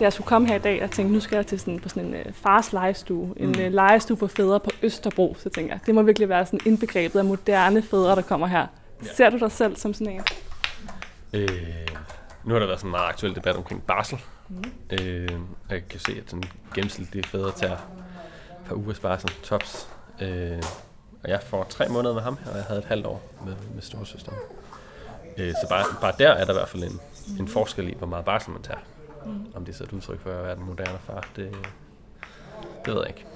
da 0.00 0.04
jeg 0.04 0.12
skulle 0.12 0.26
komme 0.26 0.48
her 0.48 0.54
i 0.54 0.58
dag, 0.58 0.80
jeg 0.80 0.90
tænkte, 0.90 1.14
nu 1.14 1.20
skal 1.20 1.36
jeg 1.36 1.46
til 1.46 1.60
sådan, 1.60 1.80
på 1.80 1.88
sådan 1.88 2.14
en 2.14 2.26
uh, 2.26 2.32
fars 2.32 2.72
legestue, 2.72 3.34
en 3.36 3.48
uh, 3.48 3.72
legestue 3.72 4.16
for 4.16 4.26
fædre 4.26 4.60
på 4.60 4.70
Østerbro, 4.82 5.36
så 5.38 5.48
tænkte 5.48 5.72
jeg, 5.72 5.80
det 5.86 5.94
må 5.94 6.02
virkelig 6.02 6.28
være 6.28 6.46
sådan 6.46 6.60
indbegrebet 6.66 7.18
af 7.18 7.24
moderne 7.24 7.82
fædre, 7.82 8.16
der 8.16 8.22
kommer 8.22 8.46
her. 8.46 8.66
Ja. 9.04 9.12
Ser 9.16 9.30
du 9.30 9.38
dig 9.38 9.52
selv 9.52 9.76
som 9.76 9.94
sådan 9.94 10.12
en? 10.12 10.22
Øh, 11.32 11.48
nu 12.44 12.52
har 12.52 12.60
der 12.60 12.66
været 12.66 12.80
sådan 12.80 12.88
en 12.88 12.90
meget 12.90 13.08
aktuel 13.08 13.34
debat 13.34 13.56
omkring 13.56 13.82
barsel. 13.82 14.18
Mm. 14.48 14.64
Øh, 14.90 15.28
jeg 15.70 15.88
kan 15.88 16.00
se, 16.00 16.12
at 16.26 16.30
den 16.30 16.44
gennemsnitlige 16.74 17.24
fædre 17.24 17.52
tager 17.52 17.74
et 17.74 17.78
par 18.66 18.74
ugers 18.74 18.98
barsel, 18.98 19.30
tops. 19.42 19.88
Øh, 20.20 20.62
og 21.22 21.30
jeg 21.30 21.42
får 21.42 21.64
tre 21.64 21.88
måneder 21.88 22.14
med 22.14 22.22
ham, 22.22 22.38
og 22.50 22.56
jeg 22.56 22.64
havde 22.64 22.80
et 22.80 22.86
halvt 22.86 23.06
år 23.06 23.22
med, 23.44 23.54
med 23.74 23.82
storsøsteren. 23.82 24.38
Øh, 25.38 25.50
så 25.50 25.68
bare, 25.68 25.84
bare 26.00 26.12
der 26.18 26.30
er 26.30 26.44
der 26.44 26.52
i 26.52 26.56
hvert 26.56 26.68
fald 26.68 26.84
en, 26.84 27.00
en 27.38 27.48
forskel 27.48 27.88
i, 27.88 27.94
hvor 27.98 28.06
meget 28.06 28.24
barsel 28.24 28.52
man 28.52 28.62
tager. 28.62 28.78
Mm. 29.26 29.46
Om 29.54 29.64
det 29.64 29.72
er 29.72 29.76
så 29.76 29.84
et 29.84 29.92
udtryk 29.92 30.20
for 30.20 30.30
at 30.30 30.44
være 30.44 30.56
den 30.56 30.64
moderne 30.64 30.98
far, 30.98 31.28
det, 31.36 31.56
det 32.84 32.94
ved 32.94 33.00
jeg 33.00 33.08
ikke. 33.08 33.26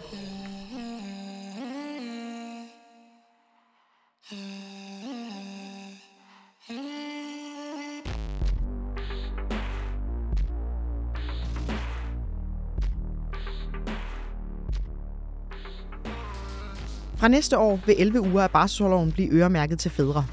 Fra 17.16 17.28
næste 17.28 17.58
år 17.58 17.80
vil 17.86 17.94
11 17.98 18.20
uger 18.20 18.42
af 18.42 18.50
barselsårloven 18.50 19.12
blive 19.12 19.32
øremærket 19.32 19.78
til 19.78 19.90
fædre. 19.90 20.26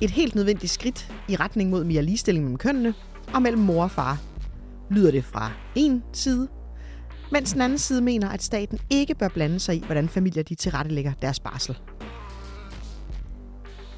Et 0.00 0.10
helt 0.10 0.34
nødvendigt 0.34 0.72
skridt 0.72 1.12
i 1.28 1.36
retning 1.36 1.70
mod 1.70 1.84
mere 1.84 2.02
ligestilling 2.02 2.44
mellem 2.44 2.58
kønnene 2.58 2.94
og 3.34 3.42
mellem 3.42 3.62
mor 3.62 3.82
og 3.82 3.90
far, 3.90 4.18
lyder 4.90 5.10
det 5.10 5.24
fra 5.24 5.50
en 5.74 6.02
side, 6.12 6.48
mens 7.32 7.52
den 7.52 7.60
anden 7.60 7.78
side 7.78 8.00
mener, 8.00 8.28
at 8.28 8.42
staten 8.42 8.78
ikke 8.90 9.14
bør 9.14 9.28
blande 9.28 9.60
sig 9.60 9.76
i, 9.76 9.82
hvordan 9.86 10.08
familier 10.08 10.42
de 10.42 10.54
tilrettelægger 10.54 11.12
deres 11.22 11.40
barsel. 11.40 11.78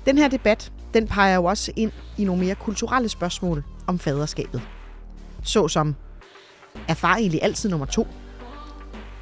Den 0.06 0.18
her 0.18 0.28
debat, 0.28 0.72
den 0.94 1.06
peger 1.06 1.34
jo 1.34 1.44
også 1.44 1.72
ind 1.76 1.92
i 2.18 2.24
nogle 2.24 2.44
mere 2.44 2.54
kulturelle 2.54 3.08
spørgsmål 3.08 3.64
om 3.86 3.98
faderskabet. 3.98 4.62
Såsom, 5.42 5.94
er 6.88 6.94
far 6.94 7.16
egentlig 7.16 7.42
altid 7.42 7.70
nummer 7.70 7.86
to? 7.86 8.06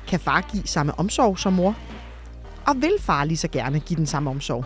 Kan 0.07 0.21
far 0.21 0.49
give 0.53 0.67
samme 0.67 0.99
omsorg 0.99 1.39
som 1.39 1.53
mor? 1.53 1.77
Og 2.67 2.77
vil 2.83 2.97
far 3.01 3.25
lige 3.25 3.37
så 3.37 3.49
gerne 3.49 3.81
give 3.81 3.97
den 3.97 4.07
samme 4.07 4.31
omsorg? 4.31 4.65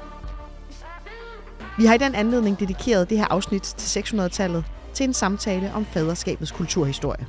Vi 1.78 1.84
har 1.84 1.94
i 1.94 1.98
den 1.98 2.14
anledning 2.14 2.60
dedikeret 2.60 3.10
det 3.10 3.18
her 3.18 3.26
afsnit 3.30 3.62
til 3.62 4.00
600-tallet 4.00 4.64
til 4.98 5.04
en 5.04 5.14
samtale 5.14 5.72
om 5.74 5.84
faderskabets 5.84 6.52
kulturhistorie. 6.52 7.26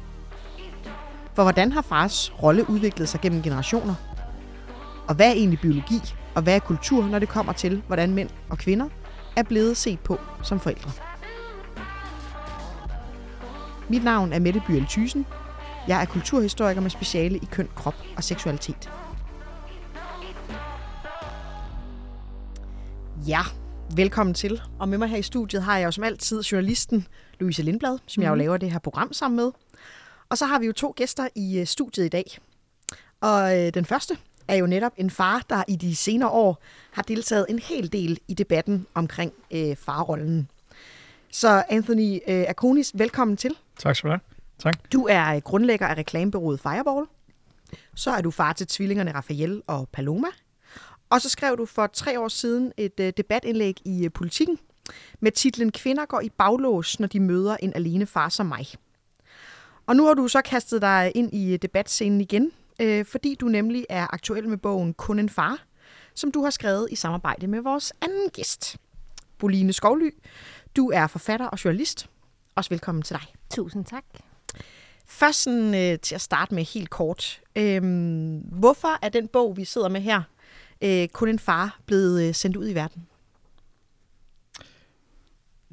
For 1.33 1.43
hvordan 1.43 1.71
har 1.71 1.81
fars 1.81 2.33
rolle 2.43 2.69
udviklet 2.69 3.09
sig 3.09 3.21
gennem 3.21 3.41
generationer? 3.41 3.95
Og 5.07 5.15
hvad 5.15 5.27
er 5.27 5.31
egentlig 5.31 5.59
biologi, 5.59 6.01
og 6.35 6.41
hvad 6.41 6.55
er 6.55 6.59
kultur, 6.59 7.05
når 7.05 7.19
det 7.19 7.29
kommer 7.29 7.53
til, 7.53 7.83
hvordan 7.87 8.13
mænd 8.13 8.29
og 8.49 8.57
kvinder 8.57 8.89
er 9.35 9.43
blevet 9.43 9.77
set 9.77 9.99
på 9.99 10.19
som 10.43 10.59
forældre? 10.59 10.91
Mit 13.89 14.03
navn 14.03 14.33
er 14.33 14.39
Mette 14.39 14.61
Byel 14.67 14.85
Thysen. 14.85 15.25
Jeg 15.87 16.01
er 16.01 16.05
kulturhistoriker 16.05 16.81
med 16.81 16.89
speciale 16.89 17.37
i 17.37 17.47
køn, 17.51 17.69
krop 17.75 17.95
og 18.17 18.23
seksualitet. 18.23 18.89
Ja, 23.27 23.41
velkommen 23.95 24.33
til. 24.33 24.61
Og 24.79 24.89
med 24.89 24.97
mig 24.97 25.07
her 25.09 25.17
i 25.17 25.21
studiet 25.21 25.63
har 25.63 25.77
jeg 25.77 25.85
jo 25.85 25.91
som 25.91 26.03
altid 26.03 26.41
journalisten 26.41 27.07
Louise 27.39 27.63
Lindblad, 27.63 27.97
som 28.05 28.21
mm. 28.21 28.23
jeg 28.23 28.29
jo 28.29 28.35
mhm. 28.35 28.39
laver 28.39 28.57
det 28.57 28.71
her 28.71 28.79
program 28.79 29.13
sammen 29.13 29.35
med. 29.35 29.51
Og 30.29 30.37
så 30.37 30.45
har 30.45 30.59
vi 30.59 30.65
jo 30.65 30.73
to 30.73 30.93
gæster 30.95 31.27
i 31.35 31.59
øh, 31.59 31.65
studiet 31.65 32.05
i 32.05 32.09
dag. 32.09 32.37
Og 33.21 33.59
øh, 33.59 33.73
den 33.73 33.85
første 33.85 34.17
er 34.47 34.55
jo 34.55 34.67
netop 34.67 34.93
en 34.97 35.09
far, 35.09 35.45
der 35.49 35.63
i 35.67 35.75
de 35.75 35.95
senere 35.95 36.29
år 36.29 36.63
har 36.91 37.01
deltaget 37.01 37.45
en 37.49 37.59
hel 37.59 37.91
del 37.91 38.19
i 38.27 38.33
debatten 38.33 38.87
omkring 38.93 39.33
øh, 39.51 39.75
farrollen. 39.75 40.49
Så 41.31 41.63
Anthony 41.69 42.19
øh, 42.27 42.45
Akonis, 42.47 42.91
velkommen 42.95 43.37
til. 43.37 43.55
Tak 43.79 43.95
skal 43.95 44.07
du 44.07 44.11
have. 44.11 44.21
Tak. 44.59 44.91
Du 44.93 45.07
er 45.09 45.35
øh, 45.35 45.41
grundlægger 45.41 45.87
af 45.87 45.97
reklamebyrået 45.97 46.59
Fireball. 46.59 47.05
Så 47.95 48.11
er 48.11 48.21
du 48.21 48.31
far 48.31 48.53
til 48.53 48.67
tvillingerne 48.67 49.11
Rafael 49.11 49.61
og 49.67 49.89
Paloma. 49.93 50.27
Og 51.09 51.21
så 51.21 51.29
skrev 51.29 51.57
du 51.57 51.65
for 51.65 51.87
tre 51.87 52.19
år 52.19 52.27
siden 52.27 52.71
et 52.77 52.99
øh, 52.99 53.13
debatindlæg 53.17 53.77
i 53.85 54.05
øh, 54.05 54.11
Politiken 54.11 54.59
med 55.19 55.31
titlen 55.31 55.71
Kvinder 55.71 56.05
går 56.05 56.21
i 56.21 56.29
baglås, 56.29 56.99
når 56.99 57.07
de 57.07 57.19
møder 57.19 57.57
en 57.57 57.73
alene 57.75 58.05
far 58.05 58.29
som 58.29 58.45
mig. 58.45 58.67
Og 59.87 59.95
nu 59.95 60.05
har 60.05 60.13
du 60.13 60.27
så 60.27 60.41
kastet 60.41 60.81
dig 60.81 61.11
ind 61.15 61.33
i 61.33 61.57
debatscenen 61.57 62.21
igen, 62.21 62.51
øh, 62.81 63.05
fordi 63.05 63.35
du 63.35 63.45
nemlig 63.45 63.85
er 63.89 64.13
aktuel 64.13 64.49
med 64.49 64.57
bogen 64.57 64.93
Kun 64.93 65.19
en 65.19 65.29
far, 65.29 65.63
som 66.15 66.31
du 66.31 66.43
har 66.43 66.49
skrevet 66.49 66.87
i 66.91 66.95
samarbejde 66.95 67.47
med 67.47 67.61
vores 67.61 67.93
anden 68.01 68.29
gæst, 68.29 68.77
Boline 69.37 69.73
Skovly. 69.73 70.11
Du 70.75 70.91
er 70.93 71.07
forfatter 71.07 71.45
og 71.45 71.65
journalist. 71.65 72.09
Også 72.55 72.69
velkommen 72.69 73.01
til 73.01 73.15
dig. 73.15 73.33
Tusind 73.49 73.85
tak. 73.85 74.03
Først 75.05 75.43
sådan, 75.43 75.75
øh, 75.75 75.99
til 75.99 76.15
at 76.15 76.21
starte 76.21 76.55
med 76.55 76.63
helt 76.63 76.89
kort. 76.89 77.41
Øh, 77.55 77.81
hvorfor 78.51 78.99
er 79.01 79.09
den 79.09 79.27
bog, 79.27 79.57
vi 79.57 79.65
sidder 79.65 79.89
med 79.89 80.01
her, 80.01 80.21
øh, 80.81 81.07
kun 81.07 81.29
en 81.29 81.39
far 81.39 81.79
blevet 81.85 82.27
øh, 82.27 82.35
sendt 82.35 82.57
ud 82.57 82.69
i 82.69 82.73
verden? 82.73 83.07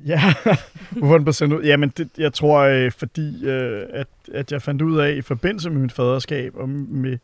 Ja, 0.05 0.21
hvorfor 0.99 1.15
den 1.15 1.25
blev 1.25 1.33
sendt 1.33 1.55
ud? 1.55 1.63
Jamen, 1.63 1.89
det, 1.89 2.09
jeg 2.19 2.33
tror, 2.33 2.59
øh, 2.61 2.93
fordi 2.93 3.47
øh, 3.47 3.87
at, 3.91 4.09
at 4.33 4.53
jeg 4.53 4.63
fandt 4.63 4.83
ud 4.83 4.99
af 4.99 5.13
i 5.13 5.23
forbindelse 5.23 5.71
med 5.71 5.81
mit 5.81 5.93
faderskab, 5.93 6.57
og 6.57 6.69
med 6.69 7.19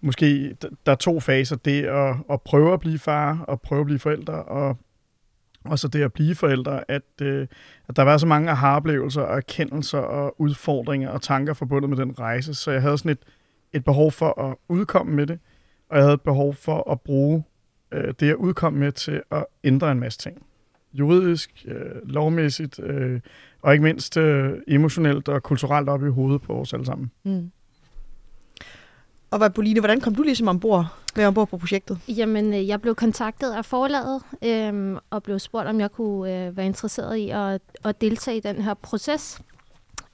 måske, 0.00 0.56
der 0.86 0.92
er 0.92 0.96
to 0.96 1.20
faser, 1.20 1.56
det 1.56 1.84
at, 1.84 2.16
at 2.30 2.42
prøve 2.42 2.72
at 2.72 2.80
blive 2.80 2.98
far, 2.98 3.44
og 3.48 3.60
prøve 3.60 3.80
at 3.80 3.86
blive 3.86 3.98
forældre, 3.98 4.42
og, 4.42 4.76
og 5.64 5.78
så 5.78 5.88
det 5.88 6.02
at 6.02 6.12
blive 6.12 6.34
forældre, 6.34 6.90
at, 6.90 7.02
øh, 7.22 7.46
at 7.88 7.96
der 7.96 8.02
var 8.02 8.18
så 8.18 8.26
mange 8.26 8.50
aha-oplevelser, 8.50 9.22
og 9.22 9.36
erkendelser, 9.36 9.98
og 9.98 10.40
udfordringer, 10.40 11.10
og 11.10 11.22
tanker 11.22 11.54
forbundet 11.54 11.90
med 11.90 11.98
den 11.98 12.18
rejse, 12.18 12.54
så 12.54 12.70
jeg 12.70 12.82
havde 12.82 12.98
sådan 12.98 13.10
et, 13.10 13.18
et 13.72 13.84
behov 13.84 14.12
for 14.12 14.40
at 14.40 14.56
udkomme 14.68 15.14
med 15.14 15.26
det, 15.26 15.38
og 15.88 15.96
jeg 15.96 16.04
havde 16.04 16.14
et 16.14 16.20
behov 16.20 16.54
for 16.54 16.90
at 16.90 17.00
bruge 17.00 17.44
øh, 17.92 18.14
det, 18.20 18.26
jeg 18.26 18.36
udkom 18.36 18.72
med 18.72 18.92
til 18.92 19.22
at 19.30 19.44
ændre 19.64 19.92
en 19.92 20.00
masse 20.00 20.18
ting. 20.18 20.42
Juridisk, 20.94 21.50
øh, 21.68 22.08
lovmæssigt, 22.08 22.80
øh, 22.80 23.20
og 23.62 23.72
ikke 23.72 23.82
mindst 23.82 24.16
øh, 24.16 24.52
emotionelt 24.68 25.28
og 25.28 25.42
kulturelt 25.42 25.88
op 25.88 26.04
i 26.04 26.08
hovedet 26.08 26.42
på 26.42 26.52
os 26.52 26.72
alle 26.72 26.86
sammen. 26.86 27.10
Mm. 27.24 27.50
Og 29.30 29.38
hvad, 29.38 29.50
Boline, 29.50 29.80
hvordan 29.80 30.00
kom 30.00 30.14
du 30.14 30.22
ligesom 30.22 30.48
ombord, 30.48 30.86
med 31.16 31.26
ombord 31.26 31.48
på 31.48 31.56
projektet? 31.56 31.98
Jamen, 32.08 32.54
øh, 32.54 32.68
jeg 32.68 32.80
blev 32.80 32.94
kontaktet 32.94 33.52
af 33.52 33.64
forlaget, 33.64 34.22
øh, 34.44 34.96
og 35.10 35.22
blev 35.22 35.38
spurgt, 35.38 35.68
om 35.68 35.80
jeg 35.80 35.92
kunne 35.92 36.46
øh, 36.46 36.56
være 36.56 36.66
interesseret 36.66 37.16
i 37.16 37.30
at, 37.30 37.60
at 37.84 38.00
deltage 38.00 38.36
i 38.36 38.40
den 38.40 38.62
her 38.62 38.74
proces. 38.74 39.40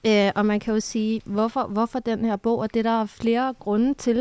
Øh, 0.07 0.31
og 0.35 0.45
man 0.45 0.59
kan 0.59 0.73
jo 0.73 0.79
sige, 0.79 1.21
hvorfor, 1.25 1.67
hvorfor 1.67 1.99
den 1.99 2.25
her 2.25 2.35
bog, 2.35 2.59
og 2.59 2.73
det 2.73 2.85
der 2.85 3.01
er 3.01 3.05
flere 3.05 3.53
grunde 3.59 3.93
til. 3.93 4.19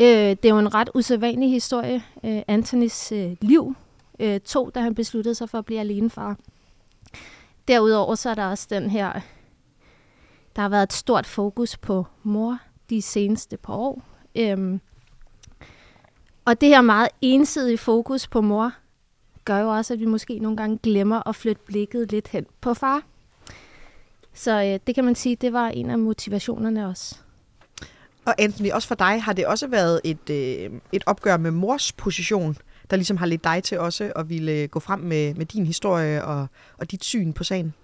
Øh, 0.00 0.06
det 0.06 0.44
er 0.44 0.48
jo 0.48 0.58
en 0.58 0.74
ret 0.74 0.90
usædvanlig 0.94 1.50
historie. 1.50 2.02
Øh, 2.24 2.42
Anthonys 2.48 3.12
øh, 3.12 3.36
liv 3.40 3.74
øh, 4.20 4.40
tog, 4.40 4.74
da 4.74 4.80
han 4.80 4.94
besluttede 4.94 5.34
sig 5.34 5.50
for 5.50 5.58
at 5.58 5.64
blive 5.64 5.80
alenefar. 5.80 6.36
Derudover 7.68 8.14
så 8.14 8.30
er 8.30 8.34
der 8.34 8.46
også 8.46 8.66
den 8.70 8.90
her, 8.90 9.12
der 10.56 10.62
har 10.62 10.68
været 10.68 10.82
et 10.82 10.92
stort 10.92 11.26
fokus 11.26 11.76
på 11.76 12.06
mor 12.22 12.58
de 12.90 13.02
seneste 13.02 13.56
par 13.56 13.74
år. 13.74 14.02
Øhm, 14.34 14.80
og 16.44 16.60
det 16.60 16.68
her 16.68 16.80
meget 16.80 17.08
ensidige 17.20 17.78
fokus 17.78 18.28
på 18.28 18.40
mor, 18.40 18.72
gør 19.44 19.58
jo 19.58 19.68
også, 19.68 19.92
at 19.94 20.00
vi 20.00 20.04
måske 20.04 20.38
nogle 20.38 20.56
gange 20.56 20.78
glemmer 20.78 21.28
at 21.28 21.36
flytte 21.36 21.62
blikket 21.66 22.12
lidt 22.12 22.28
hen 22.28 22.46
på 22.60 22.74
far. 22.74 23.02
Så 24.34 24.62
øh, 24.62 24.80
det 24.86 24.94
kan 24.94 25.04
man 25.04 25.14
sige, 25.14 25.36
det 25.36 25.52
var 25.52 25.68
en 25.68 25.90
af 25.90 25.98
motivationerne 25.98 26.86
også. 26.86 27.16
Og 28.24 28.34
Anthony, 28.38 28.70
også 28.70 28.88
for 28.88 28.94
dig 28.94 29.22
har 29.22 29.32
det 29.32 29.46
også 29.46 29.66
været 29.66 30.00
et, 30.04 30.30
øh, 30.30 30.70
et 30.92 31.02
opgør 31.06 31.36
med 31.36 31.50
mors 31.50 31.92
position, 31.92 32.56
der 32.90 32.96
ligesom 32.96 33.16
har 33.16 33.26
lidt 33.26 33.44
dig 33.44 33.62
til 33.62 33.78
også 33.78 34.12
at 34.16 34.28
ville 34.28 34.52
øh, 34.52 34.68
gå 34.68 34.80
frem 34.80 35.00
med, 35.00 35.34
med 35.34 35.46
din 35.46 35.66
historie 35.66 36.24
og, 36.24 36.46
og 36.78 36.90
dit 36.90 37.04
syn 37.04 37.32
på 37.32 37.44
sagen. 37.44 37.74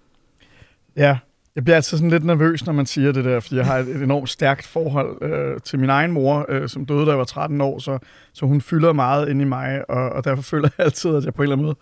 Ja, 0.96 1.18
jeg 1.54 1.64
bliver 1.64 1.76
altså 1.76 1.90
sådan 1.90 2.10
lidt 2.10 2.24
nervøs, 2.24 2.66
når 2.66 2.72
man 2.72 2.86
siger 2.86 3.12
det 3.12 3.24
der, 3.24 3.40
fordi 3.40 3.56
jeg 3.56 3.66
har 3.66 3.78
et, 3.78 3.88
et 3.88 4.02
enormt 4.02 4.28
stærkt 4.28 4.66
forhold 4.66 5.22
øh, 5.22 5.60
til 5.60 5.78
min 5.78 5.90
egen 5.90 6.12
mor, 6.12 6.46
øh, 6.48 6.68
som 6.68 6.86
døde, 6.86 7.06
da 7.06 7.10
jeg 7.10 7.18
var 7.18 7.24
13 7.24 7.60
år, 7.60 7.78
så, 7.78 7.98
så 8.32 8.46
hun 8.46 8.60
fylder 8.60 8.92
meget 8.92 9.28
ind 9.28 9.40
i 9.40 9.44
mig, 9.44 9.90
og, 9.90 10.10
og 10.10 10.24
derfor 10.24 10.42
føler 10.42 10.68
jeg 10.78 10.84
altid, 10.84 11.16
at 11.16 11.24
jeg 11.24 11.34
på 11.34 11.42
en 11.42 11.52
eller 11.52 11.56
anden 11.56 11.66
måde 11.66 11.76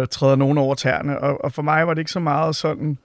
øh, 0.00 0.06
træder 0.06 0.36
nogen 0.36 0.58
over 0.58 0.74
tæerne. 0.74 1.20
Og, 1.20 1.44
og 1.44 1.52
for 1.52 1.62
mig 1.62 1.86
var 1.86 1.94
det 1.94 2.00
ikke 2.00 2.12
så 2.12 2.20
meget 2.20 2.56
sådan 2.56 2.98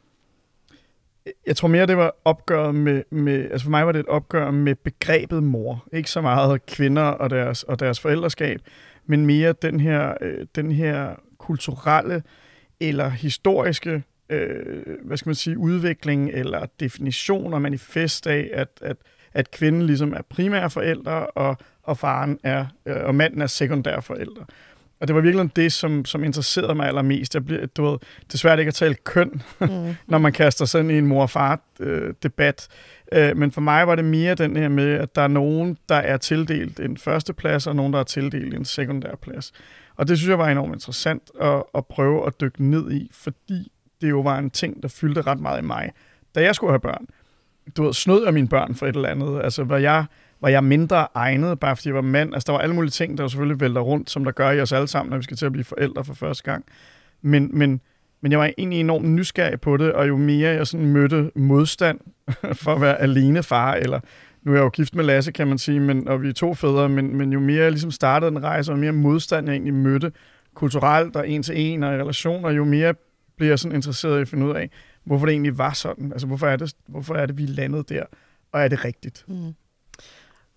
jeg 1.48 1.56
tror 1.56 1.68
mere, 1.68 1.86
det 1.86 1.98
var 1.98 2.16
opgør 2.25 2.72
med, 2.72 3.04
med, 3.12 3.51
altså 3.51 3.63
for 3.63 3.72
mig 3.72 3.86
var 3.86 3.92
det 3.92 4.00
et 4.00 4.06
opgør 4.06 4.51
med 4.51 4.75
begrebet 4.75 5.44
mor. 5.44 5.86
Ikke 5.94 6.10
så 6.10 6.22
meget 6.22 6.66
kvinder 6.66 7.04
og 7.04 7.30
deres, 7.30 7.63
og 7.63 7.80
deres 7.80 8.00
forældreskab, 8.00 8.62
men 9.05 9.25
mere 9.25 9.53
den 9.61 9.79
her, 9.79 10.13
øh, 10.21 10.45
den 10.55 10.71
her 10.71 11.15
kulturelle 11.38 12.23
eller 12.79 13.09
historiske 13.09 14.03
øh, 14.29 14.83
hvad 15.03 15.17
skal 15.17 15.29
man 15.29 15.35
sige, 15.35 15.57
udvikling 15.57 16.29
eller 16.33 16.65
definition 16.79 17.53
og 17.53 17.61
manifest 17.61 18.27
af, 18.27 18.50
at, 18.53 18.69
at, 18.81 18.97
at 19.33 19.51
kvinden 19.51 19.83
ligesom 19.83 20.13
er 20.13 20.21
primære 20.29 20.69
forældre, 20.69 21.27
og, 21.27 21.57
og 21.83 21.97
faren 21.97 22.39
er, 22.44 22.65
øh, 22.85 23.03
og 23.03 23.15
manden 23.15 23.41
er 23.41 23.47
sekundære 23.47 24.01
forældre. 24.01 24.45
Og 25.00 25.07
det 25.07 25.16
var 25.16 25.22
virkelig 25.22 25.56
det, 25.56 25.72
som, 25.72 26.06
som 26.06 26.24
interesserede 26.24 26.75
mig 26.75 26.88
allermest. 26.88 27.34
Jeg 27.34 27.45
bliver, 27.45 27.66
du 27.66 27.84
ved, 27.84 27.98
det 28.28 28.34
er 28.34 28.38
svært 28.38 28.60
ikke 28.60 28.69
at 28.69 28.75
tale 28.75 28.95
køn, 28.95 29.42
mm. 29.60 29.95
når 30.07 30.18
man 30.18 30.34
kaster 30.34 30.80
ind 30.80 30.92
i 30.92 30.98
en 30.98 31.07
mor-far-debat. 31.07 32.68
Øh, 33.12 33.38
men 33.38 33.51
for 33.51 33.62
mig 33.62 33.88
var 33.88 33.95
det 33.95 34.06
mere 34.06 34.36
den 34.36 34.56
her 34.56 34.69
med, 34.69 34.94
at 34.94 35.16
der 35.16 35.22
er 35.22 35.28
nogen, 35.28 35.78
der 35.90 35.95
er 35.95 36.18
tildelt 36.18 36.80
en 36.80 36.98
førsteplads, 36.98 37.68
og 37.68 37.75
nogen, 37.75 37.94
der 37.94 38.00
er 38.00 38.04
tildelt 38.04 38.54
en 38.54 38.66
sekundærplads. 38.66 39.51
Og 39.95 40.07
det 40.07 40.18
synes 40.18 40.30
jeg 40.30 40.40
var 40.40 40.50
enormt 40.50 40.74
interessant 40.74 41.24
at, 41.42 41.63
at 41.75 41.86
prøve 41.86 42.28
at 42.28 42.42
dykke 42.42 42.63
ned 42.63 42.92
i, 42.92 43.10
fordi 43.13 43.72
det 44.01 44.10
jo 44.10 44.19
var 44.19 44.38
en 44.38 44.50
ting, 44.50 44.84
der 44.84 44.90
fyldte 44.90 45.22
ret 45.22 45.40
meget 45.40 45.62
i 45.62 45.66
mig, 45.66 45.92
da 46.36 46.42
jeg 46.42 46.56
skulle 46.56 46.72
have 46.72 46.80
børn. 46.80 47.06
Du 47.78 47.84
ved, 47.84 47.94
snød 47.94 48.24
jeg 48.24 48.34
mine 48.34 48.48
børn 48.48 48.75
for 48.75 48.88
et 48.88 48.95
eller 48.95 49.10
andet. 49.10 49.42
Altså, 49.44 49.63
var 49.63 49.78
jeg, 49.78 50.06
var 50.44 50.50
jeg 50.50 50.63
mindre 50.63 51.07
egnet, 51.16 51.60
bare 51.60 51.75
fordi 51.75 51.90
jeg 51.90 51.95
var 51.95 52.01
mand? 52.01 52.34
Altså, 52.34 52.48
der 52.48 52.54
var 52.54 52.60
alle 52.60 52.75
mulige 52.75 52.92
ting, 52.92 53.18
der 53.18 53.24
jo 53.24 53.28
selvfølgelig 53.28 53.60
vælter 53.60 53.81
rundt, 53.81 54.10
som 54.10 54.24
der 54.24 54.31
gør 54.31 54.51
i 54.51 54.62
os 54.62 54.72
alle 54.72 54.88
sammen, 54.88 55.10
når 55.10 55.18
vi 55.18 55.24
skal 55.24 55.38
til 55.38 55.45
at 55.45 55.51
blive 55.51 55.63
forældre 55.63 56.04
for 56.04 56.13
første 56.13 56.44
gang. 56.44 56.66
Men, 57.22 57.50
men, 57.54 57.81
men 58.22 58.31
jeg 58.31 58.40
var 58.40 58.50
egentlig 58.57 58.80
enormt 58.80 59.06
nysgerrig 59.06 59.62
på 59.62 59.78
det, 59.78 59.94
og 59.94 60.07
jo 60.07 60.18
mere 60.18 60.50
jeg 60.50 60.68
sådan 60.68 60.86
mødte 60.86 61.31
modstand 61.36 62.00
for 62.63 62.74
at 62.75 62.81
være 62.81 63.01
alene 63.01 63.44
far, 63.44 63.74
eller 63.74 64.00
nu 64.44 64.51
er 64.51 64.56
jeg 64.56 64.63
jo 64.63 64.69
gift 64.69 64.95
med 64.95 65.04
Lasse, 65.04 65.31
kan 65.31 65.48
man 65.48 65.57
sige, 65.57 65.80
men, 65.80 66.07
og 66.07 66.22
vi 66.22 66.30
er 66.30 66.34
to 66.34 66.54
fædre, 66.54 66.90
men, 66.90 67.18
men 67.18 67.34
jo 67.34 67.40
mere 67.40 67.63
jeg 67.63 67.72
ligesom 67.72 67.92
startede 67.92 68.31
den 68.31 68.44
rejse, 68.44 68.72
og 68.72 68.80
mere 68.80 68.92
modstand 68.92 69.48
jeg 69.48 69.54
egentlig 69.54 69.74
mødte 69.74 70.12
kulturelt 70.54 71.16
og 71.16 71.30
en 71.30 71.44
til 71.44 71.56
en 71.57 71.84
og 71.84 71.95
i 71.95 71.98
relationer, 71.98 72.50
jo 72.50 72.63
mere 72.66 72.94
bliver 73.38 73.51
jeg 73.51 73.60
sådan 73.60 73.75
interesseret 73.75 74.18
i 74.18 74.22
at 74.22 74.28
finde 74.28 74.45
ud 74.45 74.56
af, 74.56 74.69
hvorfor 75.04 75.25
det 75.25 75.34
egentlig 75.34 75.57
var 75.57 75.74
sådan. 75.74 76.12
Altså, 76.12 76.28
hvorfor 76.28 76.48
er 76.48 76.56
det, 76.56 76.74
hvorfor 76.88 77.16
er 77.16 77.25
det 77.25 77.38
vi 77.38 77.45
landet 77.45 77.90
der, 77.90 78.04
og 78.51 78.62
er 78.62 78.68
det 78.68 78.86
rigtigt? 78.86 79.25
Mm. 79.28 79.54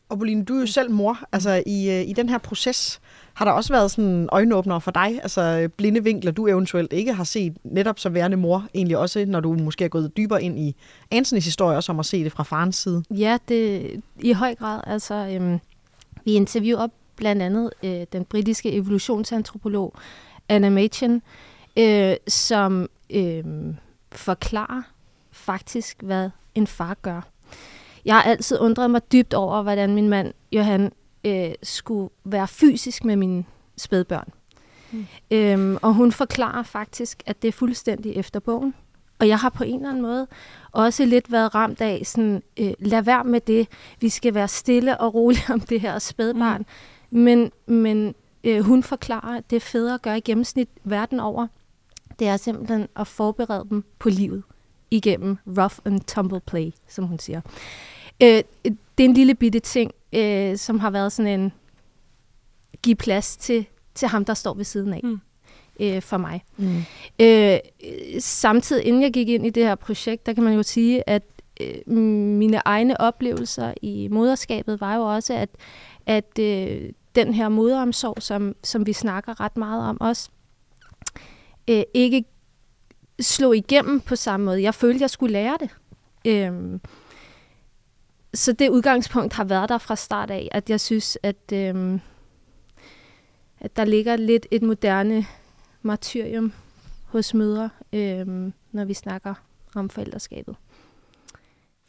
Og 0.08 0.18
Boline, 0.18 0.44
du 0.44 0.56
er 0.56 0.60
jo 0.60 0.66
selv 0.66 0.90
mor. 0.90 1.18
Altså, 1.32 1.62
i, 1.66 1.90
øh, 1.90 2.08
i 2.08 2.12
den 2.12 2.28
her 2.28 2.38
proces 2.38 3.00
har 3.34 3.44
der 3.44 3.52
også 3.52 3.72
været 3.72 3.90
sådan 3.90 4.28
øjenåbner 4.32 4.78
for 4.78 4.90
dig, 4.90 5.20
altså 5.22 5.68
blinde 5.76 6.04
vinkler, 6.04 6.32
du 6.32 6.46
eventuelt 6.46 6.92
ikke 6.92 7.12
har 7.12 7.24
set 7.24 7.56
netop 7.64 7.98
som 7.98 8.14
værende 8.14 8.36
mor, 8.36 8.66
egentlig 8.74 8.98
også, 8.98 9.24
når 9.28 9.40
du 9.40 9.52
måske 9.52 9.84
er 9.84 9.88
gået 9.88 10.16
dybere 10.16 10.42
ind 10.42 10.58
i 10.58 10.76
Ansons 11.10 11.44
historie, 11.44 11.82
som 11.82 11.98
at 11.98 12.06
se 12.06 12.24
det 12.24 12.32
fra 12.32 12.42
farens 12.42 12.76
side. 12.76 13.02
Ja, 13.10 13.38
det 13.48 13.90
i 14.20 14.32
høj 14.32 14.54
grad. 14.54 14.80
Altså, 14.86 15.14
øhm, 15.14 15.58
vi 16.24 16.32
interviewer 16.32 16.88
blandt 17.16 17.42
andet 17.42 17.70
øh, 17.82 18.06
den 18.12 18.24
britiske 18.24 18.72
evolutionsantropolog 18.72 19.94
Anna 20.48 20.70
Machen, 20.70 21.22
øh, 21.78 22.14
som 22.28 22.88
øh, 23.10 23.44
forklarer 24.12 24.82
faktisk, 25.30 26.02
hvad 26.02 26.30
en 26.54 26.66
far 26.66 26.96
gør. 27.02 27.20
Jeg 28.06 28.14
har 28.14 28.22
altid 28.22 28.58
undret 28.60 28.90
mig 28.90 29.12
dybt 29.12 29.34
over, 29.34 29.62
hvordan 29.62 29.94
min 29.94 30.08
mand 30.08 30.32
Johan 30.52 30.92
øh, 31.24 31.50
skulle 31.62 32.10
være 32.24 32.48
fysisk 32.48 33.04
med 33.04 33.16
mine 33.16 33.44
spædbørn. 33.76 34.28
Mm. 34.92 35.06
Øhm, 35.30 35.78
og 35.82 35.94
hun 35.94 36.12
forklarer 36.12 36.62
faktisk, 36.62 37.22
at 37.26 37.42
det 37.42 37.48
er 37.48 37.52
fuldstændig 37.52 38.16
efter 38.16 38.40
bogen. 38.40 38.74
Og 39.18 39.28
jeg 39.28 39.38
har 39.38 39.48
på 39.48 39.64
en 39.64 39.74
eller 39.74 39.88
anden 39.88 40.02
måde 40.02 40.26
også 40.72 41.04
lidt 41.04 41.32
været 41.32 41.54
ramt 41.54 41.80
af 41.80 42.02
sådan, 42.04 42.42
øh, 42.56 42.72
lad 42.78 43.02
være 43.02 43.24
med 43.24 43.40
det. 43.40 43.68
Vi 44.00 44.08
skal 44.08 44.34
være 44.34 44.48
stille 44.48 45.00
og 45.00 45.14
rolige 45.14 45.52
om 45.54 45.60
det 45.60 45.80
her 45.80 45.98
spædbarn. 45.98 46.66
Mm. 47.10 47.18
Men, 47.20 47.52
men 47.66 48.14
øh, 48.44 48.60
hun 48.60 48.82
forklarer, 48.82 49.36
at 49.38 49.50
det 49.50 49.62
fædre 49.62 49.98
gør 49.98 50.14
i 50.14 50.20
gennemsnit 50.20 50.68
verden 50.84 51.20
over. 51.20 51.46
Det 52.18 52.28
er 52.28 52.36
simpelthen 52.36 52.88
at 52.96 53.06
forberede 53.06 53.66
dem 53.70 53.84
på 53.98 54.08
livet 54.08 54.42
igennem 54.90 55.38
rough 55.46 55.74
and 55.84 56.00
tumble 56.00 56.40
play, 56.40 56.72
som 56.88 57.04
hun 57.04 57.18
siger. 57.18 57.40
Øh, 58.22 58.42
det 58.64 59.04
er 59.04 59.08
en 59.08 59.14
lille 59.14 59.34
bitte 59.34 59.60
ting, 59.60 59.92
øh, 60.12 60.56
som 60.56 60.78
har 60.78 60.90
været 60.90 61.12
sådan 61.12 61.40
en 61.40 61.52
give 62.82 62.96
plads 62.96 63.36
til, 63.36 63.66
til 63.94 64.08
ham, 64.08 64.24
der 64.24 64.34
står 64.34 64.54
ved 64.54 64.64
siden 64.64 64.92
af. 64.92 65.00
Mm. 65.04 65.20
Øh, 65.80 66.02
for 66.02 66.16
mig. 66.16 66.44
Mm. 66.56 66.82
Øh, 67.20 67.58
samtidig, 68.18 68.84
inden 68.84 69.02
jeg 69.02 69.12
gik 69.12 69.28
ind 69.28 69.46
i 69.46 69.50
det 69.50 69.64
her 69.64 69.74
projekt, 69.74 70.26
der 70.26 70.32
kan 70.32 70.44
man 70.44 70.54
jo 70.54 70.62
sige, 70.62 71.08
at 71.08 71.22
øh, 71.60 71.94
mine 71.94 72.62
egne 72.64 73.00
oplevelser 73.00 73.74
i 73.82 74.08
moderskabet 74.08 74.80
var 74.80 74.96
jo 74.96 75.02
også, 75.02 75.34
at, 75.34 75.48
at 76.06 76.38
øh, 76.38 76.90
den 77.14 77.34
her 77.34 77.48
moderomsorg, 77.48 78.22
som, 78.22 78.56
som 78.64 78.86
vi 78.86 78.92
snakker 78.92 79.40
ret 79.40 79.56
meget 79.56 79.88
om 79.88 80.00
også, 80.00 80.30
øh, 81.68 81.82
ikke 81.94 82.24
slog 83.20 83.56
igennem 83.56 84.00
på 84.00 84.16
samme 84.16 84.46
måde. 84.46 84.62
Jeg 84.62 84.74
følte, 84.74 85.02
jeg 85.02 85.10
skulle 85.10 85.32
lære 85.32 85.58
det. 85.60 85.70
Øh, 86.24 86.80
så 88.36 88.52
det 88.52 88.68
udgangspunkt 88.68 89.32
har 89.32 89.44
været 89.44 89.68
der 89.68 89.78
fra 89.78 89.96
start 89.96 90.30
af, 90.30 90.48
at 90.52 90.70
jeg 90.70 90.80
synes, 90.80 91.18
at, 91.22 91.52
øhm, 91.52 92.00
at 93.60 93.76
der 93.76 93.84
ligger 93.84 94.16
lidt 94.16 94.46
et 94.50 94.62
moderne 94.62 95.26
martyrium 95.82 96.52
hos 97.06 97.34
mødre, 97.34 97.70
øhm, 97.92 98.52
når 98.72 98.84
vi 98.84 98.94
snakker 98.94 99.34
om 99.74 99.90
forældreskabet. 99.90 100.56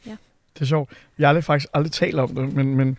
Ja. 0.06 0.18
Det 0.54 0.62
er 0.62 0.66
sjovt. 0.66 0.94
Jeg 1.18 1.28
har 1.28 1.30
aldrig, 1.30 1.44
faktisk 1.44 1.70
aldrig 1.74 1.92
talt 1.92 2.20
om 2.20 2.36
det, 2.36 2.54
men, 2.54 2.76
men 2.76 2.98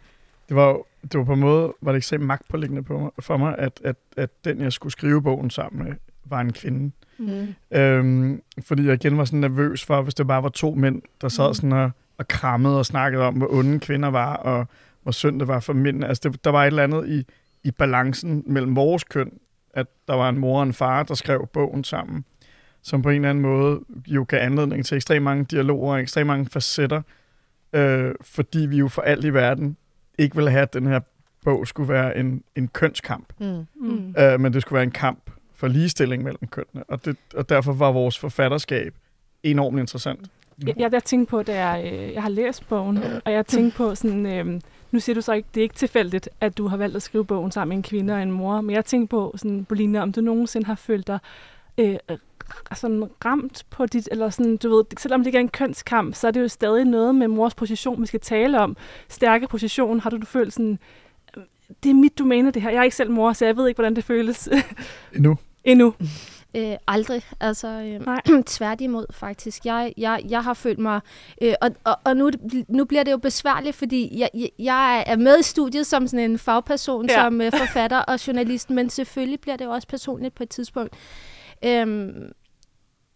det 0.48 0.56
var 0.56 0.80
det 1.02 1.18
var 1.18 1.24
på 1.24 1.32
en 1.32 1.40
måde, 1.40 1.74
var 1.80 1.92
det 1.92 1.96
ekstremt 1.96 2.24
magtpålæggende 2.24 2.82
på 2.82 2.98
mig, 2.98 3.10
for 3.18 3.36
mig, 3.36 3.58
at, 3.58 3.80
at, 3.84 3.96
at 4.16 4.44
den, 4.44 4.60
jeg 4.60 4.72
skulle 4.72 4.92
skrive 4.92 5.22
bogen 5.22 5.50
sammen 5.50 5.84
med, 5.84 5.94
var 6.24 6.40
en 6.40 6.52
kvinde. 6.52 6.92
Mm. 7.18 7.54
Øhm, 7.70 8.42
fordi 8.62 8.84
jeg 8.86 8.94
igen 8.94 9.18
var 9.18 9.24
sådan 9.24 9.40
nervøs 9.40 9.84
for, 9.84 10.02
hvis 10.02 10.14
det 10.14 10.26
bare 10.26 10.42
var 10.42 10.48
to 10.48 10.74
mænd, 10.74 11.02
der 11.20 11.28
sad 11.28 11.48
mm. 11.48 11.54
sådan 11.54 11.72
og 11.72 11.90
og 12.18 12.28
krammede 12.28 12.78
og 12.78 12.86
snakkede 12.86 13.24
om, 13.24 13.34
hvor 13.34 13.52
onde 13.54 13.80
kvinder 13.80 14.08
var, 14.08 14.36
og 14.36 14.66
hvor 15.02 15.12
synd 15.12 15.40
det 15.40 15.48
var 15.48 15.60
for 15.60 15.72
mænd. 15.72 16.04
Altså, 16.04 16.28
det, 16.28 16.44
der 16.44 16.50
var 16.50 16.62
et 16.62 16.66
eller 16.66 16.82
andet 16.82 17.08
i, 17.08 17.24
i 17.64 17.70
balancen 17.70 18.42
mellem 18.46 18.76
vores 18.76 19.04
køn, 19.04 19.32
at 19.74 19.86
der 20.08 20.14
var 20.14 20.28
en 20.28 20.38
mor 20.38 20.58
og 20.58 20.62
en 20.62 20.72
far, 20.72 21.02
der 21.02 21.14
skrev 21.14 21.46
bogen 21.52 21.84
sammen, 21.84 22.24
som 22.82 23.02
på 23.02 23.08
en 23.08 23.14
eller 23.14 23.30
anden 23.30 23.42
måde 23.42 23.80
jo 24.06 24.24
gav 24.28 24.40
anledning 24.40 24.86
til 24.86 24.96
ekstremt 24.96 25.24
mange 25.24 25.44
dialoger 25.44 25.92
og 25.92 26.00
ekstremt 26.00 26.26
mange 26.26 26.46
facetter, 26.46 27.02
øh, 27.72 28.14
fordi 28.20 28.58
vi 28.58 28.76
jo 28.76 28.88
for 28.88 29.02
alt 29.02 29.24
i 29.24 29.34
verden 29.34 29.76
ikke 30.18 30.36
ville 30.36 30.50
have, 30.50 30.62
at 30.62 30.74
den 30.74 30.86
her 30.86 31.00
bog 31.44 31.66
skulle 31.66 31.88
være 31.88 32.16
en, 32.16 32.42
en 32.56 32.68
kønskamp, 32.68 33.32
mm. 33.40 33.66
Mm. 33.80 34.14
Øh, 34.18 34.40
men 34.40 34.52
det 34.52 34.62
skulle 34.62 34.74
være 34.74 34.84
en 34.84 34.90
kamp 34.90 35.30
for 35.54 35.68
ligestilling 35.68 36.22
mellem 36.22 36.48
kønnene, 36.50 36.84
og, 36.88 37.04
det, 37.04 37.16
og 37.34 37.48
derfor 37.48 37.72
var 37.72 37.92
vores 37.92 38.18
forfatterskab 38.18 38.94
enormt 39.42 39.78
interessant. 39.78 40.30
Jeg, 40.66 40.74
jeg, 40.78 40.92
jeg 40.92 41.04
tænkte 41.04 41.30
på, 41.30 41.42
da 41.42 41.66
jeg, 41.66 41.92
øh, 41.92 42.12
jeg 42.12 42.22
har 42.22 42.30
læst 42.30 42.68
bogen, 42.68 42.98
og 43.24 43.32
jeg 43.32 43.46
tænkte 43.46 43.76
på 43.76 43.94
sådan, 43.94 44.26
øh, 44.26 44.60
nu 44.90 45.00
siger 45.00 45.14
du 45.14 45.20
så 45.20 45.32
ikke, 45.32 45.48
det 45.54 45.60
er 45.60 45.62
ikke 45.62 45.74
tilfældigt, 45.74 46.28
at 46.40 46.58
du 46.58 46.66
har 46.66 46.76
valgt 46.76 46.96
at 46.96 47.02
skrive 47.02 47.24
bogen 47.24 47.52
sammen 47.52 47.68
med 47.68 47.76
en 47.76 47.82
kvinde 47.82 48.14
og 48.14 48.22
en 48.22 48.32
mor, 48.32 48.60
men 48.60 48.74
jeg 48.74 48.84
tænkte 48.84 49.10
på, 49.10 49.34
sådan, 49.36 49.64
Bolina, 49.64 50.02
om 50.02 50.12
du 50.12 50.20
nogensinde 50.20 50.66
har 50.66 50.74
følt 50.74 51.06
dig 51.06 51.18
øh, 51.78 51.96
sådan 52.74 53.04
ramt 53.24 53.66
på 53.70 53.86
dit, 53.86 54.08
eller 54.12 54.30
sådan, 54.30 54.56
du 54.56 54.76
ved, 54.76 54.84
selvom 54.98 55.20
det 55.20 55.26
ikke 55.26 55.36
er 55.36 55.40
en 55.40 55.48
kønskamp, 55.48 56.14
så 56.14 56.26
er 56.26 56.30
det 56.30 56.40
jo 56.40 56.48
stadig 56.48 56.84
noget 56.84 57.14
med 57.14 57.28
mors 57.28 57.54
position, 57.54 58.00
vi 58.00 58.06
skal 58.06 58.20
tale 58.20 58.60
om. 58.60 58.76
Stærke 59.08 59.46
position, 59.46 60.00
har 60.00 60.10
du, 60.10 60.16
du 60.16 60.26
følt 60.26 60.52
sådan, 60.52 60.78
det 61.82 61.90
er 61.90 61.94
mit 61.94 62.18
domæne 62.18 62.50
det 62.50 62.62
her. 62.62 62.70
Jeg 62.70 62.78
er 62.78 62.82
ikke 62.82 62.96
selv 62.96 63.10
mor, 63.10 63.32
så 63.32 63.46
jeg 63.46 63.56
ved 63.56 63.68
ikke, 63.68 63.78
hvordan 63.78 63.96
det 63.96 64.04
føles. 64.04 64.48
Endnu. 65.14 65.38
Endnu. 65.64 65.94
Øh, 66.58 66.76
aldrig. 66.86 67.22
Altså, 67.40 67.68
øh, 67.68 68.42
tværtimod 68.56 69.06
faktisk. 69.10 69.66
Jeg, 69.66 69.92
jeg, 69.96 70.22
jeg 70.28 70.44
har 70.44 70.54
følt 70.54 70.78
mig... 70.78 71.00
Øh, 71.42 71.54
og 71.60 71.70
og, 71.84 71.96
og 72.04 72.16
nu, 72.16 72.30
nu 72.68 72.84
bliver 72.84 73.02
det 73.02 73.12
jo 73.12 73.16
besværligt, 73.16 73.76
fordi 73.76 74.18
jeg, 74.18 74.50
jeg 74.58 75.04
er 75.06 75.16
med 75.16 75.38
i 75.38 75.42
studiet 75.42 75.86
som 75.86 76.06
sådan 76.06 76.30
en 76.30 76.38
fagperson, 76.38 77.06
ja. 77.08 77.14
som 77.14 77.40
øh, 77.40 77.52
forfatter 77.66 77.98
og 77.98 78.26
journalist, 78.26 78.70
men 78.70 78.90
selvfølgelig 78.90 79.40
bliver 79.40 79.56
det 79.56 79.64
jo 79.64 79.70
også 79.70 79.88
personligt 79.88 80.34
på 80.34 80.42
et 80.42 80.48
tidspunkt. 80.48 80.96
Øh, 81.64 82.12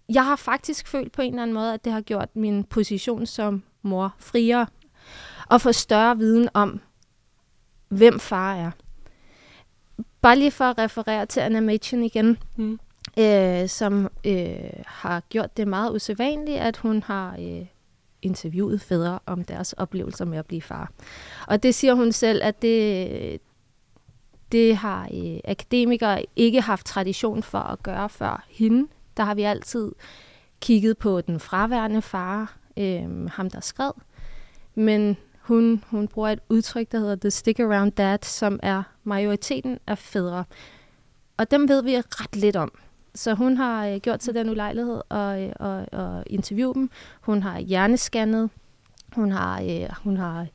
jeg 0.09 0.25
har 0.25 0.37
faktisk 0.37 0.89
følt 0.89 1.13
på 1.13 1.23
en 1.23 1.33
eller 1.33 1.43
anden 1.43 1.55
måde, 1.55 1.75
at 1.75 1.85
det 1.85 1.93
har 1.93 2.01
gjort 2.01 2.37
min 2.37 2.65
position 2.65 3.27
som 3.27 3.63
mor 3.83 4.15
friere 4.19 4.67
og 5.47 5.61
få 5.61 5.73
større 5.73 6.19
viden 6.19 6.49
om, 6.55 6.81
hvem 7.89 8.21
far 8.21 8.55
er. 8.55 8.71
Bare 10.21 10.37
lige 10.37 10.51
for 10.51 10.65
at 10.65 10.79
referere 10.79 11.27
til 11.27 11.41
Anna 11.41 11.61
Machen 11.61 12.03
igen. 12.03 12.39
Mm 12.57 12.79
øh, 13.19 13.69
som 13.69 14.09
øh, 14.27 14.57
har 14.87 15.23
gjort 15.29 15.57
det 15.57 15.69
meget 15.69 15.95
usædvanligt, 15.95 16.59
at 16.59 16.77
hun 16.77 17.03
har 17.03 17.37
øh, 17.39 17.67
interviewet 18.23 18.81
fædre 18.81 19.19
om 19.27 19.45
deres 19.45 19.73
oplevelser 19.73 20.25
med 20.25 20.39
at 20.39 20.47
blive 20.47 20.63
far. 20.63 20.93
Og 21.47 21.63
det 21.63 21.75
siger 21.75 21.95
hun 21.95 22.13
selv, 22.13 22.41
at 22.43 22.63
det, 22.63 23.41
det 24.53 24.77
har 24.77 25.09
øh, 25.15 25.39
akademikere 25.45 26.25
ikke 26.37 26.61
haft 26.61 26.87
tradition 26.87 27.43
for 27.43 27.59
at 27.59 27.83
gøre 27.83 28.09
før 28.09 28.45
hende. 28.51 28.89
Der 29.17 29.23
har 29.23 29.35
vi 29.35 29.43
altid 29.43 29.93
kigget 30.61 30.99
på 30.99 31.21
den 31.21 31.41
fraværende 31.41 32.03
far, 32.03 32.57
øh, 32.77 33.31
ham 33.31 33.51
der 33.51 33.61
skred. 33.61 33.93
Men 34.75 35.17
hun, 35.41 35.85
hun 35.87 36.09
bruger 36.09 36.29
et 36.29 36.41
udtryk, 36.49 36.93
der 36.93 36.99
hedder 36.99 37.17
the 37.17 37.31
stick 37.31 37.61
around 37.61 37.93
dad, 37.93 38.19
som 38.23 38.61
er 38.63 38.83
majoriteten 39.05 39.79
af 39.87 39.99
fædre. 39.99 40.45
Og 41.37 41.51
dem 41.51 41.69
ved 41.69 41.83
vi 41.83 41.97
ret 41.97 42.37
lidt 42.37 42.57
om 42.57 42.73
så 43.15 43.35
hun 43.35 43.57
har 43.57 43.87
øh, 43.87 43.97
gjort 43.97 44.23
sig 44.23 44.35
den 44.35 44.51
ulejlighed 44.51 45.01
at, 45.11 45.41
øh, 45.41 45.53
at, 45.61 46.01
at 46.01 46.25
interviewe 46.27 46.75
dem. 46.75 46.91
Hun 47.21 47.43
har 47.43 47.59
hjernescannet. 47.59 48.51
Hun 49.15 49.33
har, 49.33 49.61
øh, 49.63 49.89
hun 50.05 50.17
har 50.17 50.47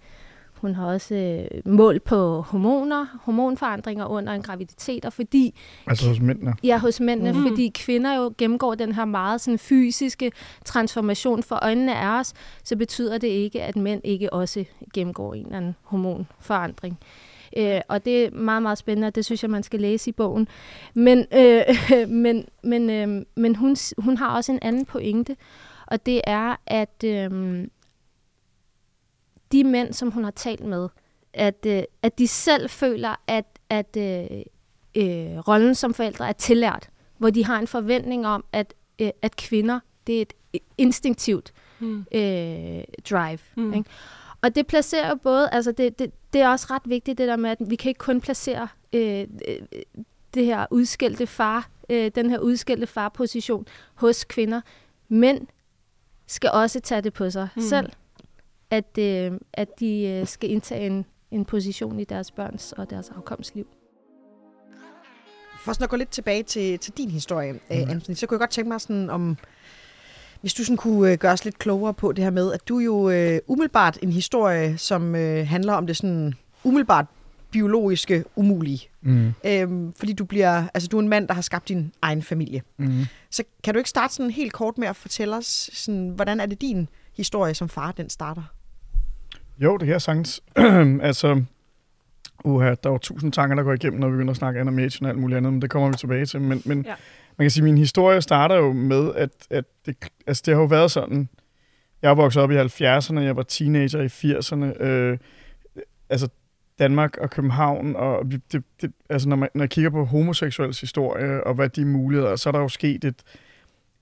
hun 0.53 0.75
har 0.75 0.85
også 0.85 1.15
øh, 1.15 1.73
mål 1.73 1.99
på 1.99 2.41
hormoner, 2.41 3.05
hormonforandringer 3.23 4.05
under 4.05 4.33
en 4.33 4.41
graviditet, 4.41 5.05
og 5.05 5.13
fordi... 5.13 5.59
Altså 5.87 6.07
hos 6.07 6.19
mændene? 6.19 6.53
Ja, 6.63 6.77
hos 6.77 6.99
mændene, 6.99 7.31
Mm. 7.31 7.47
fordi 7.47 7.71
kvinder 7.75 8.15
jo 8.15 8.33
gennemgår 8.37 8.75
den 8.75 8.91
her 8.91 9.05
meget 9.05 9.41
sådan, 9.41 9.59
fysiske 9.59 10.31
transformation 10.65 11.43
for 11.43 11.59
øjnene 11.61 11.95
af 11.95 12.19
os, 12.19 12.33
så 12.63 12.75
betyder 12.75 13.17
det 13.17 13.27
ikke, 13.27 13.63
at 13.63 13.75
mænd 13.75 14.01
ikke 14.03 14.33
også 14.33 14.65
gennemgår 14.93 15.33
en 15.33 15.45
eller 15.45 15.57
anden 15.57 15.75
hormonforandring. 15.83 16.97
Øh, 17.01 17.07
og 17.87 18.05
det 18.05 18.25
er 18.25 18.31
meget, 18.31 18.61
meget 18.61 18.77
spændende, 18.77 19.07
og 19.07 19.15
det 19.15 19.25
synes 19.25 19.43
jeg, 19.43 19.49
man 19.49 19.63
skal 19.63 19.79
læse 19.79 20.09
i 20.09 20.13
bogen. 20.13 20.47
Men, 20.93 21.25
øh, 21.33 21.63
men, 22.23 22.45
men, 22.63 22.89
øh, 22.89 23.25
men 23.35 23.55
hun, 23.55 23.75
hun 23.97 24.17
har 24.17 24.35
også 24.35 24.51
en 24.51 24.59
anden 24.61 24.85
pointe, 24.85 25.35
og 25.87 26.05
det 26.05 26.21
er, 26.23 26.55
at 26.65 27.03
øh, 27.05 27.67
de 29.51 29.63
mænd, 29.63 29.93
som 29.93 30.11
hun 30.11 30.23
har 30.23 30.31
talt 30.31 30.65
med, 30.65 30.89
at, 31.33 31.65
øh, 31.67 31.83
at 32.01 32.17
de 32.19 32.27
selv 32.27 32.69
føler, 32.69 33.15
at, 33.27 33.45
at 33.69 33.97
øh, 33.97 34.39
øh, 34.95 35.37
rollen 35.37 35.75
som 35.75 35.93
forældre 35.93 36.27
er 36.27 36.33
tillært, 36.33 36.89
hvor 37.17 37.29
de 37.29 37.45
har 37.45 37.59
en 37.59 37.67
forventning 37.67 38.27
om, 38.27 38.45
at, 38.51 38.73
øh, 38.99 39.09
at 39.21 39.35
kvinder, 39.35 39.79
det 40.07 40.17
er 40.17 40.21
et 40.21 40.33
instinktivt 40.77 41.53
Mm. 41.79 42.05
øh, 42.11 42.83
drive. 43.09 43.39
Mm. 43.55 43.73
Ikke? 43.73 43.89
Og 44.41 44.55
det 44.55 44.67
placerer 44.67 45.09
jo 45.09 45.15
både, 45.15 45.49
altså 45.49 45.71
det, 45.71 45.99
det, 45.99 46.11
det 46.33 46.41
er 46.41 46.49
også 46.49 46.67
ret 46.69 46.81
vigtigt 46.85 47.17
det 47.17 47.27
der 47.27 47.35
med, 47.35 47.49
at 47.49 47.57
vi 47.67 47.75
kan 47.75 47.89
ikke 47.89 47.99
kun 47.99 48.21
placere 48.21 48.67
øh, 48.93 49.27
øh, 49.47 49.61
det 50.33 50.45
her 50.45 50.65
udskældte 50.71 51.27
far, 51.27 51.69
øh, 51.89 52.11
den 52.15 52.29
her 52.29 52.39
udskældte 52.39 52.87
farposition 52.87 53.65
hos 53.95 54.23
kvinder. 54.23 54.61
Mænd 55.09 55.47
skal 56.27 56.49
også 56.53 56.79
tage 56.79 57.01
det 57.01 57.13
på 57.13 57.29
sig 57.29 57.47
Mm. 57.55 57.61
mm. 57.61 57.67
selv, 57.67 57.91
at, 58.69 58.97
øh, 58.99 59.31
at 59.53 59.79
de 59.79 60.01
øh, 60.01 60.27
skal 60.27 60.51
indtage 60.51 60.85
en, 60.85 61.05
en 61.31 61.45
position 61.45 61.99
i 61.99 62.03
deres 62.03 62.31
børns 62.31 62.73
og 62.73 62.89
deres 62.89 63.09
afkomstliv. 63.09 63.67
For 65.65 65.73
sådan 65.73 65.83
at 65.83 65.89
gå 65.89 65.95
lidt 65.95 66.09
tilbage 66.09 66.43
til, 66.43 66.79
til 66.79 66.93
din 66.97 67.09
historie, 67.11 67.53
mm. 67.53 67.59
Anthony, 67.69 68.15
så 68.15 68.27
kunne 68.27 68.35
jeg 68.35 68.39
godt 68.39 68.49
tænke 68.49 68.69
mig 68.69 68.81
sådan 68.81 69.09
om, 69.09 69.37
hvis 70.41 70.53
du 70.53 70.63
sådan 70.63 70.77
kunne 70.77 71.11
øh, 71.11 71.17
gøre 71.17 71.31
os 71.31 71.45
lidt 71.45 71.59
klogere 71.59 71.93
på 71.93 72.11
det 72.11 72.23
her 72.23 72.31
med, 72.31 72.53
at 72.53 72.67
du 72.67 72.79
er 72.79 72.83
jo 72.83 73.09
øh, 73.09 73.39
umiddelbart 73.47 73.97
en 74.01 74.11
historie, 74.11 74.77
som 74.77 75.15
øh, 75.15 75.47
handler 75.47 75.73
om 75.73 75.87
det 75.87 75.97
sådan 75.97 76.33
umiddelbart 76.63 77.05
biologiske 77.51 78.23
umulige. 78.35 78.89
Mm. 79.01 79.33
Øhm, 79.45 79.93
fordi 79.93 80.13
du 80.13 80.25
bliver, 80.25 80.63
altså 80.73 80.89
du 80.89 80.97
er 80.97 81.01
en 81.01 81.07
mand, 81.09 81.27
der 81.27 81.33
har 81.33 81.41
skabt 81.41 81.69
din 81.69 81.93
egen 82.01 82.23
familie. 82.23 82.61
Mm. 82.77 83.05
Så 83.31 83.43
kan 83.63 83.73
du 83.73 83.77
ikke 83.77 83.89
starte 83.89 84.13
sådan 84.13 84.31
helt 84.31 84.53
kort 84.53 84.77
med 84.77 84.87
at 84.87 84.95
fortælle 84.95 85.35
os, 85.35 85.69
sådan, 85.73 86.09
hvordan 86.09 86.39
er 86.39 86.45
det 86.45 86.61
din 86.61 86.89
historie 87.17 87.53
som 87.53 87.69
far, 87.69 87.91
den 87.91 88.09
starter? 88.09 88.43
Jo, 89.59 89.77
det 89.77 89.85
kan 89.85 89.93
jeg 89.93 90.01
sagtens. 90.01 90.41
altså, 91.01 91.43
uha, 92.43 92.69
der 92.69 92.89
er 92.89 92.93
jo 92.93 92.97
tusind 92.97 93.31
tanker, 93.31 93.55
der 93.55 93.63
går 93.63 93.73
igennem, 93.73 93.99
når 93.99 94.07
vi 94.07 94.11
begynder 94.11 94.31
at 94.31 94.37
snakke 94.37 94.59
animation 94.59 95.05
og 95.05 95.09
alt 95.09 95.19
muligt 95.19 95.37
andet, 95.37 95.53
men 95.53 95.61
det 95.61 95.69
kommer 95.69 95.89
vi 95.89 95.95
tilbage 95.97 96.25
til. 96.25 96.41
Men, 96.41 96.61
men 96.65 96.85
Ja 96.85 96.93
man 97.37 97.45
kan 97.45 97.51
sige, 97.51 97.61
at 97.61 97.63
min 97.63 97.77
historie 97.77 98.21
starter 98.21 98.55
jo 98.55 98.73
med, 98.73 99.15
at, 99.15 99.29
at 99.49 99.65
det, 99.85 99.97
altså, 100.27 100.43
det 100.45 100.53
har 100.53 100.61
jo 100.61 100.67
været 100.67 100.91
sådan, 100.91 101.29
jeg 102.01 102.09
er 102.09 102.15
vokset 102.15 102.43
op 102.43 102.51
i 102.51 102.57
70'erne, 102.57 103.19
jeg 103.19 103.35
var 103.35 103.43
teenager 103.43 104.01
i 104.01 104.05
80'erne, 104.05 104.83
øh, 104.83 105.17
altså 106.09 106.29
Danmark 106.79 107.17
og 107.17 107.29
København, 107.29 107.95
og 107.95 108.25
det, 108.51 108.63
det, 108.81 108.91
altså 109.09 109.29
når, 109.29 109.35
man, 109.35 109.49
når 109.55 109.63
jeg 109.63 109.69
kigger 109.69 109.89
på 109.89 110.05
homoseksuels 110.05 110.81
historie, 110.81 111.43
og 111.43 111.53
hvad 111.53 111.69
de 111.69 111.85
muligheder, 111.85 112.35
så 112.35 112.49
er 112.49 112.51
der 112.51 112.59
jo 112.59 112.67
sket 112.67 113.03
et, 113.03 113.23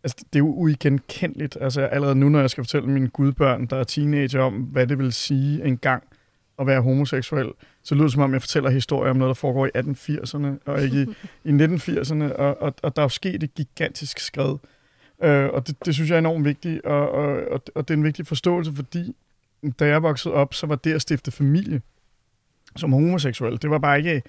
altså 0.04 0.18
det 0.34 0.36
er 0.36 0.44
jo 0.44 0.54
uigenkendeligt, 0.54 1.58
altså 1.62 1.82
allerede 1.82 2.16
nu, 2.16 2.30
når 2.30 2.40
jeg 2.40 2.50
skal 2.50 2.64
fortælle 2.64 2.90
mine 2.90 3.08
gudbørn, 3.08 3.66
der 3.66 3.78
er 3.78 3.84
teenager, 3.84 4.42
om 4.42 4.54
hvad 4.54 4.88
det 4.88 5.00
vil 5.00 5.14
sige 5.14 5.66
engang 5.66 6.04
at 6.60 6.68
være 6.68 6.82
homoseksuel, 6.82 7.52
så 7.86 7.96
lyder 7.96 8.06
det 8.06 8.14
som 8.14 8.22
om, 8.22 8.34
jeg 8.34 8.42
fortæller 8.42 8.70
historier 8.70 9.12
om 9.12 9.18
noget, 9.18 9.30
der 9.30 9.34
foregår 9.34 9.66
i 9.66 9.70
1880'erne, 9.78 10.48
og 10.66 10.84
ikke 10.84 11.02
i, 11.44 11.50
i 11.50 11.52
1980'erne, 11.52 12.24
og, 12.34 12.62
og, 12.62 12.74
og 12.84 12.96
der 12.96 13.02
er 13.02 13.06
jo 13.06 13.10
sket 13.10 13.44
et 13.44 13.54
gigantisk 13.54 14.20
skred. 14.20 14.58
Øh, 15.24 15.50
og 15.54 15.68
det, 15.68 15.86
det 15.86 15.94
synes 15.94 16.10
jeg 16.10 16.16
er 16.16 16.20
enormt 16.20 16.46
vigtigt, 16.46 16.86
og, 16.86 17.12
og, 17.12 17.28
og, 17.52 17.62
og 17.76 17.88
det 17.88 17.94
er 17.94 17.98
en 17.98 18.04
vigtig 18.04 18.28
forståelse, 18.28 18.74
fordi 18.76 19.16
da 19.80 19.88
jeg 19.88 20.04
voksede 20.04 20.34
op, 20.34 20.54
så 20.54 20.68
var 20.68 20.76
det 20.76 20.94
at 20.94 21.02
stifte 21.02 21.32
familie 21.32 21.82
som 22.76 22.94
homoseksuel, 22.94 23.62
det 23.62 23.70
var 23.70 23.78
bare 23.78 23.98
ikke, 23.98 24.24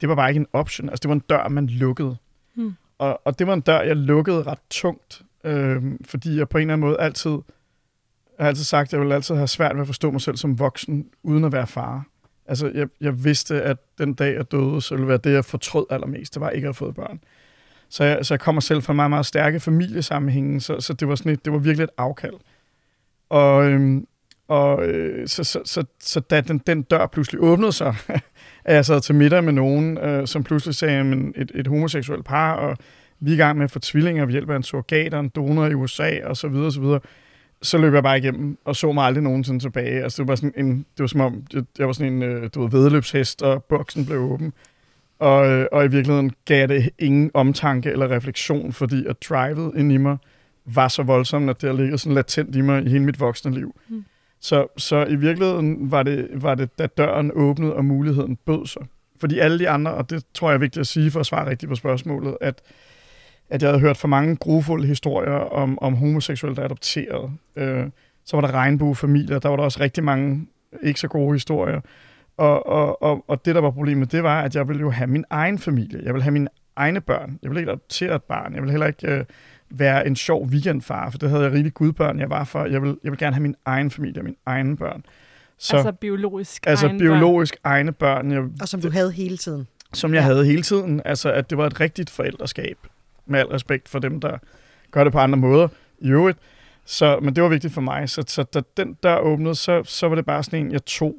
det 0.00 0.08
var 0.08 0.14
bare 0.14 0.30
ikke 0.30 0.38
en 0.38 0.46
option. 0.52 0.88
Altså, 0.88 1.02
det 1.02 1.08
var 1.08 1.14
en 1.14 1.22
dør, 1.30 1.48
man 1.48 1.66
lukkede. 1.66 2.16
Hmm. 2.54 2.74
Og, 2.98 3.20
og 3.24 3.38
det 3.38 3.46
var 3.46 3.54
en 3.54 3.60
dør, 3.60 3.80
jeg 3.80 3.96
lukkede 3.96 4.42
ret 4.42 4.58
tungt, 4.70 5.22
øh, 5.44 5.82
fordi 6.04 6.38
jeg 6.38 6.48
på 6.48 6.58
en 6.58 6.62
eller 6.62 6.72
anden 6.72 6.88
måde 6.88 7.00
altid, 7.00 7.30
jeg 8.38 8.44
har 8.44 8.48
altid 8.48 8.64
sagt, 8.64 8.88
at 8.88 8.92
jeg 8.92 9.00
ville 9.00 9.14
altid 9.14 9.34
have 9.34 9.48
svært 9.48 9.74
ved 9.74 9.80
at 9.80 9.86
forstå 9.86 10.10
mig 10.10 10.20
selv 10.20 10.36
som 10.36 10.58
voksen, 10.58 11.10
uden 11.22 11.44
at 11.44 11.52
være 11.52 11.66
far. 11.66 12.06
Altså, 12.46 12.70
jeg, 12.74 12.88
jeg 13.00 13.24
vidste, 13.24 13.62
at 13.62 13.76
den 13.98 14.14
dag, 14.14 14.34
jeg 14.34 14.52
døde, 14.52 14.82
så 14.82 14.94
ville 14.94 15.08
være 15.08 15.18
det, 15.18 15.32
jeg 15.32 15.44
fortrød 15.44 15.86
allermest. 15.90 16.34
Det 16.34 16.40
var 16.40 16.50
ikke 16.50 16.64
at 16.64 16.68
have 16.68 16.74
fået 16.74 16.94
børn. 16.94 17.20
Så 17.88 18.04
jeg, 18.04 18.26
så 18.26 18.34
jeg 18.34 18.40
kommer 18.40 18.60
selv 18.60 18.82
fra 18.82 18.92
meget, 18.92 19.10
meget 19.10 19.26
stærke 19.26 19.60
familiesammenhænge, 19.60 20.60
så, 20.60 20.80
så 20.80 20.92
det 20.92 21.08
var 21.08 21.14
sådan 21.14 21.32
et, 21.32 21.44
det 21.44 21.52
var 21.52 21.58
virkelig 21.58 21.84
et 21.84 21.90
afkald. 21.96 22.34
Og, 23.28 23.64
øhm, 23.64 24.06
og 24.48 24.86
øh, 24.86 25.28
så, 25.28 25.44
så, 25.44 25.60
så, 25.64 25.84
så 26.00 26.20
da 26.20 26.40
den, 26.40 26.58
den 26.58 26.82
dør 26.82 27.06
pludselig 27.06 27.40
åbnede 27.40 27.72
sig, 27.72 27.94
at 28.64 28.74
jeg 28.74 28.84
sad 28.84 29.00
til 29.00 29.14
middag 29.14 29.44
med 29.44 29.52
nogen, 29.52 29.98
øh, 29.98 30.26
som 30.26 30.44
pludselig 30.44 30.74
sagde, 30.74 31.00
at 31.00 31.42
et, 31.42 31.52
et 31.54 31.66
homoseksuelt 31.66 32.24
par, 32.24 32.54
og 32.54 32.76
vi 33.20 33.30
er 33.30 33.34
i 33.34 33.38
gang 33.38 33.58
med 33.58 33.64
at 33.64 33.70
få 33.70 33.78
tvillinger 33.78 34.24
ved 34.24 34.32
hjælp 34.32 34.50
af 34.50 34.56
en 34.56 34.62
surrogat 34.62 35.14
og 35.14 35.20
en 35.20 35.28
donor 35.28 35.66
i 35.66 35.74
USA, 35.74 36.10
og 36.24 36.36
så 36.36 36.48
videre, 36.48 36.66
og 36.66 36.72
så 36.72 36.80
videre. 36.80 37.00
Så 37.64 37.78
løb 37.78 37.94
jeg 37.94 38.02
bare 38.02 38.18
igennem, 38.18 38.58
og 38.64 38.76
så 38.76 38.92
mig 38.92 39.04
aldrig 39.04 39.22
nogensinde 39.24 39.60
tilbage. 39.60 40.02
Altså, 40.02 40.22
det 40.22 40.28
var, 40.28 40.34
sådan 40.34 40.52
en, 40.56 40.76
det 40.76 40.98
var 40.98 41.06
som 41.06 41.20
om, 41.20 41.42
jeg, 41.52 41.64
jeg 41.78 41.86
var 41.86 41.92
sådan 41.92 42.12
en 42.12 42.22
øh, 42.22 42.50
du 42.54 42.62
ved, 42.62 42.70
vedløbshest, 42.70 43.42
og 43.42 43.64
boksen 43.64 44.06
blev 44.06 44.18
åben. 44.18 44.52
Og, 45.18 45.46
øh, 45.46 45.66
og 45.72 45.84
i 45.84 45.88
virkeligheden 45.88 46.32
gav 46.44 46.66
det 46.66 46.90
ingen 46.98 47.30
omtanke 47.34 47.90
eller 47.90 48.10
refleksion, 48.10 48.72
fordi 48.72 49.06
at 49.06 49.16
drivet 49.28 49.72
ind 49.76 49.92
i 49.92 49.96
mig 49.96 50.16
var 50.64 50.88
så 50.88 51.02
voldsomt, 51.02 51.50
at 51.50 51.60
det 51.60 51.70
har 51.70 51.76
ligget 51.76 52.00
sådan 52.00 52.14
latent 52.14 52.56
i 52.56 52.60
mig 52.60 52.86
i 52.86 52.88
hele 52.88 53.04
mit 53.04 53.20
voksne 53.20 53.54
liv. 53.54 53.80
Mm. 53.88 54.04
Så, 54.40 54.66
så 54.76 55.04
i 55.04 55.16
virkeligheden 55.16 55.90
var 55.90 56.02
det, 56.02 56.28
var 56.32 56.54
det, 56.54 56.78
da 56.78 56.86
døren 56.86 57.30
åbnede, 57.34 57.74
og 57.74 57.84
muligheden 57.84 58.36
bød 58.36 58.66
sig. 58.66 58.82
Fordi 59.20 59.38
alle 59.38 59.58
de 59.58 59.68
andre, 59.68 59.94
og 59.94 60.10
det 60.10 60.24
tror 60.34 60.50
jeg 60.50 60.54
er 60.54 60.60
vigtigt 60.60 60.80
at 60.80 60.86
sige 60.86 61.10
for 61.10 61.20
at 61.20 61.26
svare 61.26 61.50
rigtigt 61.50 61.68
på 61.68 61.74
spørgsmålet, 61.74 62.36
at, 62.40 62.62
at 63.54 63.62
jeg 63.62 63.70
havde 63.70 63.80
hørt 63.80 63.96
for 63.96 64.08
mange 64.08 64.36
grufulde 64.36 64.86
historier 64.86 65.32
om, 65.32 65.78
om 65.82 65.94
homoseksuelle, 65.94 66.56
der 66.56 66.60
er 66.62 66.66
adopteret. 66.66 67.30
Øh, 67.56 67.84
så 68.24 68.36
var 68.36 68.40
der 68.40 68.54
regnbuefamilier, 68.54 69.38
der 69.38 69.48
var 69.48 69.56
der 69.56 69.64
også 69.64 69.80
rigtig 69.80 70.04
mange 70.04 70.46
ikke 70.82 71.00
så 71.00 71.08
gode 71.08 71.32
historier. 71.34 71.80
Og, 72.36 72.66
og, 72.66 73.02
og, 73.02 73.24
og 73.28 73.44
det, 73.44 73.54
der 73.54 73.60
var 73.60 73.70
problemet, 73.70 74.12
det 74.12 74.22
var, 74.22 74.42
at 74.42 74.56
jeg 74.56 74.68
ville 74.68 74.80
jo 74.80 74.90
have 74.90 75.06
min 75.06 75.24
egen 75.30 75.58
familie. 75.58 76.00
Jeg 76.04 76.14
ville 76.14 76.22
have 76.22 76.32
mine 76.32 76.48
egne 76.76 77.00
børn. 77.00 77.38
Jeg 77.42 77.50
ville 77.50 77.60
ikke 77.60 77.70
adoptere 77.72 78.14
et 78.14 78.22
barn. 78.22 78.52
Jeg 78.54 78.62
ville 78.62 78.70
heller 78.70 78.86
ikke 78.86 79.08
øh, 79.08 79.24
være 79.70 80.06
en 80.06 80.16
sjov 80.16 80.46
weekendfar, 80.46 81.10
for 81.10 81.18
det 81.18 81.30
havde 81.30 81.42
jeg 81.42 81.52
rigtig 81.52 81.74
gudbørn, 81.74 82.18
jeg 82.20 82.30
var 82.30 82.44
for. 82.44 82.64
Jeg 82.64 82.82
vil, 82.82 82.96
jeg 83.04 83.12
vil 83.12 83.18
gerne 83.18 83.34
have 83.34 83.42
min 83.42 83.54
egen 83.64 83.90
familie, 83.90 84.22
mine 84.22 84.36
egne 84.46 84.76
børn. 84.76 85.04
Så, 85.58 85.76
altså 85.76 85.92
biologisk 85.92 86.66
altså 86.66 86.86
egen 86.86 86.98
biologisk 86.98 87.56
egne 87.64 87.92
børn, 87.92 88.30
jeg, 88.32 88.42
Og 88.60 88.68
som 88.68 88.80
du 88.80 88.90
havde 88.90 89.12
hele 89.12 89.36
tiden. 89.36 89.66
som 89.92 90.14
jeg 90.14 90.20
Ja. 90.20 90.24
havde 90.24 90.44
hele 90.44 90.62
tiden. 90.62 91.02
Altså, 91.04 91.32
at 91.32 91.50
det 91.50 91.58
var 91.58 91.66
et 91.66 91.80
rigtigt 91.80 92.10
forældreskab. 92.10 92.78
Med 93.26 93.40
al 93.40 93.46
respekt 93.46 93.88
for 93.88 93.98
dem, 93.98 94.20
der 94.20 94.38
gør 94.90 95.04
det 95.04 95.12
på 95.12 95.18
andre 95.18 95.38
måder 95.38 95.68
i 95.98 96.08
øvrigt. 96.10 96.38
Så, 96.84 97.18
men 97.22 97.34
det 97.36 97.42
var 97.42 97.48
vigtigt 97.48 97.74
for 97.74 97.80
mig. 97.80 98.08
Så, 98.08 98.24
så 98.26 98.42
da 98.42 98.60
den 98.76 98.96
der 99.02 99.18
åbnede, 99.18 99.54
så, 99.54 99.82
så 99.84 100.08
var 100.08 100.14
det 100.14 100.26
bare 100.26 100.42
sådan 100.42 100.66
en, 100.66 100.72
jeg 100.72 100.84
tog. 100.84 101.14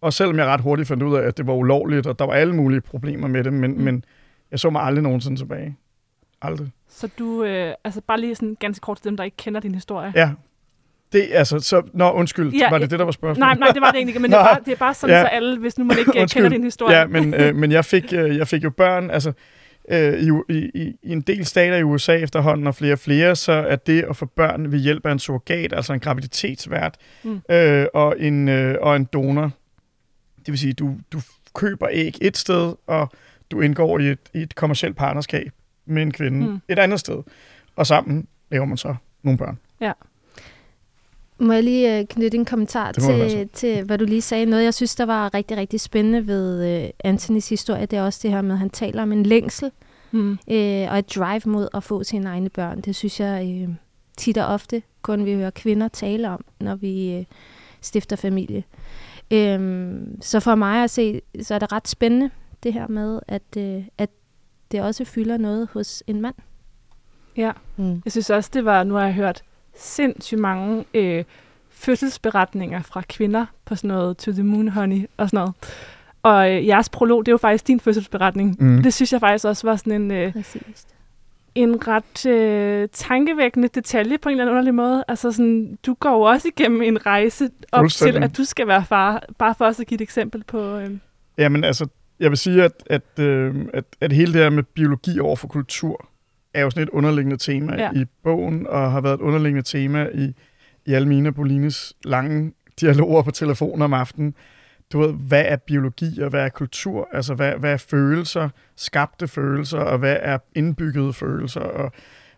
Og 0.00 0.12
selvom 0.12 0.38
jeg 0.38 0.46
ret 0.46 0.60
hurtigt 0.60 0.88
fandt 0.88 1.02
ud 1.02 1.16
af, 1.16 1.22
at 1.22 1.38
det 1.38 1.46
var 1.46 1.52
ulovligt, 1.52 2.06
og 2.06 2.18
der 2.18 2.26
var 2.26 2.32
alle 2.32 2.54
mulige 2.54 2.80
problemer 2.80 3.28
med 3.28 3.44
det, 3.44 3.52
men, 3.52 3.70
Mm. 3.72 3.80
men 3.80 4.04
jeg 4.50 4.58
så 4.60 4.70
mig 4.70 4.82
aldrig 4.82 5.02
nogensinde 5.02 5.36
tilbage. 5.36 5.76
Aldrig. 6.42 6.68
Så 6.88 7.08
du, 7.18 7.44
øh, 7.44 7.72
altså 7.84 8.00
bare 8.06 8.20
lige 8.20 8.34
sådan 8.34 8.56
ganske 8.60 8.80
kort 8.82 8.96
til 8.96 9.04
dem, 9.04 9.16
der 9.16 9.24
ikke 9.24 9.36
kender 9.36 9.60
din 9.60 9.74
historie. 9.74 10.12
Ja. 10.16 10.30
Det, 11.12 11.28
altså, 11.32 11.58
så, 11.60 11.82
nå, 11.92 12.10
undskyld, 12.10 12.52
Ja, 12.52 12.70
var 12.70 12.78
det 12.78 12.90
det, 12.90 12.98
der 12.98 13.04
var 13.04 13.12
spørgsmålet? 13.12 13.38
Nej, 13.38 13.54
nej, 13.54 13.68
det 13.72 13.80
var 13.80 13.90
det 13.90 13.96
egentlig 13.96 14.10
ikke, 14.10 14.20
men 14.20 14.30
det 14.30 14.38
er 14.38 14.44
bare, 14.54 14.58
det 14.64 14.72
er 14.72 14.76
bare 14.76 14.94
sådan, 14.94 15.16
Ja. 15.16 15.22
så 15.22 15.26
alle, 15.26 15.58
hvis 15.58 15.78
nu 15.78 15.84
man 15.84 15.98
ikke 15.98 16.12
øh, 16.16 16.20
Undskyld. 16.22 16.42
kender 16.42 16.56
din 16.56 16.64
historie. 16.64 16.96
Ja, 16.96 17.06
men, 17.06 17.34
øh, 17.34 17.54
men 17.56 17.72
jeg, 17.72 17.84
fik, 17.84 18.12
øh, 18.12 18.36
jeg 18.36 18.48
fik 18.48 18.64
jo 18.64 18.70
børn, 18.70 19.10
altså 19.10 19.32
øh, 19.88 20.20
i, 20.22 20.30
i, 20.48 20.70
i- 20.74 20.96
en 21.02 21.20
del 21.20 21.44
stater 21.46 21.76
i 21.76 21.82
USA 21.82 22.12
efterhånden, 22.16 22.66
og 22.66 22.74
flere 22.74 22.92
og 22.92 22.98
flere, 22.98 23.36
så 23.36 23.52
er 23.52 23.76
det 23.76 24.02
at 24.02 24.16
få 24.16 24.26
børn 24.26 24.72
ved 24.72 24.78
hjælp 24.78 25.06
af 25.06 25.12
en 25.12 25.18
surrogat, 25.18 25.72
altså 25.72 25.92
en 25.92 26.00
graviditetsvært, 26.00 26.96
Mm. 27.24 27.40
øh, 27.50 27.86
og, 27.94 28.14
en, 28.18 28.48
øh, 28.48 28.76
og 28.80 28.96
en 28.96 29.04
donor. 29.04 29.50
Det 30.38 30.48
vil 30.48 30.58
sige, 30.58 30.72
du, 30.72 30.96
du 31.12 31.20
køber 31.54 31.88
æg 31.92 32.16
et 32.20 32.36
sted, 32.36 32.74
og 32.86 33.10
du 33.50 33.60
indgår 33.60 33.98
i 33.98 34.06
et, 34.10 34.18
i 34.34 34.38
et 34.42 34.54
kommersielt 34.54 34.96
partnerskab 34.96 35.52
med 35.86 36.02
en 36.02 36.12
kvinde 36.12 36.46
Mm. 36.46 36.60
et 36.68 36.78
andet 36.78 37.00
sted. 37.00 37.22
Og 37.76 37.86
sammen 37.86 38.26
laver 38.50 38.64
man 38.64 38.76
så 38.76 38.94
nogle 39.22 39.38
børn. 39.38 39.58
Må 41.40 41.52
jeg 41.52 41.62
lige 41.64 41.98
øh, 41.98 42.06
knytte 42.06 42.38
en 42.38 42.44
kommentar 42.44 42.92
du 42.92 43.06
være 43.06 43.28
til, 43.30 43.48
til, 43.48 43.82
hvad 43.84 43.98
du 43.98 44.04
lige 44.04 44.22
sagde? 44.22 44.46
Noget, 44.46 44.64
jeg 44.64 44.74
synes, 44.74 44.94
der 44.96 45.04
var 45.06 45.34
rigtig, 45.34 45.56
rigtig 45.56 45.80
spændende 45.80 46.26
ved 46.26 46.82
øh, 46.84 46.90
Anthonys 47.04 47.48
historie, 47.48 47.86
det 47.86 47.96
er 47.98 48.02
også 48.02 48.20
det 48.22 48.30
her 48.30 48.42
med, 48.42 48.52
at 48.52 48.58
han 48.58 48.70
taler 48.70 49.02
om 49.02 49.12
en 49.12 49.22
længsel 49.26 49.70
Mm. 50.12 50.32
øh, 50.50 50.86
og 50.90 50.98
et 50.98 51.14
drive 51.16 51.40
mod 51.46 51.68
at 51.74 51.82
få 51.84 52.04
sine 52.04 52.28
egne 52.28 52.48
børn. 52.48 52.80
Det 52.80 52.96
synes 52.96 53.20
jeg 53.20 53.62
øh, 53.62 53.74
tit 54.16 54.38
og 54.38 54.46
ofte 54.46 54.82
kun 55.02 55.24
vi 55.24 55.34
hører 55.34 55.50
kvinder 55.50 55.88
tale 55.88 56.30
om, 56.30 56.44
når 56.60 56.74
vi 56.74 57.12
øh, 57.12 57.24
stifter 57.80 58.16
familie. 58.16 58.64
Øhm, 59.30 60.22
så 60.22 60.40
for 60.40 60.54
mig 60.54 60.84
at 60.84 60.90
se, 60.90 61.20
så 61.42 61.54
er 61.54 61.58
det 61.58 61.72
ret 61.72 61.88
spændende, 61.88 62.30
det 62.62 62.72
her 62.72 62.88
med, 62.88 63.20
at, 63.28 63.56
øh, 63.58 63.82
at 63.98 64.10
det 64.72 64.82
også 64.82 65.04
fylder 65.04 65.36
noget 65.36 65.68
hos 65.72 66.02
en 66.06 66.20
mand. 66.20 66.34
Ja, 67.36 67.52
Mm. 67.76 68.02
jeg 68.04 68.12
synes 68.12 68.30
også, 68.30 68.50
det 68.54 68.64
var, 68.64 68.84
nu 68.84 68.94
har 68.94 69.04
jeg 69.04 69.14
hørt 69.14 69.42
sindssygt 69.80 70.40
mange 70.40 70.84
øh, 70.94 71.24
fødselsberetninger 71.70 72.82
fra 72.82 73.02
kvinder 73.08 73.46
på 73.64 73.74
sådan 73.74 73.88
noget 73.88 74.16
To 74.16 74.32
the 74.32 74.42
Moon 74.42 74.68
Honey 74.68 75.06
og 75.16 75.28
sådan 75.28 75.38
noget. 75.38 75.54
Og 76.22 76.52
øh, 76.52 76.66
jeres 76.66 76.88
prolog, 76.88 77.26
det 77.26 77.30
er 77.30 77.32
jo 77.32 77.38
faktisk 77.38 77.66
din 77.66 77.80
fødselsberetning. 77.80 78.56
Mm. 78.60 78.82
Det 78.82 78.94
synes 78.94 79.12
jeg 79.12 79.20
faktisk 79.20 79.44
også 79.44 79.66
var 79.66 79.76
sådan 79.76 80.02
en, 80.02 80.10
øh, 80.10 80.32
Præcis. 80.32 80.86
en 81.54 81.88
ret 81.88 82.26
øh, 82.26 82.88
tankevækkende 82.92 83.68
detalje 83.68 84.18
på 84.18 84.28
en 84.28 84.32
eller 84.32 84.44
anden 84.44 84.52
underlig 84.52 84.74
måde. 84.74 85.04
Altså 85.08 85.32
sådan, 85.32 85.78
du 85.86 85.94
går 85.94 86.10
jo 86.10 86.20
også 86.20 86.48
igennem 86.48 86.82
en 86.82 87.06
rejse 87.06 87.50
op 87.72 87.88
til, 87.88 88.16
at 88.24 88.36
du 88.36 88.44
skal 88.44 88.66
være 88.66 88.84
far. 88.84 89.22
Bare 89.38 89.54
for 89.58 89.64
os 89.64 89.80
at 89.80 89.86
give 89.86 89.96
et 89.96 90.00
eksempel 90.00 90.44
på... 90.44 90.76
Øh, 90.76 90.90
Jamen 91.38 91.64
altså, 91.64 91.86
jeg 92.20 92.30
vil 92.30 92.38
sige, 92.38 92.62
at, 92.62 92.72
at, 92.86 93.18
øh, 93.18 93.54
at, 93.74 93.84
at 94.00 94.12
hele 94.12 94.32
det 94.32 94.40
her 94.40 94.50
med 94.50 94.62
biologi 94.62 95.18
over 95.20 95.36
for 95.36 95.48
kultur, 95.48 96.08
er 96.54 96.62
jo 96.62 96.70
sådan 96.70 96.82
et 96.82 96.88
underliggende 96.88 97.36
tema 97.36 97.76
Ja. 97.76 97.90
i 97.94 98.04
bogen, 98.22 98.66
og 98.66 98.92
har 98.92 99.00
været 99.00 99.14
et 99.14 99.20
underliggende 99.20 99.62
tema 99.62 100.08
i, 100.14 100.34
i 100.86 100.92
alle 100.92 101.08
mine 101.08 101.28
og 101.28 101.34
Bolines 101.34 101.94
lange 102.04 102.52
dialoger 102.80 103.22
på 103.22 103.30
telefon 103.30 103.82
om 103.82 103.92
aftenen. 103.94 104.34
Du 104.92 104.98
ved, 105.00 105.12
hvad 105.12 105.44
er 105.46 105.56
biologi, 105.56 106.20
og 106.20 106.30
hvad 106.30 106.44
er 106.44 106.48
kultur? 106.48 107.08
Altså, 107.12 107.34
hvad, 107.34 107.52
hvad 107.52 107.72
er 107.72 107.76
følelser, 107.76 108.48
skabte 108.76 109.28
følelser, 109.28 109.78
og 109.78 109.98
hvad 109.98 110.16
er 110.20 110.38
indbyggede 110.54 111.12
følelser? 111.12 111.60
Og, 111.60 111.92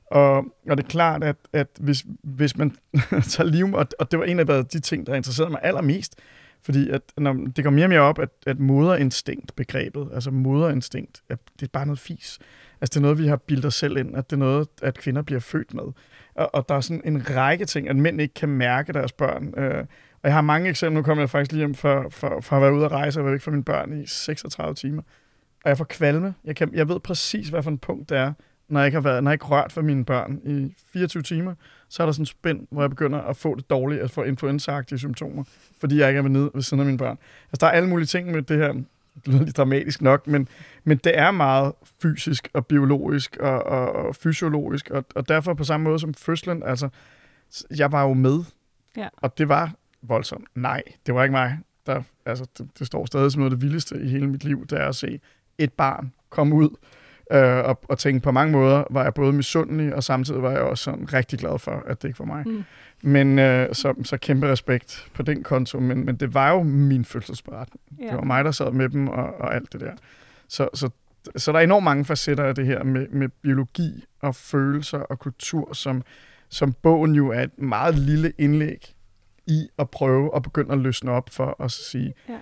og, 0.06 0.36
og 0.68 0.76
det 0.76 0.84
er 0.84 0.88
klart, 0.88 1.24
at, 1.24 1.36
at 1.52 1.68
hvis, 1.80 2.04
hvis 2.22 2.56
man 2.56 2.76
tager 3.30 3.44
liv, 3.44 3.72
og, 3.74 3.86
og 3.98 4.10
det 4.10 4.18
var 4.18 4.24
en 4.24 4.38
af 4.40 4.46
de 4.66 4.80
ting, 4.80 5.06
der 5.06 5.14
interesserede 5.14 5.50
mig 5.50 5.60
allermest, 5.62 6.18
fordi 6.62 6.90
at, 6.90 7.00
når, 7.18 7.32
det 7.56 7.64
går 7.64 7.70
mere 7.70 7.84
og 7.84 7.90
mere 7.90 8.00
op, 8.00 8.18
at, 8.18 8.28
at 8.46 8.58
moderinstinkt-begrebet, 8.58 10.08
altså 10.14 10.30
moderinstinkt, 10.30 11.22
at 11.28 11.38
det 11.60 11.66
er 11.66 11.70
bare 11.72 11.86
noget 11.86 11.98
fis. 11.98 12.38
Altså 12.82 12.90
det 12.90 12.96
er 12.96 13.02
noget, 13.02 13.18
vi 13.18 13.26
har 13.26 13.36
bildet 13.36 13.64
os 13.64 13.74
selv 13.74 13.96
ind, 13.96 14.16
at 14.16 14.30
det 14.30 14.36
er 14.36 14.40
noget, 14.40 14.68
at 14.82 14.98
kvinder 14.98 15.22
bliver 15.22 15.40
født 15.40 15.74
med. 15.74 15.82
Og, 16.34 16.54
og 16.54 16.68
der 16.68 16.74
er 16.74 16.80
sådan 16.80 17.02
en 17.04 17.30
række 17.30 17.64
ting, 17.64 17.88
at 17.88 17.96
mænd 17.96 18.20
ikke 18.20 18.34
kan 18.34 18.48
mærke 18.48 18.92
deres 18.92 19.12
børn. 19.12 19.54
Øh, 19.56 19.78
og 20.22 20.28
jeg 20.28 20.32
har 20.32 20.40
mange 20.40 20.70
eksempler. 20.70 21.00
Nu 21.00 21.04
kommer 21.04 21.22
jeg 21.22 21.30
faktisk 21.30 21.52
lige 21.52 21.58
hjem 21.58 21.74
for, 21.74 22.06
for, 22.10 22.40
for 22.40 22.56
at 22.56 22.62
være 22.62 22.74
ude 22.74 22.84
at 22.84 22.92
rejse 22.92 23.20
og 23.20 23.24
være 23.24 23.32
væk 23.32 23.40
fra 23.40 23.50
mine 23.50 23.64
børn 23.64 24.02
i 24.02 24.06
36 24.06 24.74
timer. 24.74 25.02
Og 25.64 25.68
jeg 25.68 25.78
får 25.78 25.84
kvalme. 25.84 26.34
Jeg, 26.44 26.56
kan, 26.56 26.74
jeg 26.74 26.88
ved 26.88 27.00
præcis, 27.00 27.48
hvad 27.48 27.62
for 27.62 27.70
en 27.70 27.78
punkt 27.78 28.08
det 28.08 28.18
er, 28.18 28.32
når 28.68 28.80
jeg 28.80 28.86
ikke 28.86 28.96
har, 28.96 29.02
været, 29.02 29.24
når 29.24 29.30
jeg 29.30 29.34
ikke 29.34 29.46
rørt 29.46 29.72
for 29.72 29.82
mine 29.82 30.04
børn 30.04 30.40
i 30.44 30.74
24 30.92 31.22
timer. 31.22 31.54
Så 31.88 32.02
er 32.02 32.06
der 32.06 32.12
sådan 32.12 32.22
en 32.22 32.26
spænd, 32.26 32.66
hvor 32.70 32.82
jeg 32.82 32.90
begynder 32.90 33.18
at 33.18 33.36
få 33.36 33.54
det 33.54 33.70
dårligt, 33.70 34.02
at 34.02 34.10
få 34.10 34.22
influenzaagtige 34.22 34.98
symptomer, 34.98 35.44
fordi 35.80 35.98
jeg 35.98 36.08
ikke 36.08 36.18
er 36.18 36.22
ved, 36.22 36.30
nede, 36.30 36.50
ved 36.54 36.62
siden 36.62 36.80
af 36.80 36.86
mine 36.86 36.98
børn. 36.98 37.18
Altså, 37.52 37.56
der 37.60 37.66
er 37.66 37.70
alle 37.70 37.88
mulige 37.88 38.06
ting 38.06 38.30
med 38.30 38.42
det 38.42 38.58
her. 38.58 38.74
Det 39.14 39.28
lyder 39.34 39.44
lidt 39.44 39.56
dramatisk 39.56 40.02
nok, 40.02 40.26
men, 40.26 40.48
men 40.84 40.98
det 40.98 41.18
er 41.18 41.30
meget 41.30 41.72
fysisk 42.02 42.48
og 42.54 42.66
biologisk 42.66 43.36
og, 43.36 43.62
og, 43.62 43.92
og 43.92 44.16
fysiologisk, 44.16 44.90
og, 44.90 45.04
og 45.14 45.28
derfor 45.28 45.54
på 45.54 45.64
samme 45.64 45.84
måde 45.84 45.98
som 45.98 46.14
fødslen, 46.14 46.62
altså, 46.62 46.88
jeg 47.76 47.92
var 47.92 48.02
jo 48.02 48.14
med, 48.14 48.44
Ja. 48.96 49.08
og 49.16 49.38
det 49.38 49.48
var 49.48 49.74
voldsomt. 50.02 50.48
Nej, 50.54 50.82
det 51.06 51.14
var 51.14 51.22
ikke 51.22 51.32
mig. 51.32 51.58
Der, 51.86 52.02
altså, 52.26 52.46
det, 52.58 52.78
det 52.78 52.86
står 52.86 53.06
stadig 53.06 53.32
som 53.32 53.40
noget 53.40 53.52
af 53.52 53.58
det 53.58 53.62
vildeste 53.62 54.02
i 54.02 54.08
hele 54.08 54.26
mit 54.26 54.44
liv, 54.44 54.66
det 54.66 54.80
er 54.80 54.88
at 54.88 54.96
se 54.96 55.20
et 55.58 55.72
barn 55.72 56.12
komme 56.30 56.54
ud, 56.54 56.68
øh, 57.32 57.64
og, 57.64 57.80
og 57.88 57.98
tænke 57.98 58.20
på 58.20 58.30
mange 58.30 58.52
måder, 58.52 58.84
var 58.90 59.02
jeg 59.02 59.14
både 59.14 59.32
misundelig, 59.32 59.94
og 59.94 60.02
samtidig 60.04 60.42
var 60.42 60.50
jeg 60.50 60.60
også 60.60 60.84
sådan 60.84 61.12
rigtig 61.12 61.38
glad 61.38 61.58
for, 61.58 61.82
at 61.86 62.02
det 62.02 62.08
ikke 62.08 62.18
var 62.18 62.24
mig. 62.26 62.48
Mm. 62.48 62.64
Men 63.02 63.38
øh, 63.38 63.74
så, 63.74 63.94
så 64.04 64.16
kæmpe 64.16 64.48
respekt 64.52 65.06
på 65.14 65.22
den 65.22 65.42
konto, 65.42 65.80
men, 65.80 66.04
men 66.06 66.16
det 66.16 66.34
var 66.34 66.50
jo 66.50 66.62
min 66.62 67.04
fødselsberetning. 67.04 67.80
ja. 68.00 68.06
Det 68.06 68.14
var 68.14 68.24
mig, 68.24 68.44
der 68.44 68.50
sad 68.50 68.72
med 68.72 68.88
dem 68.88 69.08
og, 69.08 69.34
og 69.40 69.54
alt 69.54 69.72
det 69.72 69.80
der. 69.80 69.92
Så, 70.48 70.68
så, 70.74 70.90
så 71.36 71.52
der 71.52 71.58
er 71.58 71.62
enormt 71.62 71.84
mange 71.84 72.04
facetter 72.04 72.44
af 72.44 72.54
det 72.54 72.66
her 72.66 72.84
med, 72.84 73.08
med 73.08 73.28
biologi 73.28 74.04
og 74.20 74.34
følelser 74.34 74.98
og 74.98 75.18
kultur, 75.18 75.72
som, 75.74 76.02
som 76.48 76.72
bogen 76.72 77.14
jo 77.14 77.28
er 77.28 77.40
et 77.42 77.58
meget 77.58 77.98
lille 77.98 78.32
indlæg 78.38 78.94
i 79.46 79.68
at 79.78 79.90
prøve 79.90 80.36
at 80.36 80.42
begynde 80.42 80.72
at 80.72 80.78
løsne 80.78 81.10
op 81.10 81.30
for 81.30 81.56
at 81.64 81.70
sige, 81.70 82.14
Ja. 82.28 82.38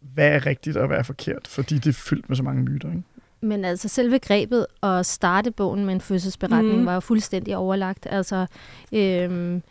hvad 0.00 0.28
er 0.28 0.46
rigtigt 0.46 0.76
og 0.76 0.86
hvad 0.86 0.96
er 0.98 1.02
forkert, 1.02 1.46
fordi 1.48 1.74
det 1.74 1.86
er 1.86 1.92
fyldt 1.92 2.28
med 2.28 2.36
så 2.36 2.42
mange 2.42 2.62
myter. 2.62 2.88
Ikke? 2.88 3.02
Men 3.42 3.64
altså 3.64 3.88
selve 3.88 4.18
grebet 4.18 4.66
at 4.82 5.06
starte 5.06 5.50
bogen 5.50 5.84
med 5.84 5.94
en 5.94 6.00
fødselsberetning 6.00 6.78
mm. 6.78 6.86
var 6.86 6.94
jo 6.94 7.00
fuldstændig 7.00 7.56
overlagt. 7.56 8.06
Altså, 8.10 8.46
øhm, 8.92 9.62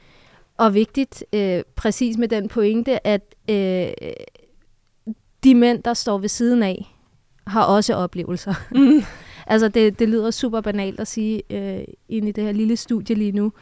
og 0.58 0.74
vigtigt, 0.74 1.26
øh, 1.34 1.64
præcis 1.76 2.18
med 2.18 2.28
den 2.28 2.48
pointe, 2.48 3.08
at 3.08 3.36
øh, 3.50 3.92
de 5.44 5.56
mænd, 5.56 5.84
der 5.84 5.94
står 5.94 6.18
ved 6.18 6.30
siden 6.30 6.64
af, 6.64 6.96
har 7.48 7.64
også 7.64 7.96
oplevelser. 7.96 8.54
Mm. 8.72 9.04
altså 9.54 9.68
det, 9.68 10.00
det 10.00 10.10
lyder 10.10 10.32
super 10.32 10.62
banalt 10.62 11.00
at 11.00 11.08
sige 11.08 11.44
øh, 11.50 11.84
ind 12.10 12.28
i 12.28 12.32
det 12.32 12.44
her 12.44 12.52
lille 12.52 12.78
studie 12.78 13.16
lige 13.16 13.32
nu. 13.32 13.54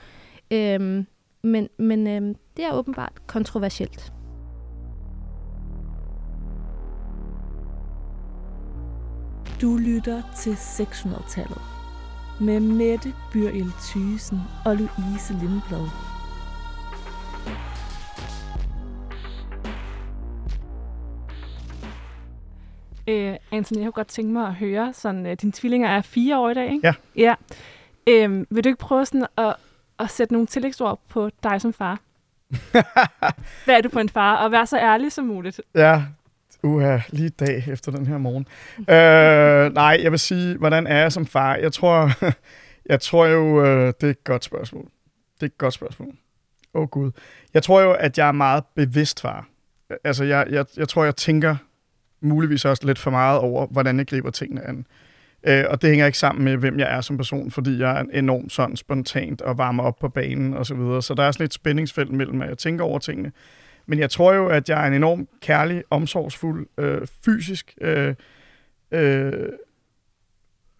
Øhm, 0.51 1.05
men 1.43 1.69
men 1.77 2.07
øh, 2.07 2.35
det 2.57 2.65
er 2.65 2.73
åbenbart 2.73 3.13
kontroversielt. 3.27 4.13
Du 9.61 9.77
lytter 9.77 10.21
til 10.35 10.51
600-tallet 10.51 11.61
med 12.41 12.59
Mette 12.59 13.13
Byril 13.33 13.71
Thysen 13.81 14.39
og 14.65 14.75
Louise 14.75 15.33
Lindblad. 15.33 15.87
Øh, 23.07 23.37
Anthony, 23.51 23.77
jeg 23.77 23.85
kunne 23.85 23.91
godt 23.91 24.07
tænke 24.07 24.33
mig 24.33 24.47
at 24.47 24.53
høre, 24.53 24.93
sådan, 24.93 25.25
øh, 25.25 25.37
dine 25.41 25.51
tvillinger 25.51 25.89
er 25.89 26.01
fire 26.01 26.39
år 26.39 26.49
i 26.49 26.53
dag, 26.53 26.71
ikke? 26.71 26.87
Ja. 26.87 26.93
ja. 27.15 27.35
Øh, 28.07 28.45
vil 28.49 28.63
du 28.63 28.69
ikke 28.69 28.79
prøve 28.79 29.05
sådan 29.05 29.27
at, 29.37 29.55
at 29.99 30.09
sætte 30.09 30.33
nogle 30.33 30.47
tillægsord 30.47 30.99
på 31.09 31.29
dig 31.43 31.61
som 31.61 31.73
far? 31.73 31.99
Hvad 33.65 33.77
er 33.77 33.81
du 33.81 33.89
på 33.89 33.99
en 33.99 34.09
far? 34.09 34.35
Og 34.35 34.51
vær 34.51 34.65
så 34.65 34.77
ærlig 34.77 35.11
som 35.11 35.25
muligt. 35.25 35.61
Ja, 35.75 36.03
uha, 36.63 36.99
lige 37.09 37.29
dag 37.29 37.63
efter 37.67 37.91
den 37.91 38.07
her 38.07 38.17
morgen. 38.17 38.47
øh, 38.79 39.73
nej, 39.73 39.99
jeg 40.03 40.11
vil 40.11 40.19
sige, 40.19 40.57
hvordan 40.57 40.87
er 40.87 40.97
jeg 40.97 41.11
som 41.11 41.25
far? 41.25 41.55
Jeg 41.55 41.73
tror, 41.73 42.11
jeg 42.91 43.01
tror 43.01 43.25
jo, 43.25 43.65
øh, 43.65 43.87
det 43.87 44.03
er 44.03 44.09
et 44.09 44.23
godt 44.23 44.43
spørgsmål. 44.43 44.83
Det 45.35 45.41
er 45.41 45.45
et 45.45 45.57
godt 45.57 45.73
spørgsmål. 45.73 46.13
Åh 46.73 46.81
oh, 46.81 46.87
gud. 46.87 47.11
Jeg 47.53 47.63
tror 47.63 47.81
jo, 47.81 47.91
at 47.91 48.17
jeg 48.17 48.27
er 48.27 48.31
meget 48.31 48.63
bevidst 48.75 49.21
far. 49.21 49.47
Altså, 50.03 50.23
jeg, 50.23 50.47
jeg, 50.49 50.65
jeg 50.77 50.87
tror, 50.87 51.03
jeg 51.03 51.15
tænker 51.15 51.55
muligvis 52.21 52.65
også 52.65 52.85
lidt 52.85 52.99
for 52.99 53.11
meget 53.11 53.39
over, 53.39 53.67
hvordan 53.67 53.97
jeg 53.97 54.07
griber 54.07 54.31
tingene 54.31 54.67
an. 54.67 54.85
Øh, 55.43 55.65
og 55.69 55.81
det 55.81 55.89
hænger 55.89 56.05
ikke 56.05 56.17
sammen 56.17 56.45
med, 56.45 56.57
hvem 56.57 56.79
jeg 56.79 56.97
er 56.97 57.01
som 57.01 57.17
person, 57.17 57.51
fordi 57.51 57.79
jeg 57.79 57.99
er 57.99 58.03
enormt 58.13 58.51
sådan 58.51 58.75
spontant 58.75 59.41
og 59.41 59.57
varmer 59.57 59.83
op 59.83 59.99
på 59.99 60.09
banen 60.09 60.53
og 60.53 60.65
så 60.65 60.75
videre. 60.75 61.01
Så 61.01 61.13
der 61.13 61.23
er 61.23 61.31
sådan 61.31 61.45
et 61.45 61.53
spændingsfelt 61.53 62.11
mellem, 62.11 62.41
at 62.41 62.49
jeg 62.49 62.57
tænker 62.57 62.83
over 62.83 62.99
tingene. 62.99 63.31
Men 63.89 63.99
jeg 63.99 64.09
tror 64.09 64.33
jo, 64.33 64.47
at 64.47 64.69
jeg 64.69 64.83
er 64.83 64.87
en 64.87 64.93
enormt 64.93 65.29
kærlig, 65.41 65.83
omsorgsfuld, 65.89 66.67
øh, 66.77 67.07
fysisk 67.25 67.77
øh, 67.81 68.15
øh, 68.91 69.49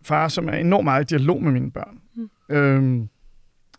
far, 0.01 0.27
som 0.27 0.49
er 0.49 0.53
enormt 0.53 0.83
meget 0.83 1.11
i 1.11 1.15
dialog 1.15 1.43
med 1.43 1.51
mine 1.51 1.71
børn. 1.71 1.99
Mm. 2.15 2.29
Øhm, 2.55 3.09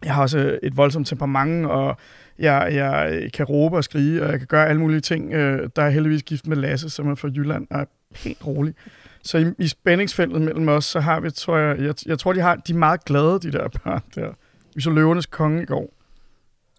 jeg 0.05 0.15
har 0.15 0.23
også 0.23 0.59
et 0.63 0.77
voldsomt 0.77 1.07
temperament, 1.07 1.67
og 1.67 1.97
jeg, 2.39 2.69
jeg 2.73 3.31
kan 3.35 3.47
råbe 3.47 3.77
og 3.77 3.85
skrige, 3.85 4.23
og 4.23 4.31
jeg 4.31 4.39
kan 4.39 4.47
gøre 4.47 4.69
alle 4.69 4.81
mulige 4.81 5.01
ting. 5.01 5.33
Øh, 5.33 5.69
der 5.77 5.83
er 5.83 5.91
heldigvis 5.91 6.23
gift 6.23 6.47
med 6.47 6.57
Lasse, 6.57 6.91
som 6.91 7.09
er 7.11 7.15
fra 7.15 7.29
Jylland, 7.29 7.67
og 7.71 7.81
er 7.81 7.85
helt 8.17 8.47
rolig. 8.47 8.75
Så 9.23 9.39
i, 9.39 9.45
i 9.59 9.69
spændingsfeltet 9.69 10.43
mellem 10.43 10.69
os, 10.69 10.85
så 10.85 11.01
har 11.01 11.21
vi, 11.21 11.31
tror 11.31 11.57
jeg, 11.57 11.79
jeg, 11.79 11.95
jeg 12.07 12.19
tror, 12.19 12.33
de, 12.33 12.41
har, 12.41 12.57
de 12.57 12.73
er 12.73 12.77
meget 12.77 13.05
glade, 13.05 13.41
de 13.41 13.53
der 13.53 13.69
børn 13.69 14.03
der. 14.15 14.33
Vi 14.75 14.81
så 14.81 14.91
Løvernes 14.91 15.27
Konge 15.27 15.63
i 15.63 15.67
går, 15.67 15.95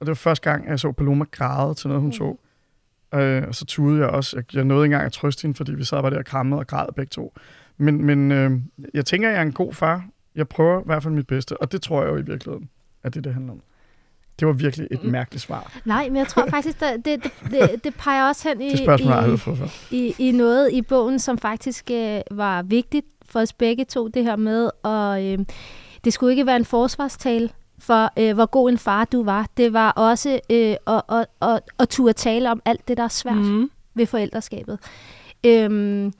og 0.02 0.06
det 0.06 0.08
var 0.08 0.14
første 0.16 0.50
gang, 0.52 0.68
jeg 0.70 0.80
så 0.80 0.92
Paloma 0.92 1.26
græde 1.32 1.74
til 1.74 1.88
noget, 1.88 2.02
hun 2.02 2.08
Mm. 2.08 2.14
så. 2.14 2.36
Øh, 3.20 3.44
og 3.48 3.56
så 3.56 3.66
tudede 3.66 4.00
jeg 4.02 4.10
også. 4.10 4.38
Jeg, 4.38 4.56
jeg 4.56 4.64
nåede 4.64 4.86
ikke 4.86 4.94
engang 4.94 5.06
at 5.06 5.12
trøste 5.14 5.42
hende, 5.42 5.56
fordi 5.58 5.74
vi 5.74 5.84
sad 5.84 6.02
bare 6.02 6.12
der 6.12 6.18
og 6.18 6.26
krammede 6.26 6.60
og 6.60 6.68
græd 6.68 6.86
begge 6.96 7.10
to. 7.10 7.34
Men, 7.78 8.06
men 8.06 8.32
øh, 8.32 8.52
jeg 8.94 9.06
tænker, 9.06 9.28
at 9.28 9.34
jeg 9.34 9.40
er 9.40 9.46
en 9.46 9.52
god 9.54 9.74
far. 9.74 10.06
Jeg 10.36 10.48
prøver 10.48 10.80
i 10.80 10.84
hvert 10.86 11.04
fald 11.04 11.14
mit 11.14 11.28
bedste, 11.28 11.62
og 11.62 11.72
det 11.72 11.82
tror 11.82 12.02
jeg 12.04 12.12
jo 12.12 12.18
i 12.18 12.22
virkeligheden, 12.22 12.70
at 13.04 13.14
det 13.14 13.24
det, 13.24 13.34
handler 13.34 13.52
om. 13.54 13.62
Det 14.40 14.48
var 14.48 14.54
virkelig 14.54 14.88
et 14.92 15.04
Mm. 15.04 15.10
mærkeligt 15.12 15.44
svar. 15.44 15.80
Nej, 15.86 16.08
men 16.08 16.18
jeg 16.18 16.28
tror 16.28 16.46
faktisk, 16.56 16.80
det, 16.80 17.06
det, 17.06 17.24
det, 17.52 17.84
det, 17.84 17.96
peger 17.96 18.28
også 18.28 18.50
hen 18.50 18.62
i, 18.62 18.72
i, 18.72 18.86
i, 19.92 20.16
i 20.20 20.32
noget 20.32 20.72
i 20.72 20.82
bogen, 20.82 21.20
som 21.20 21.38
faktisk 21.38 21.92
øh, 21.92 22.22
var 22.32 22.62
vigtigt 22.62 23.06
for 23.26 23.40
os 23.40 23.54
begge 23.54 23.86
to, 23.86 24.08
det 24.08 24.24
her 24.24 24.36
med, 24.36 24.70
og 24.84 25.26
øh, 25.26 25.40
det 26.04 26.14
skulle 26.14 26.32
ikke 26.32 26.46
være 26.46 26.56
en 26.56 26.66
forsvarstale 26.66 27.50
for, 27.82 28.12
øh, 28.18 28.34
hvor 28.34 28.46
god 28.46 28.70
en 28.70 28.78
far 28.78 29.06
du 29.06 29.24
var. 29.24 29.48
Det 29.58 29.74
var 29.74 29.92
også 29.92 30.40
øh, 30.50 30.76
at, 30.88 31.02
at, 31.10 31.26
at, 31.42 31.60
at 31.80 31.90
turde 31.90 32.14
tale 32.14 32.52
om 32.52 32.62
alt 32.66 32.88
det, 32.88 32.98
der 32.98 33.04
er 33.04 33.08
svært 33.08 33.36
mm. 33.36 33.44
Mm. 33.44 33.72
ved 33.94 34.06
forældreskabet. 34.06 34.80
Øhm, 35.46 36.14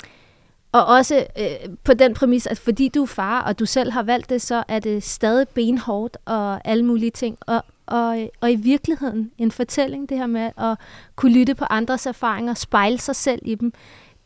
og 0.72 0.86
også 0.86 1.26
øh, 1.40 1.76
på 1.84 1.94
den 1.94 2.14
præmis, 2.14 2.48
at 2.48 2.60
fordi 2.60 2.88
du 2.88 3.02
er 3.02 3.08
far, 3.08 3.42
og 3.42 3.60
du 3.60 3.66
selv 3.66 3.92
har 3.92 4.04
valgt 4.04 4.30
det, 4.30 4.42
så 4.42 4.64
er 4.68 4.80
det 4.80 5.04
stadig 5.04 5.48
benhårdt 5.48 6.18
og 6.26 6.68
alle 6.68 6.86
mulige 6.86 7.12
ting. 7.12 7.38
Og, 7.42 7.64
og, 7.86 8.30
og 8.42 8.52
i 8.52 8.56
virkeligheden 8.56 9.32
en 9.38 9.52
fortælling, 9.52 10.10
det 10.10 10.18
her 10.18 10.28
med 10.28 10.52
at 10.58 10.78
kunne 11.16 11.34
lytte 11.34 11.56
på 11.56 11.66
andres 11.70 12.06
erfaringer, 12.06 12.54
spejle 12.54 12.98
sig 12.98 13.16
selv 13.16 13.42
i 13.46 13.56
dem, 13.56 13.74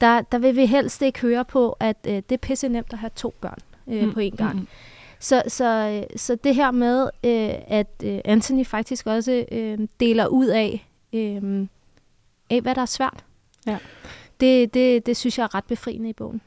der, 0.02 0.22
der 0.22 0.38
vil 0.38 0.56
vi 0.56 0.66
helst 0.66 1.02
ikke 1.02 1.20
høre 1.22 1.46
på, 1.46 1.78
at 1.80 1.98
øh, 2.08 2.14
det 2.14 2.32
er 2.32 2.38
pisse 2.38 2.70
nemt 2.70 2.94
at 2.94 3.00
have 3.00 3.12
to 3.16 3.34
børn 3.42 3.60
øh, 3.88 4.04
mm. 4.04 4.14
på 4.14 4.20
en 4.20 4.36
gang. 4.36 4.56
Mm. 4.56 4.68
Så, 5.20 5.44
så, 5.48 6.04
så 6.16 6.36
det 6.44 6.56
her 6.56 6.72
med, 6.72 7.04
øh, 7.26 7.54
at 7.68 7.88
øh, 8.04 8.20
Anthony 8.26 8.66
faktisk 8.66 9.08
også 9.08 9.46
øh, 9.52 9.80
deler 10.00 10.28
ud 10.28 10.48
af, 10.48 10.90
øh, 11.14 11.68
af, 12.50 12.62
hvad 12.62 12.76
der 12.76 12.82
er 12.82 12.86
svært. 12.86 13.26
Ja. 13.68 13.78
Det, 14.40 14.74
det, 14.74 15.06
det 15.06 15.18
synes 15.18 15.38
jeg 15.38 15.44
er 15.44 15.56
ret 15.56 15.64
befriende 15.64 16.10
i 16.10 16.14
bogen. 16.14 16.42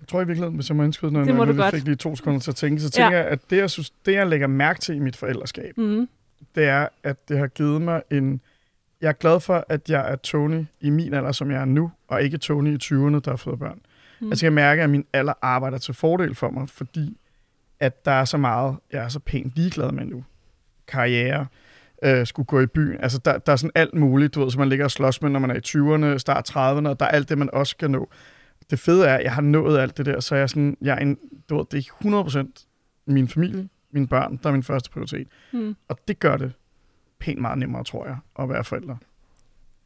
Jeg 0.00 0.08
tror 0.08 0.20
i 0.20 0.26
virkeligheden, 0.26 0.54
hvis 0.54 0.68
jeg 0.68 0.76
må 0.76 0.82
indskyde 0.82 1.12
noget, 1.12 1.26
Det 1.28 1.34
må 1.34 1.44
når 1.44 1.52
du 1.52 1.62
jeg 1.62 1.62
godt. 1.72 1.74
fik 1.74 1.84
lige 1.84 1.96
to 1.96 2.16
sekunder 2.16 2.40
til 2.40 2.50
at 2.50 2.56
tænke, 2.56 2.80
så 2.82 2.90
tænker 2.90 3.16
Ja. 3.16 3.22
jeg, 3.22 3.30
at 3.30 3.38
det 3.50 3.56
jeg, 3.56 3.70
synes, 3.70 3.90
det, 3.90 4.12
jeg 4.12 4.26
lægger 4.26 4.46
mærke 4.46 4.80
til 4.80 4.96
i 4.96 4.98
mit 4.98 5.16
forældreskab, 5.16 5.78
Mm. 5.78 6.08
det 6.54 6.64
er, 6.64 6.88
at 7.02 7.28
det 7.28 7.38
har 7.38 7.46
givet 7.46 7.82
mig 7.82 8.02
en... 8.10 8.40
Jeg 9.00 9.08
er 9.08 9.12
glad 9.12 9.40
for, 9.40 9.64
at 9.68 9.90
jeg 9.90 10.12
er 10.12 10.16
Tony 10.16 10.64
i 10.80 10.90
min 10.90 11.14
alder, 11.14 11.32
som 11.32 11.50
jeg 11.50 11.60
er 11.60 11.64
nu, 11.64 11.90
og 12.08 12.22
ikke 12.22 12.38
Tony 12.38 12.68
i 12.74 12.78
20'erne, 12.84 13.20
der 13.20 13.30
har 13.30 13.36
fået 13.36 13.58
børn. 13.58 13.80
Mm. 14.20 14.26
Mm. 14.26 14.32
Altså 14.32 14.46
jeg 14.46 14.52
mærker, 14.52 14.84
at 14.84 14.90
min 14.90 15.04
alder 15.12 15.32
arbejder 15.42 15.78
til 15.78 15.94
fordel 15.94 16.34
for 16.34 16.50
mig, 16.50 16.68
fordi 16.68 17.16
at 17.82 18.04
der 18.04 18.12
er 18.12 18.24
så 18.24 18.36
meget, 18.36 18.76
jeg 18.92 19.04
er 19.04 19.08
så 19.08 19.18
pænt 19.18 19.52
ligeglad 19.56 19.92
med 19.92 20.04
nu. 20.04 20.24
Karriere, 20.88 21.46
øh, 22.02 22.26
skulle 22.26 22.46
gå 22.46 22.60
i 22.60 22.66
byen. 22.66 23.00
Altså 23.00 23.18
der, 23.18 23.38
der 23.38 23.52
er 23.52 23.56
sådan 23.56 23.70
alt 23.74 23.94
muligt, 23.94 24.34
du 24.34 24.40
ved, 24.40 24.50
som 24.50 24.58
man 24.58 24.68
ligger 24.68 24.84
og 24.84 24.90
slås 24.90 25.22
med, 25.22 25.30
når 25.30 25.40
man 25.40 25.50
er 25.50 25.54
i 25.54 25.60
20'erne, 25.66 26.18
start 26.18 26.50
30'erne, 26.50 26.88
og 26.88 27.00
der 27.00 27.06
er 27.06 27.10
alt 27.10 27.28
det, 27.28 27.38
man 27.38 27.50
også 27.52 27.70
skal 27.70 27.90
nå. 27.90 28.08
Det 28.70 28.78
fede 28.78 29.06
er, 29.06 29.14
at 29.14 29.24
jeg 29.24 29.34
har 29.34 29.42
nået 29.42 29.78
alt 29.78 29.96
det 29.96 30.06
der, 30.06 30.20
så 30.20 30.34
jeg 30.34 30.42
er 30.42 30.46
sådan, 30.46 30.76
jeg 30.80 30.94
er 30.94 30.98
en, 30.98 31.18
du 31.48 31.56
ved, 31.56 31.64
det 31.70 31.88
er 32.04 32.44
100% 32.46 32.66
min 33.06 33.28
familie, 33.28 33.68
mine 33.90 34.08
børn, 34.08 34.36
der 34.42 34.48
er 34.48 34.52
min 34.52 34.62
første 34.62 34.90
prioritet. 34.90 35.28
Mm. 35.52 35.76
Og 35.88 35.98
det 36.08 36.18
gør 36.18 36.36
det 36.36 36.52
pænt 37.18 37.40
meget 37.40 37.58
nemmere, 37.58 37.84
tror 37.84 38.06
jeg, 38.06 38.16
at 38.38 38.48
være 38.48 38.64
forældre. 38.64 38.98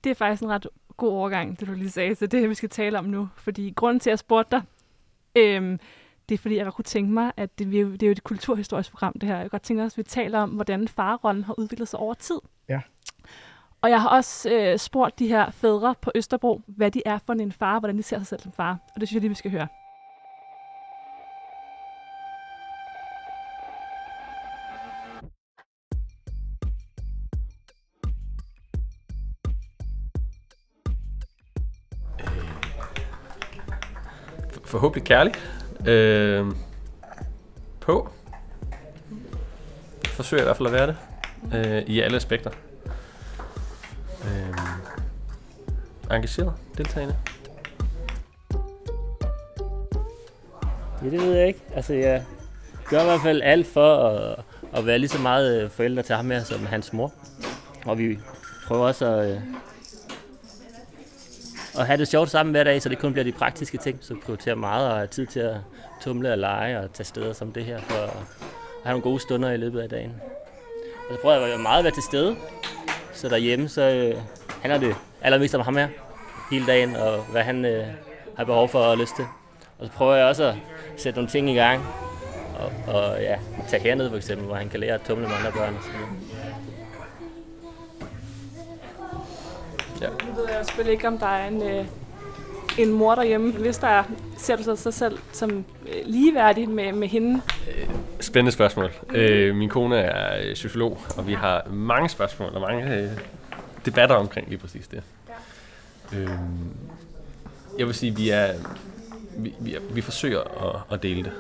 Det 0.05 0.11
er 0.11 0.15
faktisk 0.15 0.43
en 0.43 0.49
ret 0.49 0.67
god 0.97 1.11
overgang, 1.11 1.61
det 1.61 1.69
du 1.69 1.73
lige 1.73 1.91
sagde, 1.91 2.15
så 2.15 2.27
det 2.27 2.45
er, 2.45 2.49
vi 2.49 2.55
skal 2.55 2.69
tale 2.69 2.99
om 2.99 3.05
nu. 3.05 3.29
Fordi 3.37 3.73
grunden 3.77 4.01
til, 4.01 4.11
at 4.11 4.13
jeg 4.13 4.19
spurgte 4.19 4.57
dig, 4.57 4.63
øhm, 5.37 5.79
det 6.29 6.35
er 6.35 6.39
fordi, 6.39 6.57
jeg 6.57 6.65
godt 6.65 6.75
kunne 6.75 6.85
tænke 6.85 7.13
mig, 7.13 7.33
at 7.37 7.59
det, 7.59 7.67
er 7.67 7.85
det 7.89 8.03
er 8.03 8.07
jo 8.07 8.13
et 8.13 8.25
kulturhistorisk 8.25 8.91
program, 8.91 9.13
det 9.13 9.29
her. 9.29 9.37
Jeg 9.39 9.51
godt 9.51 9.63
tænke 9.63 9.79
mig, 9.79 9.87
at 9.87 9.97
vi 9.97 10.03
taler 10.03 10.39
om, 10.39 10.51
hvordan 10.51 10.89
farrollen 10.89 11.45
har 11.45 11.55
udviklet 11.59 11.89
sig 11.89 12.01
over 12.01 12.15
tid. 12.15 12.39
Ja. 12.69 12.81
Og 13.83 13.91
jeg 13.91 14.03
har 14.03 14.09
også 14.09 14.51
øh, 14.51 14.79
spurgt 14.79 15.19
de 15.19 15.27
her 15.29 15.51
fædre 15.51 15.95
på 16.03 16.13
Østerbro, 16.15 16.61
hvad 16.67 16.91
de 16.91 17.03
er 17.07 17.19
for 17.27 17.33
en 17.33 17.53
far, 17.53 17.79
hvordan 17.79 17.97
de 17.99 18.03
ser 18.03 18.19
sig 18.19 18.27
selv 18.27 18.41
som 18.41 18.53
far. 18.53 18.79
Og 18.95 19.01
det 19.01 19.09
synes 19.09 19.15
jeg 19.15 19.21
lige, 19.21 19.29
vi 19.29 19.35
skal 19.35 19.51
høre. 19.51 19.67
For- 34.53 34.61
Forhåbentlig 34.67 35.05
kærlig. 35.05 35.33
Øh, 35.87 36.47
på. 37.81 38.09
Forsøger 40.07 40.43
i 40.43 40.45
hvert 40.45 40.57
fald 40.57 40.67
at 40.67 40.73
være 40.73 40.87
det. 40.87 40.97
Øh, 41.55 41.83
I 41.83 42.01
alle 42.01 42.17
aspekter. 42.17 42.51
Øh, 44.25 44.55
engageret, 46.11 46.53
deltagende. 46.77 47.17
Ja, 51.03 51.11
det 51.11 51.21
ved 51.21 51.35
jeg 51.35 51.47
ikke. 51.47 51.61
Altså, 51.75 51.95
jeg 51.95 52.25
gør 52.85 53.01
i 53.01 53.05
hvert 53.05 53.21
fald 53.21 53.43
alt 53.43 53.67
for 53.67 54.09
at, 54.09 54.45
at 54.73 54.87
være 54.87 54.99
lige 54.99 55.09
så 55.09 55.21
meget 55.21 55.63
øh, 55.63 55.71
forældre 55.71 56.03
til 56.03 56.15
ham 56.15 56.31
her 56.31 56.43
som 56.43 56.67
hans 56.67 56.93
mor. 56.93 57.13
Og 57.87 57.99
vi 57.99 58.19
prøver 58.67 58.87
også 58.87 59.07
at, 59.07 59.31
øh, 59.31 59.41
og 61.79 61.87
have 61.87 61.99
det 61.99 62.09
sjovt 62.09 62.31
sammen 62.31 62.51
hver 62.51 62.65
dag, 62.65 62.83
så 62.83 62.89
det 62.89 62.99
kun 62.99 63.13
bliver 63.13 63.25
de 63.25 63.33
praktiske 63.33 63.79
ting. 63.79 63.99
Så 64.01 64.15
prioriterer 64.25 64.55
meget 64.55 64.91
og 64.91 64.99
har 64.99 65.07
tid 65.07 65.27
til 65.27 65.41
at 65.41 65.57
tumle 66.01 66.33
og 66.33 66.39
lege 66.39 66.81
og 66.81 66.93
tage 66.93 67.05
steder 67.05 67.33
som 67.33 67.53
det 67.53 67.65
her, 67.65 67.81
for 67.81 67.95
at 67.95 68.11
have 68.85 68.93
nogle 68.93 69.03
gode 69.03 69.21
stunder 69.21 69.51
i 69.51 69.57
løbet 69.57 69.81
af 69.81 69.89
dagen. 69.89 70.15
Og 71.09 71.15
så 71.15 71.21
prøver 71.21 71.37
jeg 71.37 71.55
at 71.55 71.61
meget 71.61 71.79
at 71.79 71.85
være 71.85 71.95
til 71.95 72.03
stede. 72.03 72.37
Så 73.13 73.29
derhjemme, 73.29 73.69
så 73.69 73.83
øh, 73.83 74.23
handler 74.63 74.81
det 74.81 74.97
allermest 75.23 75.55
om 75.55 75.61
ham 75.61 75.77
her 75.77 75.89
hele 76.51 76.67
dagen, 76.67 76.97
og 76.97 77.23
hvad 77.23 77.43
han 77.43 77.65
øh, 77.65 77.87
har 78.37 78.45
behov 78.45 78.69
for 78.69 78.79
og 78.79 78.99
lyst 78.99 79.17
til. 79.17 79.25
Og 79.79 79.87
så 79.87 79.93
prøver 79.93 80.15
jeg 80.15 80.27
også 80.27 80.45
at 80.45 80.55
sætte 80.97 81.19
nogle 81.19 81.31
ting 81.31 81.51
i 81.51 81.55
gang. 81.55 81.87
Og, 82.59 82.95
og 82.95 83.23
ja, 83.23 83.39
tage 83.69 83.83
herned 83.83 84.11
for 84.11 84.17
eksempel, 84.17 84.47
hvor 84.47 84.57
han 84.57 84.69
kan 84.69 84.81
lære 84.81 84.95
at 84.95 85.01
tumle 85.07 85.29
med 85.29 85.37
andre 85.37 85.53
børn 85.53 85.75
og 85.75 85.83
sådan 85.83 86.01
noget. 86.01 86.26
Ja. 90.01 90.09
Nu 90.09 90.35
ved 90.37 90.49
jeg 90.49 90.59
jo 90.61 90.65
selvfølgelig 90.65 90.93
ikke, 90.93 91.09
om 91.09 91.19
der 91.19 91.27
er 91.27 91.49
en, 91.49 91.63
øh, 91.63 91.87
en 92.79 92.93
mor 92.93 93.15
derhjemme. 93.15 93.53
Hvis 93.53 93.79
der 93.79 93.87
er, 93.87 94.05
ser 94.37 94.57
du 94.57 94.63
så 94.63 94.77
sig 94.77 94.95
selv 94.95 95.19
som 95.33 95.65
øh, 95.89 96.03
ligeværdig 96.05 96.69
med, 96.69 96.93
med 96.93 97.09
hende? 97.09 97.41
Spændende 98.21 98.53
spørgsmål. 98.53 98.93
Øh, 99.11 99.57
min 99.57 99.69
kone 99.69 99.97
er 99.97 100.49
øh, 100.49 100.57
sociolog, 100.57 100.99
og 101.17 101.27
vi 101.27 101.33
har 101.33 101.67
mange 101.71 102.09
spørgsmål 102.09 102.55
og 102.55 102.61
mange 102.61 102.95
øh, 102.95 103.11
debatter 103.87 104.17
omkring 104.17 104.49
lige 104.49 104.59
præcis 104.59 104.87
det. 104.87 105.03
Øh, 106.13 106.31
jeg 107.79 107.87
vil 107.87 107.95
sige, 107.95 108.17
vi 108.17 108.31
er 108.31 108.53
vi, 109.39 109.55
vi, 109.61 109.77
vi 109.91 110.01
forsøger 110.01 110.41
at, 110.41 110.81
at 110.91 111.03
dele 111.03 111.25
det. 111.25 111.33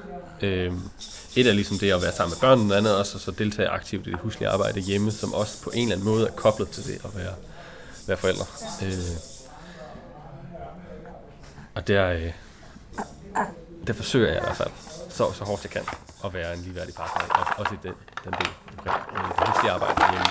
Øh, 0.47 0.73
et 1.37 1.47
er 1.47 1.53
ligesom 1.53 1.79
det 1.79 1.92
at 1.92 2.03
være 2.03 2.12
sammen 2.12 2.33
med 2.35 2.49
børnene, 2.49 2.69
noget 2.69 2.79
andet 2.79 2.97
også 2.97 3.16
at 3.16 3.21
så 3.21 3.31
deltage 3.31 3.69
aktivt 3.69 4.07
i 4.07 4.11
det 4.11 4.19
huslige 4.19 4.49
arbejde 4.49 4.81
hjemme, 4.81 5.11
som 5.11 5.35
også 5.35 5.62
på 5.62 5.71
en 5.75 5.83
eller 5.83 5.95
anden 5.95 6.09
måde 6.09 6.27
er 6.27 6.33
koblet 6.33 6.69
til 6.69 6.85
det 6.85 7.05
at 7.05 7.11
være, 7.16 7.33
være 8.09 8.16
forældre. 8.16 8.47
Øh, 8.83 9.16
og 11.75 11.88
der, 11.88 12.09
øh, 12.12 12.33
der 13.87 13.92
forsøger 13.92 14.29
jeg 14.29 14.37
i 14.37 14.40
hvert 14.40 14.57
fald 14.57 14.71
så, 15.11 15.33
så 15.33 15.45
hårdt 15.45 15.64
jeg 15.64 15.71
kan 15.71 15.83
at 16.25 16.35
være 16.35 16.55
en 16.55 16.61
ligeværdig 16.61 16.95
partner, 16.95 17.35
også, 17.35 17.53
også 17.59 17.75
i 17.75 17.79
den, 17.83 17.95
den 18.25 18.33
del 18.33 18.49
omkring 18.79 18.97
øh, 19.12 19.29
det 19.38 19.49
huslige 19.49 19.73
arbejde 19.73 19.95
hjemme. 20.12 20.27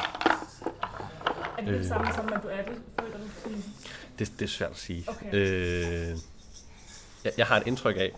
Er 1.57 1.61
det 1.61 1.67
Øh. 1.73 1.79
det 1.79 1.87
samme 1.87 2.13
som, 2.13 2.33
at 2.33 2.43
du 2.43 2.47
er 2.47 2.61
det, 2.61 2.81
føler 2.99 3.17
du? 3.17 3.23
Det, 4.19 4.31
det 4.39 4.45
er 4.45 4.49
svært 4.49 4.71
at 4.71 4.77
sige. 4.77 5.05
Okay. 5.07 5.33
Øh, 5.33 6.17
jeg, 7.23 7.33
jeg 7.37 7.45
har 7.47 7.57
et 7.57 7.67
indtryk 7.67 7.95
af, 7.97 8.11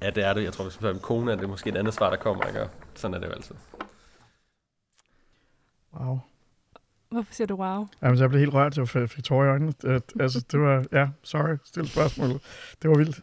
at 0.00 0.14
det 0.14 0.24
er 0.24 0.32
det. 0.32 0.44
Jeg 0.44 0.52
tror, 0.52 0.64
hvis 0.64 0.74
man 0.74 0.78
spørger 0.80 0.94
min 0.94 1.02
kone, 1.02 1.32
er 1.32 1.36
det 1.36 1.48
måske 1.48 1.70
et 1.70 1.76
andet 1.76 1.94
svar, 1.94 2.10
der 2.10 2.16
kommer. 2.16 2.44
Ikke? 2.44 2.68
Sådan 2.94 3.14
er 3.14 3.18
det 3.18 3.26
jo 3.26 3.32
altid. 3.32 3.54
Wow. 6.00 6.18
Hvorfor 7.10 7.34
siger 7.34 7.46
du 7.46 7.54
wow? 7.54 7.86
Jamen, 8.02 8.18
jeg 8.18 8.28
blev 8.28 8.38
helt 8.40 8.54
rørt. 8.54 8.78
Jeg 8.78 8.88
fik- 8.88 9.24
tårer 9.24 9.46
i 9.46 9.48
øjnene. 9.48 9.72
Det, 9.82 10.02
altså, 10.20 10.44
det 10.52 10.60
var... 10.60 10.84
Ja, 10.92 11.06
sorry. 11.22 11.56
Stil 11.64 11.88
spørgsmål. 11.88 12.28
Det 12.82 12.90
var 12.90 12.96
vildt. 12.96 13.20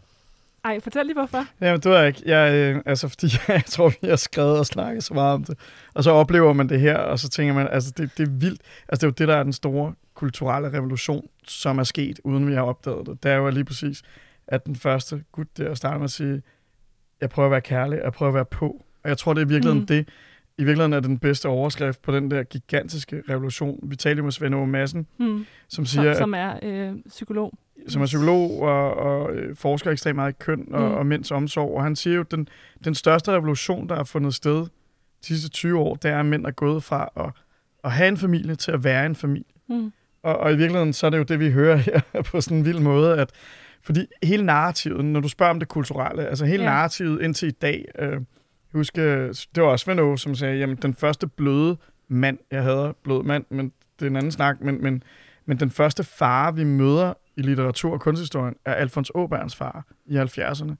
Ej, 0.65 0.79
fortæl 0.79 1.05
lige 1.05 1.13
hvorfor. 1.13 1.45
Jamen, 1.61 1.81
det 1.81 1.91
var 1.91 1.97
jeg 1.97 2.07
ikke. 2.07 2.21
Jeg, 2.25 2.53
øh, 2.53 2.81
altså, 2.85 3.07
fordi 3.07 3.27
jeg 3.47 3.63
tror, 3.65 3.89
vi 4.01 4.07
har 4.07 4.15
skrevet 4.15 4.59
og 4.59 4.65
snakket 4.65 5.03
så 5.03 5.13
meget 5.13 5.33
om 5.33 5.43
det. 5.43 5.57
Og 5.93 6.03
så 6.03 6.11
oplever 6.11 6.53
man 6.53 6.69
det 6.69 6.79
her, 6.79 6.97
og 6.97 7.19
så 7.19 7.29
tænker 7.29 7.53
man, 7.53 7.67
altså, 7.71 7.91
det, 7.97 8.17
det 8.17 8.27
er 8.27 8.31
vildt. 8.31 8.61
Altså, 8.89 8.95
det 8.95 9.03
er 9.03 9.07
jo 9.07 9.11
det, 9.11 9.27
der 9.27 9.35
er 9.35 9.43
den 9.43 9.53
store 9.53 9.93
kulturelle 10.13 10.73
revolution, 10.73 11.27
som 11.47 11.79
er 11.79 11.83
sket, 11.83 12.19
uden 12.23 12.47
vi 12.47 12.53
har 12.53 12.61
opdaget 12.61 13.07
det. 13.07 13.23
Det 13.23 13.31
er 13.31 13.35
jo 13.35 13.49
lige 13.49 13.65
præcis, 13.65 14.01
at 14.47 14.65
den 14.65 14.75
første 14.75 15.23
gut 15.31 15.57
der 15.57 15.73
starter 15.73 15.97
med 15.97 16.03
at 16.03 16.11
sige, 16.11 16.41
jeg 17.21 17.29
prøver 17.29 17.47
at 17.47 17.51
være 17.51 17.61
kærlig, 17.61 17.99
jeg 18.03 18.13
prøver 18.13 18.29
at 18.29 18.35
være 18.35 18.45
på. 18.45 18.85
Og 19.03 19.09
jeg 19.09 19.17
tror, 19.17 19.33
det 19.33 19.41
er 19.41 19.45
virkelig 19.45 19.75
mm. 19.75 19.85
det, 19.85 20.07
i 20.57 20.63
virkeligheden 20.63 20.93
er 20.93 20.99
den 20.99 21.17
bedste 21.19 21.49
overskrift 21.49 22.01
på 22.01 22.11
den 22.11 22.31
der 22.31 22.43
gigantiske 22.43 23.23
revolution. 23.29 23.79
Vi 23.83 23.95
talte 23.95 24.21
med 24.23 24.31
Svend 24.31 24.55
Aage 24.55 24.67
Madsen, 24.67 25.07
Hmm. 25.17 25.27
som 25.37 25.45
Som, 25.69 25.85
siger, 25.85 26.11
at 26.11 26.17
som 26.17 26.33
er 26.33 26.59
øh, 26.63 26.91
psykolog. 27.09 27.53
som 27.87 28.01
er 28.01 28.05
psykolog 28.05 28.61
og, 28.61 28.93
og 28.95 29.33
øh, 29.35 29.55
forsker 29.55 29.91
ekstremt 29.91 30.15
meget 30.15 30.31
i 30.33 30.35
køn 30.39 30.67
og, 30.73 30.81
Mm. 30.81 30.87
mm. 30.87 30.93
og 30.93 31.05
mænds 31.05 31.31
omsorg. 31.31 31.75
Og 31.77 31.83
han 31.83 31.95
siger 31.95 32.15
jo, 32.15 32.21
at 32.21 32.31
den, 32.31 32.47
den 32.83 32.95
største 32.95 33.31
revolution, 33.31 33.89
der 33.89 33.95
har 33.95 34.03
fundet 34.03 34.33
sted 34.33 34.59
de 34.59 34.67
sidste 35.27 35.49
20 35.49 35.79
år, 35.79 35.95
det 35.95 36.11
er, 36.11 36.19
at 36.19 36.25
mænd 36.25 36.45
er 36.45 36.51
gået 36.51 36.83
fra 36.83 37.09
at, 37.15 37.31
at 37.83 37.91
have 37.91 38.07
en 38.07 38.17
familie 38.17 38.55
til 38.55 38.71
at 38.71 38.83
være 38.83 39.05
en 39.05 39.15
familie. 39.15 39.53
Hmm. 39.69 39.91
Og, 40.23 40.37
og 40.37 40.53
i 40.53 40.55
virkeligheden, 40.55 40.93
så 40.93 41.05
er 41.05 41.09
det 41.09 41.17
jo 41.17 41.23
det, 41.23 41.39
vi 41.39 41.51
hører 41.51 41.75
her 41.75 42.01
på 42.31 42.41
sådan 42.41 42.57
en 42.57 42.65
vild 42.65 42.79
måde, 42.79 43.17
at 43.17 43.29
fordi 43.81 44.05
hele 44.23 44.45
narrativet, 44.45 45.05
når 45.05 45.19
du 45.19 45.27
spørger 45.27 45.49
om 45.49 45.59
det 45.59 45.67
kulturelle, 45.67 46.25
altså 46.27 46.45
hele 46.45 46.63
ja. 46.63 46.69
narrativet 46.69 47.21
indtil 47.21 47.47
i 47.47 47.51
dag, 47.51 47.85
øh, 47.99 48.17
jeg 48.73 48.79
husker, 48.79 49.03
det 49.55 49.63
var 49.63 49.69
også 49.69 49.83
Svend 49.83 49.99
Aage, 49.99 50.17
som 50.17 50.35
sagde, 50.35 50.57
jamen 50.57 50.75
den 50.75 50.93
første 50.93 51.27
bløde 51.27 51.77
mand, 52.07 52.37
jeg 52.51 52.63
havde 52.63 52.95
blød 53.03 53.23
mand, 53.23 53.45
men 53.49 53.71
det 53.99 54.05
er 54.05 54.09
en 54.09 54.15
anden 54.15 54.31
snak, 54.31 54.61
men, 54.61 54.83
men, 54.83 55.03
men 55.45 55.59
den 55.59 55.71
første 55.71 56.03
far, 56.03 56.51
vi 56.51 56.63
møder 56.63 57.13
i 57.35 57.41
litteratur 57.41 57.93
og 57.93 58.01
kunsthistorien, 58.01 58.55
er 58.65 58.73
Alfons 58.73 59.11
Åbergs 59.15 59.55
far 59.55 59.85
i 60.05 60.17
70'erne. 60.17 60.75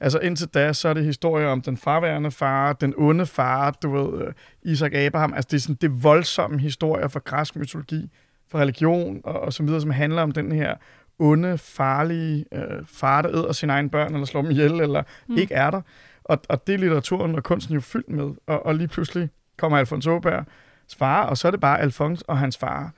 Altså 0.00 0.18
indtil 0.18 0.48
da, 0.48 0.72
så 0.72 0.88
er 0.88 0.94
det 0.94 1.04
historier 1.04 1.48
om 1.48 1.60
den 1.60 1.76
farværende 1.76 2.30
far, 2.30 2.72
den 2.72 2.94
onde 2.96 3.26
far, 3.26 3.70
du 3.70 3.90
ved, 3.90 4.26
øh, 4.26 4.32
Isaac 4.62 4.92
Abraham. 4.94 5.34
Altså 5.34 5.48
det 5.50 5.56
er 5.56 5.60
sådan 5.60 5.76
det 5.80 5.88
er 5.88 6.00
voldsomme 6.02 6.58
historier 6.58 7.08
fra 7.08 7.20
græsk 7.24 7.56
mytologi, 7.56 8.10
fra 8.50 8.58
religion 8.58 9.20
og, 9.24 9.40
og 9.40 9.52
så 9.52 9.62
videre, 9.62 9.80
som 9.80 9.90
handler 9.90 10.22
om 10.22 10.32
den 10.32 10.52
her 10.52 10.74
onde, 11.18 11.58
farlige 11.58 12.44
øh, 12.52 12.86
far, 12.86 13.22
der 13.22 13.30
æder 13.30 13.52
sine 13.52 13.72
egne 13.72 13.90
børn, 13.90 14.14
eller 14.14 14.26
slår 14.26 14.42
dem 14.42 14.50
ihjel, 14.50 14.80
eller 14.80 15.02
mm. 15.28 15.38
ikke 15.38 15.54
er 15.54 15.70
der. 15.70 15.80
Og, 16.24 16.38
og 16.48 16.66
det 16.66 16.74
er 16.74 16.78
litteraturen 16.78 17.34
og 17.34 17.42
kunsten 17.42 17.74
jo 17.74 17.80
fyldt 17.80 18.08
med. 18.08 18.30
Og, 18.46 18.66
og 18.66 18.74
lige 18.74 18.88
pludselig 18.88 19.30
kommer 19.56 19.78
Alfons 19.78 20.06
Åbergs 20.06 20.94
far, 20.98 21.26
og 21.26 21.38
så 21.38 21.48
er 21.48 21.50
det 21.50 21.60
bare 21.60 21.80
Alfons 21.80 22.22
og 22.22 22.38
hans 22.38 22.58
far. 22.58 22.92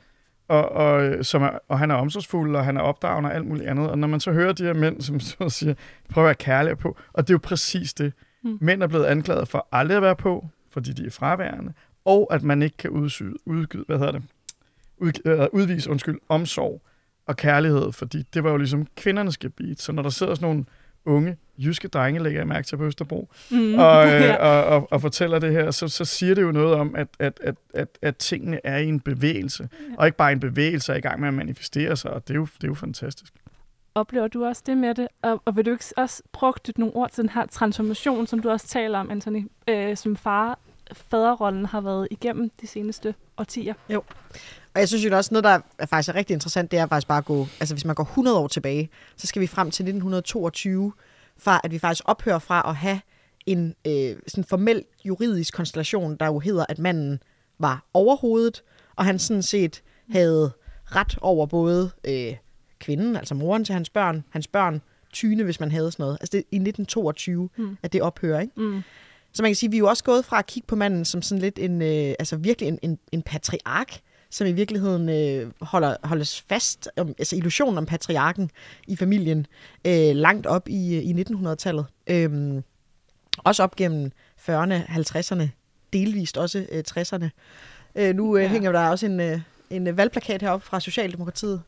Og, 0.48 0.68
og, 0.72 1.24
som 1.24 1.42
er, 1.42 1.58
og 1.68 1.78
han 1.78 1.90
er 1.90 1.94
omsorgsfuld, 1.94 2.56
og 2.56 2.64
han 2.64 2.76
er 2.76 2.80
opdragende 2.80 3.30
og 3.30 3.34
alt 3.34 3.46
muligt 3.46 3.68
andet. 3.68 3.90
Og 3.90 3.98
når 3.98 4.08
man 4.08 4.20
så 4.20 4.32
hører 4.32 4.52
de 4.52 4.64
her 4.64 4.74
mænd, 4.74 5.00
som 5.00 5.20
så 5.20 5.48
siger, 5.48 5.74
prøver 6.08 6.26
at 6.26 6.28
være 6.28 6.34
kærlige 6.34 6.76
på, 6.76 6.96
og 7.12 7.22
det 7.22 7.30
er 7.30 7.34
jo 7.34 7.40
præcis 7.42 7.94
det. 7.94 8.12
Mm. 8.44 8.58
Mænd 8.60 8.82
er 8.82 8.86
blevet 8.86 9.04
anklaget 9.04 9.48
for 9.48 9.68
aldrig 9.72 9.96
at 9.96 10.02
være 10.02 10.16
på, 10.16 10.48
fordi 10.70 10.92
de 10.92 11.06
er 11.06 11.10
fraværende, 11.10 11.72
og 12.04 12.28
at 12.34 12.42
man 12.42 12.62
ikke 12.62 12.76
kan 12.76 12.90
udsyde, 12.90 13.34
udgyde, 13.46 13.84
hvad 13.86 13.98
hedder 13.98 14.12
det, 14.12 14.22
ud, 14.96 15.12
øh, 15.24 15.46
udvise 15.52 15.90
undskyld, 15.90 16.18
omsorg 16.28 16.82
og 17.26 17.36
kærlighed, 17.36 17.92
fordi 17.92 18.22
det 18.22 18.44
var 18.44 18.50
jo 18.50 18.56
ligesom 18.56 18.86
kvindernes 18.96 19.38
gebit. 19.38 19.82
Så 19.82 19.92
når 19.92 20.02
der 20.02 20.10
sidder 20.10 20.34
sådan 20.34 20.48
nogle 20.48 20.64
unge 21.04 21.36
jyske 21.58 21.88
drenge, 21.88 22.22
lægger 22.22 22.40
jeg 22.40 22.48
mærke 22.48 22.66
til 22.66 22.76
på 22.76 22.84
Østerbro, 22.84 23.28
mm. 23.50 23.74
og, 23.78 24.06
øh, 24.12 24.34
og, 24.40 24.64
og, 24.64 24.88
og 24.92 25.00
fortæller 25.00 25.38
det 25.38 25.52
her, 25.52 25.70
så, 25.70 25.88
så 25.88 26.04
siger 26.04 26.34
det 26.34 26.42
jo 26.42 26.52
noget 26.52 26.74
om, 26.74 26.94
at, 26.96 27.08
at, 27.18 27.40
at, 27.42 27.54
at, 27.74 27.88
at 28.02 28.16
tingene 28.16 28.60
er 28.64 28.78
i 28.78 28.86
en 28.86 29.00
bevægelse, 29.00 29.68
ja. 29.72 29.94
og 29.98 30.06
ikke 30.06 30.18
bare 30.18 30.32
en 30.32 30.40
bevægelse 30.40 30.92
er 30.92 30.96
i 30.96 31.00
gang 31.00 31.20
med 31.20 31.28
at 31.28 31.34
manifestere 31.34 31.96
sig, 31.96 32.10
og 32.10 32.28
det 32.28 32.34
er 32.34 32.38
jo, 32.38 32.46
det 32.56 32.64
er 32.64 32.68
jo 32.68 32.74
fantastisk. 32.74 33.32
Oplever 33.94 34.28
du 34.28 34.44
også 34.44 34.62
det 34.66 34.76
med 34.76 34.94
det? 34.94 35.08
Og, 35.22 35.42
og 35.44 35.56
vil 35.56 35.66
du 35.66 35.70
ikke 35.70 35.84
også 35.96 36.22
prøve 36.32 36.52
at 36.68 36.78
nogle 36.78 36.96
ord 36.96 37.10
til 37.10 37.22
den 37.22 37.30
her 37.30 37.46
transformation, 37.46 38.26
som 38.26 38.38
du 38.38 38.50
også 38.50 38.66
taler 38.66 38.98
om, 38.98 39.10
Anthony, 39.10 39.50
øh, 39.68 39.96
som 39.96 40.16
far, 40.16 40.58
faderrollen 40.92 41.66
har 41.66 41.80
været 41.80 42.08
igennem 42.10 42.50
de 42.60 42.66
seneste 42.66 43.14
årtier? 43.38 43.74
Jo. 43.88 44.02
Og 44.74 44.80
jeg 44.80 44.88
synes 44.88 45.04
jo 45.04 45.16
også, 45.16 45.34
noget, 45.34 45.44
der 45.44 45.58
er 45.78 45.86
faktisk 45.86 46.08
er 46.08 46.14
rigtig 46.14 46.34
interessant, 46.34 46.70
det 46.70 46.78
er 46.78 46.86
faktisk 46.86 47.08
bare 47.08 47.18
at 47.18 47.24
gå, 47.24 47.46
altså 47.60 47.74
hvis 47.74 47.84
man 47.84 47.94
går 47.94 48.04
100 48.04 48.38
år 48.38 48.48
tilbage, 48.48 48.90
så 49.16 49.26
skal 49.26 49.42
vi 49.42 49.46
frem 49.46 49.70
til 49.70 49.82
1922, 49.82 50.92
fra 51.38 51.60
at 51.64 51.70
vi 51.70 51.78
faktisk 51.78 52.02
ophører 52.06 52.38
fra 52.38 52.68
at 52.68 52.76
have 52.76 53.00
en 53.46 53.74
øh, 53.86 54.16
sådan 54.26 54.44
formel 54.44 54.84
juridisk 55.04 55.54
konstellation, 55.54 56.16
der 56.16 56.26
jo 56.26 56.38
hedder, 56.38 56.66
at 56.68 56.78
manden 56.78 57.22
var 57.58 57.86
overhovedet, 57.94 58.62
og 58.96 59.04
han 59.04 59.18
sådan 59.18 59.42
set 59.42 59.82
havde 60.10 60.52
ret 60.84 61.18
over 61.20 61.46
både 61.46 61.90
øh, 62.04 62.36
kvinden, 62.78 63.16
altså 63.16 63.34
moren 63.34 63.64
til 63.64 63.72
hans 63.72 63.90
børn, 63.90 64.24
hans 64.30 64.46
børn, 64.46 64.82
tyne, 65.12 65.42
hvis 65.44 65.60
man 65.60 65.70
havde 65.70 65.92
sådan 65.92 66.02
noget. 66.02 66.16
Altså 66.20 66.32
det 66.32 66.38
er 66.38 66.42
i 66.50 66.56
1922, 66.56 67.48
mm. 67.56 67.76
at 67.82 67.92
det 67.92 68.02
ophører, 68.02 68.40
ikke? 68.40 68.60
Mm. 68.60 68.82
Så 69.32 69.42
man 69.42 69.50
kan 69.50 69.56
sige, 69.56 69.68
at 69.68 69.72
vi 69.72 69.76
er 69.76 69.78
jo 69.78 69.88
også 69.88 70.04
gået 70.04 70.24
fra 70.24 70.38
at 70.38 70.46
kigge 70.46 70.66
på 70.66 70.76
manden 70.76 71.04
som 71.04 71.22
sådan 71.22 71.42
lidt 71.42 71.58
en, 71.58 71.82
øh, 71.82 72.14
altså 72.18 72.36
virkelig 72.36 72.68
en, 72.68 72.78
en, 72.82 72.98
en 73.12 73.22
patriark, 73.22 74.00
som 74.34 74.46
i 74.46 74.52
virkeligheden 74.52 75.08
øh, 75.08 75.52
holder, 75.60 75.96
holdes 76.04 76.40
fast, 76.40 76.88
om, 76.96 77.08
altså 77.08 77.36
illusionen 77.36 77.78
om 77.78 77.86
patriarken 77.86 78.50
i 78.88 78.96
familien, 78.96 79.46
øh, 79.86 80.16
langt 80.16 80.46
op 80.46 80.68
i, 80.68 80.98
i 80.98 81.12
1900-tallet. 81.22 81.86
Øh, 82.06 82.62
også 83.38 83.62
op 83.62 83.76
gennem 83.76 84.10
40'erne, 84.48 84.74
50'erne, 84.74 85.44
delvist 85.92 86.38
også 86.38 86.66
øh, 86.72 86.84
60'erne. 86.88 87.28
Øh, 87.94 88.14
nu 88.14 88.36
øh, 88.36 88.42
ja. 88.42 88.48
hænger 88.48 88.72
der 88.72 88.88
også 88.88 89.06
en, 89.06 89.20
øh, 89.20 89.40
en 89.70 89.96
valgplakat 89.96 90.42
heroppe 90.42 90.66
fra 90.66 90.80
Socialdemokratiet. 90.80 91.62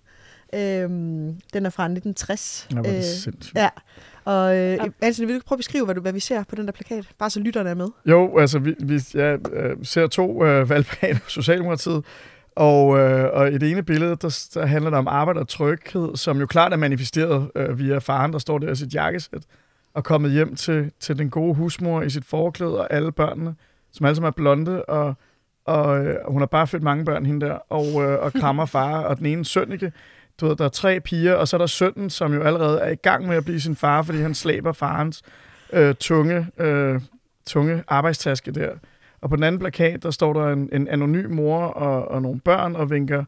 Øh, 0.54 0.60
den 0.60 1.66
er 1.66 1.70
fra 1.70 1.84
1960. 1.84 2.68
Ja, 2.74 2.78
det 2.78 3.26
øh, 3.26 3.34
ja. 3.54 3.68
Og 4.24 4.56
øh, 4.56 4.72
ja. 4.72 4.84
Anthony, 5.02 5.26
vil 5.26 5.36
du 5.36 5.40
prøve 5.46 5.56
at 5.56 5.58
beskrive, 5.58 5.84
hvad, 5.84 5.94
du, 5.94 6.00
hvad 6.00 6.12
vi 6.12 6.20
ser 6.20 6.44
på 6.44 6.54
den 6.54 6.66
der 6.66 6.72
plakat? 6.72 7.08
Bare 7.18 7.30
så 7.30 7.40
lytterne 7.40 7.70
er 7.70 7.74
med. 7.74 7.88
Jo, 8.06 8.38
altså 8.38 8.58
vi, 8.58 8.74
vi 8.78 9.00
ja, 9.14 9.32
øh, 9.32 9.76
ser 9.82 10.06
to 10.06 10.44
øh, 10.44 10.70
valgplakater 10.70 11.18
på 11.20 11.30
Socialdemokratiet. 11.30 12.04
Og, 12.56 12.98
øh, 12.98 13.30
og 13.32 13.52
i 13.52 13.58
det 13.58 13.70
ene 13.70 13.82
billede, 13.82 14.16
der, 14.16 14.48
der 14.54 14.66
handler 14.66 14.90
det 14.90 14.98
om 14.98 15.08
arbejde 15.08 15.40
og 15.40 15.48
tryghed, 15.48 16.16
som 16.16 16.40
jo 16.40 16.46
klart 16.46 16.72
er 16.72 16.76
manifesteret 16.76 17.50
øh, 17.54 17.78
via 17.78 17.98
faren, 17.98 18.32
der 18.32 18.38
står 18.38 18.58
der 18.58 18.72
i 18.72 18.76
sit 18.76 18.94
jakkesæt, 18.94 19.42
og 19.94 20.04
kommet 20.04 20.30
hjem 20.30 20.56
til, 20.56 20.92
til 21.00 21.18
den 21.18 21.30
gode 21.30 21.54
husmor 21.54 22.02
i 22.02 22.10
sit 22.10 22.24
forklæde, 22.24 22.80
og 22.80 22.92
alle 22.92 23.12
børnene, 23.12 23.54
som 23.92 24.06
alle 24.06 24.16
sammen 24.16 24.28
er 24.28 24.32
blonde, 24.32 24.84
og, 24.84 25.14
og 25.64 26.04
øh, 26.04 26.16
hun 26.28 26.40
har 26.40 26.46
bare 26.46 26.66
født 26.66 26.82
mange 26.82 27.04
børn, 27.04 27.26
hende 27.26 27.46
der, 27.46 27.52
og, 27.52 28.02
øh, 28.02 28.22
og 28.22 28.32
krammer 28.32 28.66
far, 28.66 29.02
og 29.02 29.18
den 29.18 29.26
ene 29.26 29.44
Sønneke, 29.44 29.92
du 30.40 30.46
ved, 30.46 30.56
der 30.56 30.64
er 30.64 30.68
tre 30.68 31.00
piger, 31.00 31.34
og 31.34 31.48
så 31.48 31.56
er 31.56 31.58
der 31.58 31.66
sønnen, 31.66 32.10
som 32.10 32.34
jo 32.34 32.42
allerede 32.42 32.80
er 32.80 32.90
i 32.90 32.94
gang 32.94 33.26
med 33.26 33.36
at 33.36 33.44
blive 33.44 33.60
sin 33.60 33.76
far, 33.76 34.02
fordi 34.02 34.18
han 34.18 34.34
slæber 34.34 34.72
farens 34.72 35.22
øh, 35.72 35.94
tunge, 35.94 36.46
øh, 36.58 37.00
tunge 37.46 37.82
arbejdstaske 37.88 38.50
der. 38.50 38.70
Og 39.20 39.30
på 39.30 39.36
den 39.36 39.44
anden 39.44 39.58
plakat, 39.58 40.02
der 40.02 40.10
står 40.10 40.32
der 40.32 40.52
en, 40.52 40.68
en 40.72 40.88
anonym 40.88 41.30
mor 41.30 41.64
og, 41.64 42.08
og 42.08 42.22
nogle 42.22 42.40
børn 42.40 42.76
og 42.76 42.90
vinker 42.90 43.24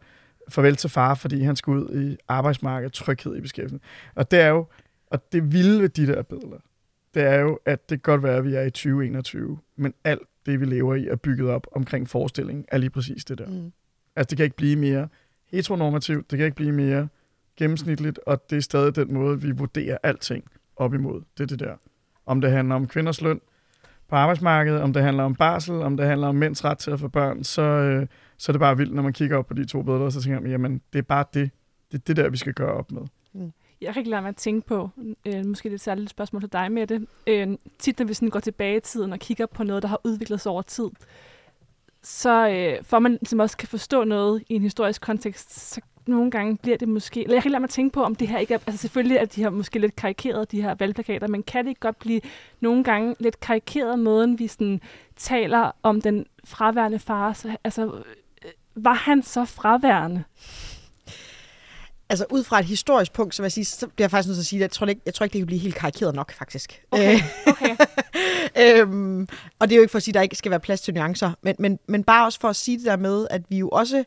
farvel 0.49 0.77
til 0.77 0.91
far, 0.91 1.15
fordi 1.15 1.43
han 1.43 1.57
skal 1.57 1.71
ud 1.71 2.01
i 2.01 2.17
arbejdsmarkedet, 2.29 2.93
tryghed 2.93 3.37
i 3.37 3.41
beskæftigelse. 3.41 3.87
Og 4.15 4.31
det 4.31 4.41
er 4.41 4.49
jo, 4.49 4.67
og 5.07 5.33
det 5.33 5.53
vilde 5.53 5.83
ved 5.83 5.89
de 5.89 6.07
der 6.07 6.23
billeder, 6.23 6.59
det 7.15 7.23
er 7.23 7.41
jo, 7.41 7.59
at 7.65 7.91
det 7.91 8.03
kan 8.03 8.13
godt 8.13 8.23
være, 8.23 8.37
at 8.37 8.45
vi 8.45 8.55
er 8.55 8.63
i 8.63 8.71
2021, 8.71 9.59
men 9.77 9.95
alt 10.05 10.23
det, 10.47 10.61
vi 10.61 10.65
lever 10.65 10.95
i, 10.95 11.07
er 11.07 11.17
bygget 11.17 11.51
op 11.51 11.67
omkring 11.73 12.09
forestillingen, 12.09 12.65
er 12.69 12.79
lige 12.79 12.91
præcis 12.91 13.25
det 13.25 13.39
der. 13.39 13.47
Mm. 13.47 13.73
Altså, 14.17 14.31
det 14.31 14.37
kan 14.37 14.45
ikke 14.45 14.57
blive 14.57 14.77
mere 14.77 15.09
heteronormativt, 15.47 16.31
det 16.31 16.37
kan 16.37 16.45
ikke 16.47 16.57
blive 16.57 16.73
mere 16.73 17.09
gennemsnitligt, 17.57 18.21
og 18.27 18.51
det 18.51 18.57
er 18.57 18.63
stadig 18.63 18.97
den 18.97 19.15
måde, 19.15 19.43
vi 19.43 19.51
vurderer 19.51 19.99
alting 20.03 20.45
op 20.77 20.95
imod. 20.95 21.23
Det 21.39 21.43
er 21.43 21.47
det 21.47 21.61
der. 21.61 21.75
Om 22.27 22.41
det 22.41 22.51
handler 22.51 22.75
om 22.75 22.87
kvinders 22.87 23.21
løn, 23.21 23.41
på 24.09 24.17
arbejdsmarkedet, 24.17 24.81
om 24.83 24.93
det 24.93 25.03
handler 25.03 25.25
om 25.25 25.35
barsel, 25.35 25.75
om 25.75 25.97
det 25.97 26.07
handler 26.07 26.29
om 26.29 26.35
mænds 26.35 26.65
ret 26.65 26.79
til 26.79 26.91
at 26.91 27.01
få 27.01 27.09
børn, 27.09 27.45
så, 27.45 27.63
øh, 27.63 28.07
så 28.39 28.51
er 28.51 28.53
det 28.53 28.61
bare 28.61 28.77
vildt, 28.77 28.95
når 28.95 29.03
man 29.03 29.13
kigger 29.13 29.37
op 29.37 29.47
på 29.47 29.55
de 29.55 29.65
to 29.65 29.83
billeder, 29.83 30.11
så 30.11 30.23
tænker 30.23 30.41
man, 30.41 30.51
jamen, 30.51 30.81
det 30.93 30.99
er 30.99 31.03
bare 31.03 31.25
det. 31.35 31.51
Det 31.93 31.99
er 31.99 32.03
det 32.07 32.17
der, 32.17 32.29
vi 32.29 32.37
skal 32.37 32.55
gøre 32.55 32.73
op 32.73 32.93
med. 32.93 33.03
Mm. 33.33 33.53
Jeg 33.81 33.93
kan 33.93 34.01
ikke 34.01 34.11
lade 34.11 34.23
mig 34.23 34.29
at 34.29 34.37
tænke 34.37 34.67
på, 34.67 34.91
øh, 35.27 35.47
måske 35.47 35.69
det 35.69 35.73
er 35.73 35.75
et 35.75 35.81
særligt 35.81 36.11
spørgsmål 36.11 36.43
til 36.43 36.53
dig 36.53 36.73
med 36.73 36.87
det. 36.87 37.07
Øh, 37.27 37.49
tit, 37.79 37.99
når 37.99 38.07
vi 38.07 38.15
sådan 38.15 38.31
går 38.31 38.41
tilbage 38.41 38.77
i 38.77 38.81
tiden 38.81 39.13
og 39.13 39.19
kigger 39.19 39.47
på 39.47 39.63
noget, 39.63 39.83
der 39.83 39.89
har 39.89 40.01
udviklet 40.05 40.41
sig 40.41 40.53
over 40.53 40.63
tid, 40.63 40.89
så 42.03 42.49
øh, 42.49 42.85
for 42.85 42.99
man 42.99 43.13
ligesom 43.13 43.39
også 43.39 43.57
kan 43.57 43.69
forstå 43.69 44.05
noget 44.05 44.43
i 44.49 44.55
en 44.55 44.63
historisk 44.63 45.03
kontekst, 45.03 45.73
så 45.73 45.81
nogle 46.09 46.31
gange 46.31 46.57
bliver 46.57 46.77
det 46.77 46.89
måske... 46.89 47.23
Eller 47.23 47.35
jeg 47.35 47.43
kan 47.43 47.53
lade 47.53 47.61
mig 47.61 47.71
tænke 47.71 47.95
på, 47.95 48.03
om 48.03 48.15
det 48.15 48.29
her 48.29 48.39
ikke 48.39 48.55
er... 48.55 48.59
Altså 48.67 48.81
selvfølgelig 48.81 49.17
er 49.17 49.25
de 49.25 49.43
her 49.43 49.51
måske 49.51 49.79
lidt 49.79 49.97
karikeret, 49.97 50.53
de 50.53 50.63
her 50.63 50.75
valgplakater, 50.75 51.29
men 51.29 51.43
kan 51.43 51.65
det 51.65 51.69
ikke 51.69 51.81
godt 51.81 51.99
blive 51.99 52.21
nogle 52.61 52.85
gange 52.85 53.17
lidt 53.21 53.41
karikeret 53.41 53.99
måden, 53.99 54.39
vi 54.39 54.49
sådan 54.49 54.81
taler 55.17 55.71
om 55.83 56.01
den 56.01 56.27
fraværende 56.45 56.99
far? 56.99 57.33
Så, 57.33 57.57
altså, 57.65 57.85
øh, 57.85 58.53
var 58.75 58.95
han 58.95 59.23
så 59.23 59.45
fraværende? 59.45 60.25
Altså 62.11 62.25
ud 62.31 62.45
fra 62.45 62.59
et 62.59 62.65
historisk 62.65 63.13
punkt, 63.13 63.35
så 63.35 63.43
vil 63.43 63.45
jeg 63.45 63.53
sige, 63.53 63.65
så 63.65 63.87
bliver 63.87 64.05
jeg 64.05 64.11
faktisk 64.11 64.29
nødt 64.29 64.37
til 64.37 64.43
at 64.43 64.47
sige, 64.47 64.59
at 64.59 64.63
jeg 64.63 64.71
tror 64.71 64.87
ikke, 64.87 65.03
jeg 65.07 65.15
tror 65.15 65.25
ikke 65.25 65.33
det 65.33 65.41
kan 65.41 65.47
blive 65.47 65.61
helt 65.61 65.75
karikeret 65.75 66.15
nok, 66.15 66.33
faktisk. 66.33 66.83
Okay, 66.91 67.15
øh, 67.15 67.23
okay. 67.47 67.77
øhm, 68.83 69.29
og 69.59 69.69
det 69.69 69.75
er 69.75 69.77
jo 69.77 69.83
ikke 69.83 69.91
for 69.91 69.97
at 69.97 70.03
sige, 70.03 70.13
at 70.13 70.15
der 70.15 70.21
ikke 70.21 70.37
skal 70.37 70.51
være 70.51 70.61
plads 70.61 70.81
til 70.81 70.95
nuancer, 70.95 71.33
men, 71.43 71.57
men, 71.59 71.79
men 71.87 72.05
bare 72.05 72.27
også 72.27 72.41
for 72.41 72.49
at 72.49 72.57
sige 72.57 72.79
det 72.79 72.87
der 72.87 72.97
med, 72.97 73.27
at 73.31 73.43
vi 73.49 73.59
jo 73.59 73.69
også 73.69 73.99
øh, 73.99 74.05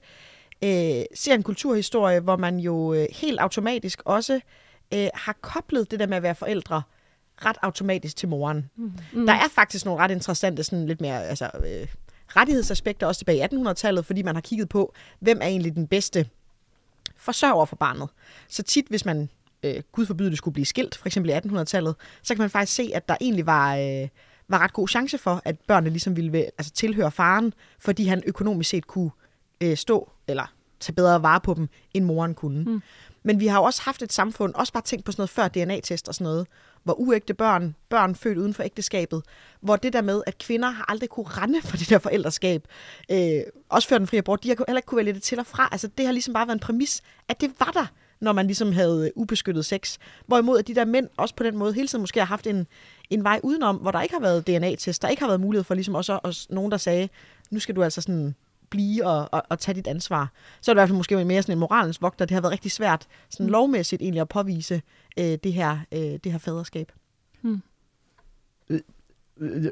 ser 1.15 1.34
en 1.34 1.43
kulturhistorie, 1.43 2.19
hvor 2.19 2.38
man 2.38 2.60
jo 2.60 2.93
øh, 2.93 3.08
helt 3.12 3.39
automatisk 3.39 4.02
også 4.06 4.39
øh, 4.93 5.08
har 5.13 5.34
koblet 5.41 5.91
det 5.91 6.00
der 6.00 6.08
med 6.08 6.17
at 6.17 6.24
være 6.24 6.36
forældre 6.36 6.82
ret 7.45 7.58
automatisk 7.62 8.15
til 8.15 8.30
moren. 8.30 8.69
Mm. 8.76 9.26
Der 9.26 9.34
er 9.34 9.47
faktisk 9.52 9.86
nogle 9.86 10.04
ret 10.04 10.12
interessante, 10.12 10.63
sådan 10.63 10.86
lidt 10.86 11.02
mere 11.02 11.26
altså, 11.26 11.45
øh, 11.45 11.88
rettighedsaspekter 12.28 13.08
også 13.08 13.19
tilbage 13.19 13.38
i 13.38 13.56
1800-tallet, 13.56 14.06
fordi 14.06 14.21
man 14.21 14.36
har 14.36 14.41
kigget 14.41 14.69
på, 14.69 14.93
hvem 15.19 15.38
er 15.41 15.47
egentlig 15.47 15.76
den 15.76 15.88
bedste 15.88 16.30
forsørger 17.17 17.65
for 17.65 17.76
barnet. 17.76 18.10
Så 18.47 18.63
tit, 18.63 18.86
hvis 18.89 19.06
man, 19.06 19.30
øh, 19.63 19.84
gud 19.91 20.06
forbyde 20.06 20.30
det, 20.30 20.38
skulle 20.38 20.54
blive 20.54 20.65
skilt, 20.65 20.97
for 20.97 21.08
eksempel 21.08 21.30
i 21.30 21.34
1800-tallet, 21.34 21.95
så 22.24 22.36
kan 22.36 22.41
man 22.41 22.50
faktisk 22.50 22.76
se, 22.76 22.91
at 22.93 23.10
der 23.10 23.15
egentlig 23.21 23.45
var... 23.45 23.76
Øh, 23.76 24.08
var 24.47 24.60
ret 24.60 24.74
god 24.74 24.88
chance 24.88 25.17
for, 25.17 25.41
at 25.45 25.60
børnene 25.60 25.89
ligesom 25.89 26.15
ville 26.15 26.38
altså, 26.38 26.71
tilhøre 26.71 27.12
faren, 27.12 27.54
fordi 27.80 28.06
han 28.06 28.24
økonomisk 28.26 28.69
set 28.69 28.88
kunne 28.88 29.12
øh, 29.62 29.78
stå, 29.78 30.10
eller 30.32 30.54
tage 30.80 30.94
bedre 30.94 31.24
vare 31.24 31.39
på 31.41 31.54
dem, 31.54 31.70
end 31.94 32.06
moren 32.06 32.34
kunne. 32.34 32.63
Mm. 32.63 32.82
Men 33.24 33.39
vi 33.39 33.48
har 33.48 33.58
jo 33.58 33.63
også 33.63 33.82
haft 33.82 34.02
et 34.02 34.13
samfund, 34.13 34.54
også 34.54 34.74
bare 34.74 34.84
tænkt 34.84 35.06
på 35.06 35.12
sådan 35.12 35.22
noget 35.22 35.30
før 35.30 35.48
DNA-test 35.48 36.08
og 36.08 36.15
sådan 36.15 36.26
noget, 36.26 36.48
hvor 36.84 36.94
uægte 36.94 37.34
børn, 37.34 37.76
børn 37.89 38.15
født 38.15 38.38
uden 38.38 38.54
for 38.54 38.63
ægteskabet, 38.63 39.24
hvor 39.62 39.76
det 39.76 39.94
der 39.94 40.02
med, 40.02 40.22
at 40.28 40.38
kvinder 40.38 40.70
har 40.70 40.86
aldrig 40.89 41.10
kunne 41.10 41.26
rende 41.28 41.62
for 41.62 41.78
det 41.78 41.89
der 41.89 42.00
forældreskab, 42.00 42.67
øh, 43.12 43.41
også 43.70 43.88
før 43.88 43.98
den 43.98 44.08
frie 44.08 44.17
abort, 44.17 44.44
de 44.44 44.50
har 44.50 44.56
heller 44.67 44.78
ikke 44.78 44.88
kunne 44.88 44.98
vælge 44.98 45.13
det 45.13 45.24
til 45.24 45.39
og 45.39 45.46
fra. 45.46 45.70
Altså 45.72 45.88
det 45.98 46.06
har 46.06 46.13
ligesom 46.13 46.34
bare 46.34 46.48
været 46.48 46.56
en 46.56 46.60
præmis, 46.60 47.02
at 47.28 47.41
det 47.41 47.52
var 47.60 47.72
der, 47.74 47.86
når 48.20 48.34
man 48.34 48.46
ligesom 48.46 48.72
havde 48.72 49.12
ubeskyttet 49.15 49.65
sex. 49.65 49.98
Hvorimod 50.28 50.60
at 50.60 50.67
de 50.67 50.76
der 50.76 50.86
mænd 50.86 51.08
også 51.17 51.36
på 51.36 51.44
den 51.44 51.58
måde 51.58 51.74
hele 51.74 51.88
tiden 51.88 52.02
måske 52.02 52.20
har 52.20 52.28
haft 52.28 52.48
en, 52.48 52.67
en 53.10 53.24
vej 53.24 53.39
udenom, 53.44 53.76
hvor 53.76 53.91
der 53.91 54.02
ikke 54.02 54.15
har 54.15 54.22
været 54.22 54.48
DNA-test, 54.48 55.02
der 55.02 55.08
ikke 55.08 55.22
har 55.22 55.28
været 55.28 55.41
mulighed 55.41 55.63
for 55.63 55.74
ligesom 55.74 55.96
også, 55.96 56.20
også 56.24 56.48
nogen, 56.50 56.72
der 56.72 56.78
sagde, 56.78 57.10
nu 57.52 57.60
skal 57.60 57.76
du 57.76 57.84
altså 57.84 58.02
sådan 58.02 58.36
blive 58.72 59.06
og, 59.06 59.30
og, 59.32 59.44
og 59.50 59.60
tage 59.60 59.76
dit 59.76 59.88
ansvar. 59.88 60.32
Så 60.62 60.72
er 60.72 60.74
det 60.74 60.78
i 60.78 60.80
hvert 60.80 60.90
fald 60.90 60.98
måske 60.98 61.26
mere 61.26 61.42
sådan 61.42 61.54
en 61.54 61.60
moralens 61.60 62.02
vogter. 62.02 62.26
Det 62.26 62.34
har 62.34 62.42
været 62.42 62.52
rigtig 62.52 62.72
svært 62.72 63.08
sådan 63.30 63.46
mm. 63.46 63.52
lovmæssigt 63.52 64.02
egentlig 64.02 64.22
at 64.22 64.30
påvise 64.30 64.82
øh, 65.20 65.38
det, 65.44 65.54
her, 65.54 65.78
øh, 65.92 66.00
det 66.00 66.32
her 66.32 66.38
faderskab. 66.38 66.92
Hmm. 67.42 67.62
Øh, 68.70 68.80
øh, 69.42 69.72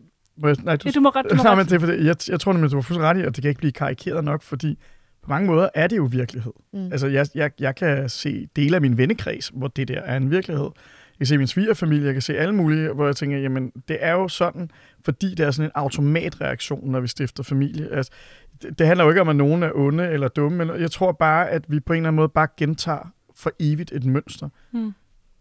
nej, 0.64 0.76
du, 0.76 0.84
ja, 0.86 0.92
du 0.92 1.00
må 1.00 1.10
ret, 1.10 1.26
du 1.30 1.36
må 1.36 1.44
nej, 1.44 1.56
men 1.56 1.66
det, 1.66 2.06
jeg, 2.06 2.16
jeg 2.30 2.40
tror 2.40 2.54
nemlig, 2.54 2.72
du 2.72 2.76
var 2.76 2.82
fuldstændig 2.82 3.10
ret 3.10 3.18
i, 3.18 3.22
at 3.22 3.36
det 3.36 3.42
kan 3.42 3.50
ikke 3.50 3.60
blive 3.60 3.72
karikeret 3.72 4.24
nok, 4.24 4.42
fordi 4.42 4.78
på 5.22 5.30
mange 5.30 5.48
måder 5.48 5.70
er 5.74 5.88
det 5.88 5.98
jo 5.98 6.04
virkelighed. 6.04 6.54
Mm. 6.74 6.92
Altså, 6.92 7.08
jeg, 7.08 7.28
jeg, 7.36 7.52
jeg 7.60 7.76
kan 7.76 8.10
se 8.10 8.48
dele 8.56 8.76
af 8.76 8.82
min 8.82 8.98
vennekreds, 8.98 9.52
hvor 9.54 9.68
det 9.68 9.88
der 9.88 10.02
er 10.02 10.18
en 10.18 10.32
virkelighed. 10.32 10.66
Jeg 10.66 11.18
kan 11.18 11.28
se 11.28 11.38
min 11.38 11.48
svigerfamilie, 11.48 12.06
jeg 12.06 12.14
kan 12.14 12.22
se 12.22 12.38
alle 12.38 12.56
mulige, 12.56 12.94
hvor 12.94 13.06
jeg 13.06 13.16
tænker, 13.16 13.38
jamen, 13.38 13.72
det 13.88 13.98
er 14.00 14.12
jo 14.12 14.28
sådan, 14.28 14.72
fordi 15.06 15.36
det 15.36 15.46
er 15.46 15.52
sådan 15.52 15.68
en 15.68 15.72
automatreaktion, 15.76 16.92
når 16.92 17.00
vi 17.00 17.08
stifter 17.08 17.44
familie. 17.44 17.92
Altså, 17.92 18.12
det, 18.62 18.88
handler 18.88 19.04
jo 19.04 19.10
ikke 19.10 19.22
om, 19.22 19.30
at 19.30 19.36
nogen 19.36 19.64
er 19.64 19.72
onde 19.76 20.08
eller 20.10 20.28
dumme, 20.28 20.66
men 20.66 20.82
jeg 20.82 20.92
tror 20.92 21.12
bare, 21.12 21.50
at 21.50 21.66
vi 21.68 21.80
på 21.80 21.94
en 21.94 21.98
eller 21.98 22.08
anden 22.08 22.16
måde 22.16 22.30
bare 22.30 22.48
gentager 22.58 23.12
for 23.36 23.52
evigt 23.60 23.92
et 23.92 24.06
mønster, 24.06 24.50
Mm. 24.72 24.94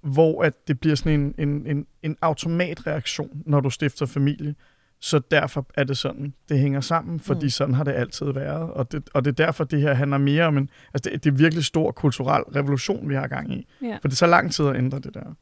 hvor 0.02 0.42
at 0.42 0.68
det 0.68 0.81
bliver 0.81 0.96
sådan 0.96 1.20
en, 1.20 1.35
en, 1.48 1.66
en, 1.66 1.87
en 2.02 2.16
automatreaktion, 2.22 3.42
når 3.46 3.61
du 3.61 3.70
stifter 3.70 4.07
familie. 4.07 4.54
Så 5.00 5.20
derfor 5.31 5.66
er 5.74 5.85
det 5.85 5.98
sådan, 5.98 6.35
det 6.48 6.59
hænger 6.59 6.81
sammen, 6.81 7.20
fordi 7.20 7.46
Mm. 7.46 7.50
sådan 7.50 7.74
har 7.74 7.85
det 7.85 7.92
altid 7.92 8.33
været. 8.33 8.70
Og 8.70 8.92
det, 8.92 9.09
og 9.14 9.24
det 9.24 9.31
er 9.40 9.44
derfor, 9.44 9.64
det 9.64 9.81
her 9.81 9.94
handler 9.94 10.18
mere 10.18 10.44
om 10.44 10.57
en... 10.59 10.70
Altså, 10.94 11.11
det, 11.11 11.24
det 11.24 11.31
er 11.31 11.35
virkelig 11.37 11.64
stor 11.64 11.90
kulturel 11.92 12.42
revolution, 12.42 13.09
vi 13.09 13.14
har 13.14 13.26
gang 13.26 13.52
i. 13.54 13.66
Ja. 13.83 13.92
For 13.94 14.09
det 14.09 14.12
er 14.12 14.16
så 14.16 14.26
lang 14.26 14.52
tid 14.52 14.66
at 14.66 14.76
ændre 14.76 14.98
det 14.98 15.14
der. 15.14 15.35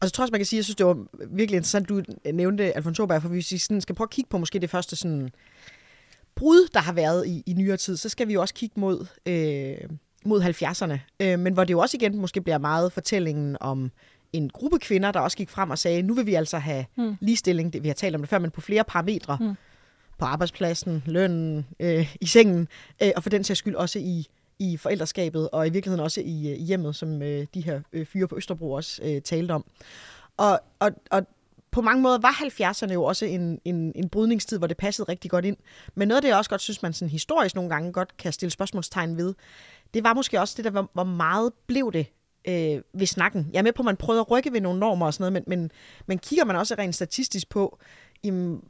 Og 0.00 0.08
så 0.08 0.12
tror 0.12 0.22
jeg 0.22 0.24
også, 0.24 0.32
man 0.32 0.38
kan 0.38 0.46
sige, 0.46 0.58
at 0.58 0.58
jeg 0.58 0.64
synes, 0.64 0.76
det 0.76 0.86
var 0.86 0.98
virkelig 1.30 1.56
interessant, 1.56 1.88
du 1.88 2.02
nævnte 2.32 2.76
Alfonso 2.76 3.06
Berg, 3.06 3.22
for 3.22 3.28
hvis 3.28 3.52
vi 3.52 3.58
sådan 3.58 3.80
skal 3.80 3.94
prøve 3.94 4.06
at 4.06 4.10
kigge 4.10 4.28
på 4.30 4.38
måske 4.38 4.58
det 4.58 4.70
første 4.70 4.96
sådan 4.96 5.30
brud, 6.42 6.68
der 6.74 6.80
har 6.80 6.92
været 6.92 7.26
i, 7.26 7.42
i 7.46 7.52
nyere 7.52 7.76
tid, 7.76 7.96
så 7.96 8.08
skal 8.08 8.28
vi 8.28 8.32
jo 8.32 8.40
også 8.40 8.54
kigge 8.54 8.80
mod, 8.80 9.06
øh, 9.26 9.76
mod 10.24 10.42
70'erne. 10.42 10.98
Øh, 11.20 11.38
men 11.38 11.52
hvor 11.52 11.64
det 11.64 11.72
jo 11.72 11.78
også 11.78 11.96
igen 11.96 12.18
måske 12.18 12.40
bliver 12.40 12.58
meget 12.58 12.92
fortællingen 12.92 13.56
om 13.60 13.90
en 14.32 14.50
gruppe 14.50 14.78
kvinder, 14.78 15.12
der 15.12 15.20
også 15.20 15.36
gik 15.36 15.50
frem 15.50 15.70
og 15.70 15.78
sagde, 15.78 16.02
nu 16.02 16.14
vil 16.14 16.26
vi 16.26 16.34
altså 16.34 16.58
have 16.58 16.84
Mm. 16.96 17.16
ligestilling, 17.20 17.72
det, 17.72 17.82
vi 17.82 17.88
har 17.88 17.94
talt 17.94 18.14
om 18.14 18.20
det 18.22 18.28
før, 18.28 18.38
men 18.38 18.50
på 18.50 18.60
flere 18.60 18.84
parametre. 18.84 19.38
Mm. 19.40 19.54
På 20.18 20.24
arbejdspladsen, 20.24 21.02
lønnen, 21.06 21.66
øh, 21.80 22.14
i 22.20 22.26
sengen, 22.26 22.68
øh, 23.02 23.10
og 23.16 23.22
for 23.22 23.30
den 23.30 23.44
sags 23.44 23.58
skyld 23.58 23.74
også 23.74 23.98
i, 23.98 24.26
i 24.58 24.76
forældreskabet, 24.76 25.48
og 25.50 25.66
i 25.66 25.70
virkeligheden 25.70 26.04
også 26.04 26.20
i, 26.20 26.50
øh, 26.50 26.58
i 26.58 26.62
hjemmet, 26.64 26.96
som 26.96 27.22
øh, 27.22 27.46
de 27.54 27.60
her 27.60 27.80
øh, 27.92 28.06
fyre 28.06 28.28
på 28.28 28.36
Østerbro 28.36 28.72
også 28.72 29.02
øh, 29.04 29.22
talte 29.22 29.52
om. 29.52 29.64
Og, 30.36 30.60
og, 30.78 30.90
og 31.10 31.26
på 31.72 31.80
mange 31.80 32.02
måder 32.02 32.18
var 32.18 32.30
70'erne 32.30 32.92
jo 32.92 33.04
også 33.04 33.24
en, 33.24 33.58
en, 33.64 33.92
en 33.94 34.08
brydningstid, 34.08 34.58
hvor 34.58 34.66
det 34.66 34.76
passede 34.76 35.08
rigtig 35.08 35.30
godt 35.30 35.44
ind. 35.44 35.56
Men 35.94 36.08
noget 36.08 36.16
af 36.16 36.22
det, 36.22 36.28
jeg 36.28 36.36
også 36.36 36.50
godt 36.50 36.60
synes, 36.60 36.82
man 36.82 36.92
sådan 36.92 37.10
historisk 37.10 37.54
nogle 37.54 37.70
gange 37.70 37.92
godt 37.92 38.16
kan 38.16 38.32
stille 38.32 38.50
spørgsmålstegn 38.50 39.16
ved, 39.16 39.34
det 39.94 40.04
var 40.04 40.14
måske 40.14 40.40
også 40.40 40.54
det 40.56 40.64
der, 40.64 40.70
hvor, 40.70 40.90
hvor 40.92 41.04
meget 41.04 41.52
blev 41.66 41.92
det 41.92 42.06
øh, 42.48 42.82
ved 42.94 43.06
snakken. 43.06 43.50
Jeg 43.52 43.58
er 43.58 43.62
med 43.62 43.72
på, 43.72 43.82
at 43.82 43.84
man 43.84 43.96
prøvede 43.96 44.20
at 44.20 44.30
rykke 44.30 44.52
ved 44.52 44.60
nogle 44.60 44.80
normer 44.80 45.06
og 45.06 45.14
sådan 45.14 45.32
noget, 45.32 45.48
men, 45.48 45.58
men, 45.58 45.70
men 46.06 46.18
kigger 46.18 46.44
man 46.44 46.56
også 46.56 46.74
rent 46.78 46.94
statistisk 46.94 47.48
på, 47.48 47.78
jamen, 48.24 48.60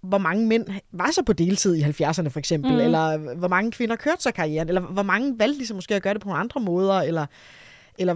hvor 0.00 0.18
mange 0.18 0.46
mænd 0.46 0.66
var 0.92 1.10
så 1.10 1.22
på 1.22 1.32
deltid 1.32 1.74
i 1.74 1.82
70'erne 1.82 2.28
for 2.28 2.38
eksempel, 2.38 2.72
mm. 2.72 2.78
eller 2.78 3.34
hvor 3.34 3.48
mange 3.48 3.72
kvinder 3.72 3.96
kørte 3.96 4.22
så 4.22 4.32
karrieren, 4.32 4.68
eller 4.68 4.80
hvor 4.80 5.02
mange 5.02 5.38
valgte 5.38 5.58
ligesom 5.58 5.74
måske 5.74 5.94
at 5.94 6.02
gøre 6.02 6.14
det 6.14 6.22
på 6.22 6.28
nogle 6.28 6.40
andre 6.40 6.60
måder, 6.60 6.94
eller, 6.94 7.26
eller 7.98 8.14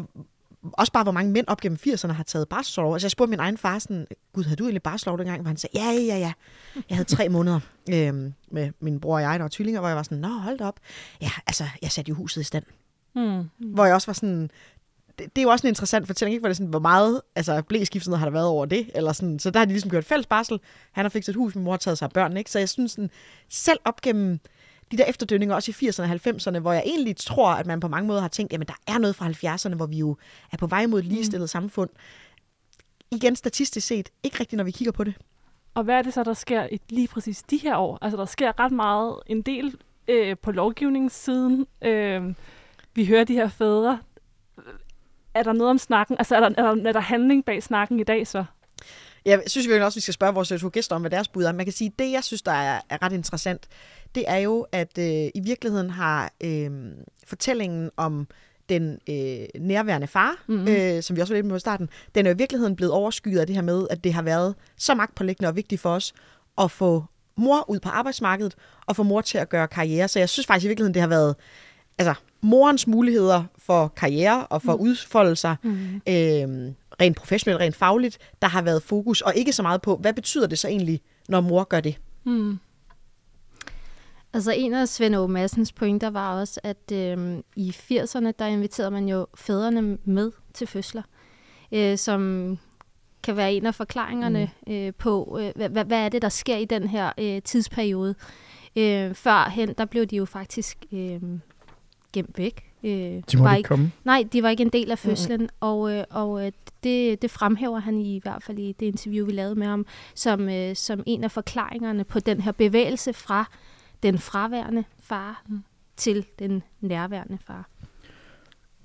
også 0.72 0.92
bare, 0.92 1.02
hvor 1.02 1.12
mange 1.12 1.32
mænd 1.32 1.46
op 1.48 1.60
gennem 1.60 1.78
80'erne 1.86 2.12
har 2.12 2.22
taget 2.22 2.48
barselsorlov. 2.48 2.92
Altså, 2.94 3.06
jeg 3.06 3.10
spurgte 3.10 3.30
min 3.30 3.40
egen 3.40 3.58
far 3.58 3.78
sådan, 3.78 4.06
Gud, 4.32 4.44
havde 4.44 4.56
du 4.56 4.64
egentlig 4.64 4.82
barselsorlov 4.82 5.18
dengang? 5.18 5.40
Hvor 5.40 5.48
han 5.48 5.56
sagde, 5.56 5.78
ja, 5.80 5.90
ja, 5.90 6.18
ja. 6.18 6.32
Jeg 6.88 6.96
havde 6.96 7.08
tre 7.08 7.28
måneder 7.28 7.60
øhm, 7.90 8.34
med 8.50 8.70
min 8.80 9.00
bror 9.00 9.14
og 9.14 9.22
jeg, 9.22 9.38
der 9.38 9.44
var 9.44 9.48
tvillinger, 9.48 9.80
hvor 9.80 9.88
jeg 9.88 9.96
var 9.96 10.02
sådan, 10.02 10.18
nå, 10.18 10.28
hold 10.28 10.58
da 10.58 10.64
op. 10.64 10.80
Ja, 11.22 11.30
altså, 11.46 11.64
jeg 11.82 11.92
satte 11.92 12.08
jo 12.08 12.14
huset 12.14 12.40
i 12.40 12.44
stand. 12.44 12.64
Mm. 13.14 13.50
Hvor 13.74 13.84
jeg 13.84 13.94
også 13.94 14.06
var 14.06 14.12
sådan, 14.12 14.50
det, 15.18 15.36
det 15.36 15.38
er 15.38 15.42
jo 15.42 15.48
også 15.48 15.66
en 15.66 15.68
interessant 15.68 16.06
fortælling, 16.06 16.34
ikke? 16.34 16.42
Hvor, 16.42 16.48
det 16.48 16.56
sådan, 16.56 16.70
hvor 16.70 16.78
meget 16.78 17.20
altså, 17.34 17.62
blæskiftet 17.62 18.18
har 18.18 18.26
der 18.26 18.32
været 18.32 18.46
over 18.46 18.66
det. 18.66 18.90
Eller 18.94 19.12
sådan. 19.12 19.38
Så 19.38 19.50
der 19.50 19.58
har 19.58 19.64
de 19.64 19.72
ligesom 19.72 19.90
gjort 19.90 20.04
fælles 20.04 20.26
barsel. 20.26 20.60
Han 20.92 21.04
har 21.04 21.10
fikset 21.10 21.32
et 21.32 21.36
hus, 21.36 21.54
min 21.54 21.64
mor 21.64 21.72
har 21.72 21.78
taget 21.78 21.98
sig 21.98 22.06
af 22.06 22.12
børn. 22.12 22.36
Ikke? 22.36 22.50
Så 22.50 22.58
jeg 22.58 22.68
synes, 22.68 22.92
sådan, 22.92 23.10
selv 23.48 23.78
op 23.84 24.00
gennem 24.00 24.40
de 24.92 24.96
der 24.96 25.04
efterdønninger, 25.04 25.54
også 25.54 25.70
i 25.70 25.88
80'erne 25.88 26.02
og 26.02 26.10
90'erne, 26.10 26.58
hvor 26.58 26.72
jeg 26.72 26.82
egentlig 26.86 27.16
tror, 27.16 27.50
at 27.50 27.66
man 27.66 27.80
på 27.80 27.88
mange 27.88 28.06
måder 28.06 28.20
har 28.20 28.28
tænkt, 28.28 28.52
jamen 28.52 28.66
der 28.66 28.74
er 28.86 28.98
noget 28.98 29.16
fra 29.16 29.28
70'erne, 29.28 29.74
hvor 29.74 29.86
vi 29.86 29.98
jo 29.98 30.16
er 30.52 30.56
på 30.56 30.66
vej 30.66 30.86
mod 30.86 30.98
et 30.98 31.04
ligestillet 31.04 31.44
mm. 31.44 31.48
samfund. 31.48 31.90
Igen 33.10 33.36
statistisk 33.36 33.86
set, 33.86 34.08
ikke 34.22 34.40
rigtigt, 34.40 34.56
når 34.56 34.64
vi 34.64 34.70
kigger 34.70 34.92
på 34.92 35.04
det. 35.04 35.14
Og 35.74 35.84
hvad 35.84 35.94
er 35.94 36.02
det 36.02 36.14
så, 36.14 36.24
der 36.24 36.34
sker 36.34 36.66
i 36.72 36.80
lige 36.88 37.08
præcis 37.08 37.42
de 37.42 37.56
her 37.56 37.76
år? 37.76 37.98
Altså, 38.02 38.16
der 38.16 38.24
sker 38.24 38.60
ret 38.60 38.72
meget, 38.72 39.16
en 39.26 39.42
del 39.42 39.74
øh, 40.08 40.36
på 40.42 40.52
lovgivningssiden. 40.52 41.66
Øh, 41.82 42.34
vi 42.94 43.06
hører 43.06 43.24
de 43.24 43.34
her 43.34 43.48
fædre. 43.48 44.00
Er 45.34 45.42
der 45.42 45.52
noget 45.52 45.70
om 45.70 45.78
snakken? 45.78 46.16
Altså, 46.18 46.36
er 46.36 46.40
der, 46.40 46.48
er 46.48 46.74
der, 46.74 46.88
er 46.88 46.92
der 46.92 47.00
handling 47.00 47.44
bag 47.44 47.62
snakken 47.62 48.00
i 48.00 48.04
dag 48.04 48.26
så? 48.26 48.44
Jeg 49.24 49.42
synes 49.46 49.68
vi 49.68 49.72
også, 49.72 49.96
vi 49.96 50.00
skal 50.00 50.14
spørge 50.14 50.34
vores 50.34 50.48
to 50.48 50.70
gæster 50.72 50.96
om, 50.96 51.02
hvad 51.02 51.10
deres 51.10 51.28
bud 51.28 51.44
er. 51.44 51.52
Man 51.52 51.66
kan 51.66 51.72
sige, 51.72 51.88
at 51.88 51.98
det, 51.98 52.12
jeg 52.12 52.24
synes, 52.24 52.42
der 52.42 52.52
er, 52.52 52.80
er 52.88 53.02
ret 53.02 53.12
interessant, 53.12 53.68
det 54.14 54.24
er 54.26 54.36
jo, 54.36 54.66
at 54.72 54.98
øh, 54.98 55.04
i 55.34 55.40
virkeligheden 55.44 55.90
har 55.90 56.32
øh, 56.44 56.70
fortællingen 57.26 57.90
om 57.96 58.26
den 58.68 58.98
øh, 59.08 59.60
nærværende 59.60 60.06
far, 60.06 60.34
Mhm. 60.46 60.56
mm-hmm. 60.58 60.74
øh, 60.74 61.02
som 61.02 61.16
vi 61.16 61.20
også 61.20 61.34
var 61.34 61.36
lidt 61.38 61.46
med 61.46 61.56
i 61.56 61.60
starten, 61.60 61.88
den 62.14 62.26
er 62.26 62.30
jo 62.30 62.34
i 62.34 62.38
virkeligheden 62.38 62.76
blevet 62.76 62.92
overskygget 62.92 63.40
af 63.40 63.46
det 63.46 63.56
her 63.56 63.62
med, 63.62 63.86
at 63.90 64.04
det 64.04 64.12
har 64.14 64.22
været 64.22 64.54
så 64.76 64.94
magtpålæggende 64.94 65.48
og 65.48 65.56
vigtigt 65.56 65.80
for 65.80 65.90
os 65.94 66.12
at 66.58 66.70
få 66.70 67.04
mor 67.36 67.70
ud 67.70 67.80
på 67.80 67.88
arbejdsmarkedet 67.88 68.54
og 68.86 68.96
få 68.96 69.02
mor 69.02 69.20
til 69.20 69.38
at 69.38 69.48
gøre 69.48 69.68
karriere. 69.68 70.08
Så 70.08 70.18
jeg 70.18 70.28
synes 70.28 70.46
faktisk 70.46 70.64
i 70.64 70.68
virkeligheden, 70.68 70.94
det 70.94 71.00
har 71.02 71.08
været 71.08 71.36
altså, 71.98 72.14
morens 72.40 72.86
muligheder 72.86 73.44
for 73.58 73.88
karriere 73.96 74.46
og 74.46 74.62
for 74.62 74.76
mm. 74.76 74.82
udfolde 74.82 75.36
sig 75.36 75.56
Mm. 75.62 75.94
øh, 75.96 76.72
rent 77.00 77.16
professionelt, 77.16 77.60
rent 77.60 77.76
fagligt, 77.76 78.18
der 78.42 78.48
har 78.48 78.62
været 78.62 78.82
fokus, 78.82 79.20
og 79.20 79.32
ikke 79.36 79.52
så 79.52 79.62
meget 79.62 79.82
på, 79.82 79.96
hvad 79.96 80.12
betyder 80.12 80.46
det 80.46 80.58
så 80.58 80.68
egentlig, 80.68 81.00
når 81.28 81.40
mor 81.40 81.64
gør 81.64 81.80
det? 81.80 81.96
Mm. 82.24 82.58
Altså 84.34 84.52
en 84.52 84.74
af 84.74 84.88
Svend 84.88 85.16
Aage 85.16 85.28
Madsens 85.28 85.72
pointer 85.72 86.10
var 86.10 86.40
også, 86.40 86.60
at 86.62 86.92
øh, 86.92 87.38
i 87.56 87.70
80'erne, 87.70 88.32
der 88.38 88.46
inviterede 88.46 88.90
man 88.90 89.08
jo 89.08 89.26
fædrene 89.34 89.98
med 90.04 90.32
til 90.54 90.66
fødsler, 90.66 91.02
øh, 91.72 91.98
som 91.98 92.58
kan 93.22 93.36
være 93.36 93.52
en 93.52 93.66
af 93.66 93.74
forklaringerne 93.74 94.50
mm. 94.66 94.72
øh, 94.72 94.92
på, 94.98 95.38
øh, 95.40 95.68
hvad, 95.68 95.84
hvad, 95.84 95.98
er 95.98 96.08
det, 96.08 96.22
der 96.22 96.28
sker 96.28 96.56
i 96.56 96.64
den 96.64 96.88
her 96.88 97.12
øh, 97.18 97.42
tidsperiode. 97.42 98.14
Øh, 98.76 99.14
førhen, 99.14 99.74
der 99.78 99.84
blev 99.84 100.06
de 100.06 100.16
jo 100.16 100.24
faktisk 100.24 100.78
øh, 100.92 101.20
gemt 102.12 102.38
væk. 102.38 102.72
Øh, 102.84 103.22
De 103.32 103.38
var 103.38 103.54
ikke 103.54 103.68
komme. 103.68 103.92
Nej, 104.04 104.24
de 104.32 104.42
var 104.42 104.48
ikke 104.48 104.62
en 104.62 104.68
del 104.68 104.90
af 104.90 104.98
fødslen, 104.98 105.40
mm-hmm. 105.40 105.56
og, 105.60 105.92
øh, 105.92 106.04
og 106.10 106.46
øh, 106.46 106.52
det, 106.84 107.22
det 107.22 107.30
fremhæver 107.30 107.78
han 107.78 107.98
i, 107.98 108.16
i 108.16 108.20
hvert 108.22 108.42
fald 108.42 108.58
i 108.58 108.72
det 108.80 108.86
interview, 108.86 109.26
vi 109.26 109.32
lavede 109.32 109.54
med 109.54 109.66
ham, 109.66 109.86
som, 110.14 110.48
øh, 110.48 110.76
som 110.76 111.02
en 111.06 111.24
af 111.24 111.30
forklaringerne 111.30 112.04
på 112.04 112.20
den 112.20 112.40
her 112.40 112.52
bevægelse 112.52 113.12
fra 113.12 113.50
den 114.02 114.18
fraværende 114.18 114.84
far 115.00 115.42
Mm. 115.48 115.62
til 115.96 116.26
den 116.38 116.62
nærværende 116.80 117.38
far. 117.46 117.68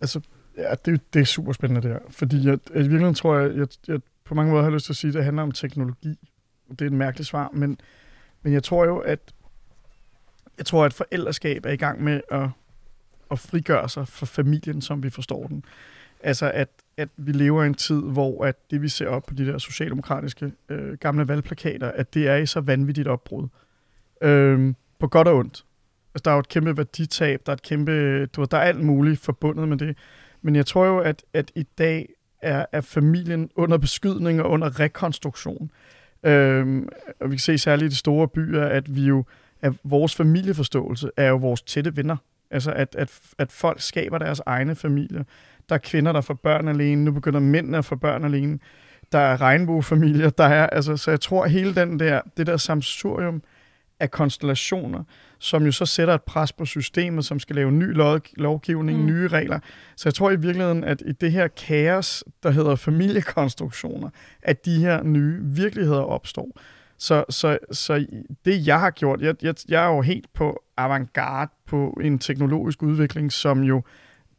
Altså, 0.02 0.22
ja, 0.58 0.76
det, 0.86 1.14
det 1.14 1.20
er 1.20 1.26
super 1.26 1.54
spændende 1.54 1.82
det 1.82 1.92
her. 1.92 2.00
Fordi 2.10 2.38
jeg, 2.38 2.60
jeg, 2.70 2.76
i 2.76 2.80
virkeligheden 2.80 3.16
tror 3.16 3.38
jeg, 3.38 3.58
jeg, 3.58 3.68
jeg 3.88 4.00
på 4.24 4.36
mange 4.36 4.52
måder 4.52 4.64
har 4.64 4.72
lyst 4.72 4.86
til 4.86 4.94
at 4.94 4.98
sige, 4.98 5.10
at 5.10 5.14
det 5.14 5.24
handler 5.24 5.44
om 5.44 5.52
teknologi. 5.52 6.20
Det 6.70 6.82
er 6.82 6.86
et 6.86 6.94
mærkeligt 6.94 7.28
svar, 7.28 7.50
men, 7.54 7.80
men 8.42 8.54
jeg 8.54 8.64
tror 8.64 8.86
jo, 8.86 8.98
at 8.98 9.34
jeg 10.58 10.66
tror, 10.66 10.86
at 10.86 10.94
forældreskab 10.94 11.66
er 11.66 11.72
i 11.72 11.76
gang 11.76 12.04
med 12.04 12.22
at, 12.32 12.50
at 13.32 13.40
frigøre 13.40 13.90
sig 13.90 14.08
fra 14.08 14.26
familien, 14.26 14.82
som 14.82 15.04
vi 15.04 15.10
forstår 15.10 15.48
den. 15.48 15.66
Altså, 16.24 16.52
at, 16.52 16.70
at 16.98 17.10
vi 17.18 17.32
lever 17.32 17.64
i 17.64 17.68
en 17.68 17.74
tid, 17.74 18.02
hvor 18.02 18.46
at 18.46 18.72
det, 18.72 18.82
vi 18.82 18.90
ser 18.90 19.08
op 19.08 19.26
på 19.26 19.34
de 19.34 19.46
der 19.46 19.58
socialdemokratiske 19.58 20.52
øh, 20.70 20.94
gamle 20.94 21.28
valgplakater, 21.28 21.92
at 21.92 22.14
det 22.14 22.28
er 22.28 22.36
i 22.36 22.46
så 22.46 22.62
vanvittigt 22.62 23.08
opbrud. 23.08 23.48
Øhm, 24.22 24.76
på 25.00 25.08
godt 25.08 25.28
og 25.28 25.36
ondt. 25.36 25.66
Altså, 26.14 26.22
der 26.26 26.32
er 26.32 26.36
jo 26.36 26.40
et 26.40 26.50
kæmpe 26.50 26.78
værditab, 26.78 27.42
der 27.46 27.52
er 27.52 27.56
et 27.56 27.62
kæmpe, 27.62 28.26
du 28.26 28.42
ved, 28.42 28.48
der 28.48 28.58
er 28.58 28.62
alt 28.62 28.84
muligt 28.84 29.20
forbundet 29.20 29.68
med 29.68 29.78
det. 29.78 29.98
Men 30.42 30.56
jeg 30.56 30.66
tror 30.66 30.86
jo, 30.86 31.00
at, 31.00 31.24
at 31.34 31.52
i 31.56 31.64
dag 31.64 32.10
er, 32.42 32.66
er 32.72 32.82
familien 32.82 33.50
under 33.56 33.78
beskydning 33.78 34.42
og 34.42 34.50
under 34.50 34.80
rekonstruktion. 34.80 35.72
Øhm, 36.24 36.90
og 37.20 37.32
vi 37.32 37.36
kan 37.36 37.40
se 37.40 37.58
særligt 37.58 37.86
i 37.86 37.90
de 37.90 37.96
store 37.96 38.28
byer, 38.28 38.64
at 38.64 38.96
vi 38.96 39.02
jo, 39.02 39.26
at 39.62 39.74
vores 39.84 40.16
familieforståelse 40.16 41.10
er 41.18 41.30
jo 41.30 41.36
vores 41.36 41.62
tætte 41.62 41.98
venner. 41.98 42.18
Altså, 42.52 42.72
at, 42.72 42.96
at, 42.96 43.20
at 43.38 43.52
folk 43.52 43.82
skaber 43.82 44.18
deres 44.18 44.42
egne 44.46 44.76
familier. 44.76 45.24
Der 45.70 45.76
er 45.76 45.80
kvinder, 45.80 46.12
der 46.12 46.22
får 46.22 46.34
børn 46.34 46.68
alene. 46.68 47.04
Nu 47.04 47.12
begynder 47.12 47.40
mændene 47.40 47.78
at 47.78 47.86
få 47.86 47.96
børn 47.96 48.24
alene. 48.26 48.60
Der 49.12 49.20
er 49.20 49.42
regnbuefamilier. 49.42 50.30
Der 50.30 50.44
er, 50.44 50.68
altså, 50.68 50.98
så 50.98 51.12
jeg 51.12 51.22
tror, 51.22 51.44
at 51.44 51.52
hele 51.52 51.76
den 51.76 52.00
der, 52.00 52.22
det 52.38 52.48
der 52.48 52.58
samsurium 52.58 53.42
af 54.00 54.12
konstellationer, 54.12 55.04
som 55.40 55.66
jo 55.66 55.72
så 55.72 55.86
sætter 55.86 56.14
et 56.14 56.24
pres 56.24 56.54
på 56.54 56.66
systemet, 56.66 57.26
som 57.26 57.40
skal 57.40 57.56
lave 57.56 57.72
ny 57.72 57.94
lov, 57.94 58.20
lovgivning, 58.38 59.00
Mm. 59.00 59.06
nye 59.06 59.28
regler. 59.28 59.60
Så 59.96 60.10
jeg 60.10 60.14
tror 60.14 60.32
i 60.32 60.36
virkeligheden, 60.36 60.84
at 60.84 61.04
i 61.06 61.12
det 61.12 61.32
her 61.32 61.48
kaos, 61.48 62.24
der 62.44 62.52
hedder 62.52 62.76
familiekonstruktioner, 62.76 64.10
at 64.42 64.66
de 64.66 64.80
her 64.80 65.04
nye 65.04 65.40
virkeligheder 65.44 66.02
opstår. 66.02 66.60
Så, 67.00 67.24
så, 67.30 67.58
så 67.72 68.06
det, 68.46 68.68
jeg 68.68 68.80
har 68.80 68.92
gjort, 68.92 69.22
jeg, 69.22 69.36
jeg, 69.42 69.56
jeg 69.70 69.84
er 69.84 69.96
jo 69.96 70.02
helt 70.02 70.34
på 70.34 70.64
avantgarde 70.78 71.52
på 71.68 71.98
en 72.04 72.20
teknologisk 72.20 72.84
udvikling, 72.84 73.32
som 73.32 73.64
jo 73.64 73.84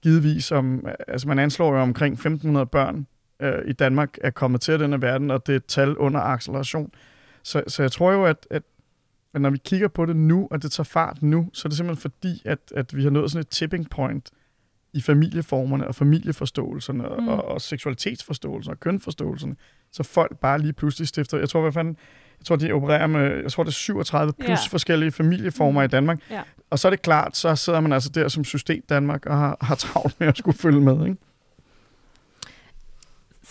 givetvis 0.03 0.53
om, 0.53 0.87
altså 1.09 1.29
man 1.29 1.39
anslår 1.39 1.75
jo 1.75 1.81
omkring 1.81 2.27
1.500 2.27 2.65
børn 2.65 3.07
øh, 3.43 3.53
i 3.67 3.73
Danmark 3.73 4.19
er 4.21 4.31
kommet 4.31 4.61
til 4.61 4.81
den 4.81 4.91
her 4.91 4.99
verden, 4.99 5.31
og 5.31 5.47
det 5.47 5.53
er 5.53 5.57
et 5.57 5.65
tal 5.65 5.97
under 5.97 6.21
acceleration. 6.21 6.91
Så, 7.43 7.63
så 7.67 7.83
jeg 7.83 7.93
tror 7.93 8.13
jo, 8.13 8.25
at, 8.25 8.47
at, 8.51 8.63
Men 9.39 9.43
når 9.43 9.51
vi 9.51 9.59
kigger 9.65 9.89
på 9.89 10.07
det 10.07 10.17
nu, 10.17 10.49
og 10.51 10.63
det 10.63 10.73
tager 10.73 10.85
fart 10.85 11.23
nu, 11.23 11.51
så 11.53 11.63
er 11.67 11.69
det 11.69 11.77
simpelthen 11.77 12.11
fordi, 12.11 12.43
at, 12.45 12.59
at 12.77 12.97
vi 12.97 13.03
har 13.03 13.11
nået 13.11 13.31
sådan 13.31 13.41
et 13.41 13.49
tipping 13.49 13.91
point 13.91 14.31
i 14.93 15.01
familieformerne 15.01 15.89
og 15.89 15.95
familieforståelserne 15.95 17.05
mm. 17.19 17.29
Og, 17.29 17.45
og 17.45 17.61
seksualitetsforståelserne 17.61 18.75
og 18.75 18.81
kønforståelserne, 18.81 19.57
så 19.93 20.03
folk 20.03 20.39
bare 20.39 20.59
lige 20.59 20.73
pludselig 20.73 21.09
stifter, 21.09 21.39
jeg 21.39 21.49
tror, 21.49 21.61
hvad 21.63 21.73
fanden, 21.73 21.97
jeg 22.41 22.45
tror, 22.47 22.57
de 22.57 22.73
opererer 22.73 23.07
med, 23.07 23.43
jeg 23.43 23.53
tror, 23.53 23.63
det 23.63 23.71
er 23.71 23.75
37 23.75 24.33
plus 24.33 24.49
Ja. 24.49 24.55
forskellige 24.71 25.11
familieformer 25.11 25.81
Mm. 25.81 25.85
i 25.85 25.89
Danmark. 25.89 26.21
Ja. 26.31 26.43
Og 26.71 26.79
så 26.79 26.89
er 26.89 26.91
det 26.91 27.03
klart, 27.03 27.37
så 27.37 27.57
sidder 27.57 27.81
man 27.81 27.93
altså 27.93 28.11
der 28.11 28.29
som 28.29 28.45
system 28.45 28.83
Danmark 28.89 29.27
og 29.27 29.37
har, 29.39 29.57
har 29.61 29.75
travlt 29.75 30.21
med 30.21 30.29
at 30.29 30.39
skulle 30.39 30.59
følge 30.59 30.81
med, 30.81 31.07
ikke? 31.07 31.17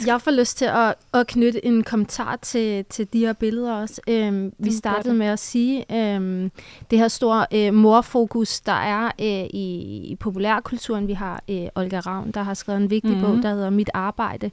Jeg 0.06 0.22
får 0.22 0.32
lyst 0.32 0.58
til 0.58 0.66
at, 0.66 0.95
at 1.14 1.28
knytte 1.28 1.66
en 1.66 1.84
kommentar 1.84 2.36
til, 2.36 2.86
til 2.86 3.14
de 3.14 3.20
her 3.20 3.34
billeder 3.34 3.74
også. 3.74 4.02
Øhm, 4.08 4.54
vi 4.58 4.70
gør 4.70 4.76
startede 4.76 5.14
med 5.14 5.28
at 5.28 5.39
sige, 5.39 5.86
øhm, 5.95 6.52
det 6.91 7.00
her 7.00 7.08
store 7.08 7.45
øh, 7.54 7.74
morfokus, 7.74 8.60
der 8.62 8.72
er 8.72 9.06
øh, 9.06 9.50
i, 9.50 10.02
i 10.12 10.16
populærkulturen. 10.20 11.08
Vi 11.08 11.14
har 11.14 11.43
øh, 11.50 11.68
Olga 11.76 12.00
Ravn, 12.00 12.32
der 12.32 12.43
har 12.43 12.54
skrevet 12.54 12.82
en 12.82 12.89
vigtig 12.89 13.12
mm-hmm. 13.12 13.26
bog, 13.26 13.43
der 13.43 13.50
hedder 13.50 13.70
Mit 13.70 13.89
Arbejde. 13.93 14.52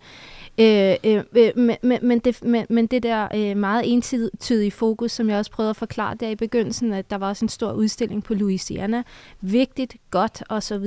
Øh, 0.59 0.95
øh, 1.05 1.23
øh, 1.37 1.51
men, 1.57 1.77
men, 1.83 1.99
men, 2.03 2.19
det, 2.19 2.45
men, 2.45 2.67
men 2.71 2.87
det 2.87 3.03
der 3.03 3.29
øh, 3.35 3.57
meget 3.57 3.93
entydige 3.93 4.71
fokus, 4.71 5.13
som 5.13 5.31
jeg 5.31 5.39
også 5.39 5.51
prøvede 5.51 5.71
at 5.71 5.77
forklare 5.77 6.15
der 6.15 6.29
i 6.29 6.35
begyndelsen, 6.37 6.93
at 6.93 7.11
der 7.11 7.17
var 7.17 7.29
også 7.29 7.45
en 7.45 7.49
stor 7.49 7.73
udstilling 7.73 8.25
på 8.25 8.35
Louisiana. 8.35 9.03
Vigtigt, 9.41 9.97
godt 10.11 10.43
osv. 10.49 10.85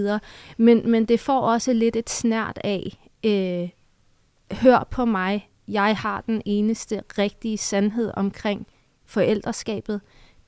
Men, 0.57 0.91
men 0.91 1.05
det 1.05 1.19
får 1.19 1.39
også 1.39 1.73
lidt 1.73 1.95
et 1.95 2.09
snært 2.09 2.59
af... 2.63 2.97
Øh, 3.23 3.69
hør 4.51 4.87
på 4.91 5.05
mig, 5.05 5.49
jeg 5.67 5.97
har 5.97 6.21
den 6.21 6.41
eneste 6.45 7.01
rigtige 7.17 7.57
sandhed 7.57 8.11
omkring 8.13 8.67
forældreskabet. 9.05 10.01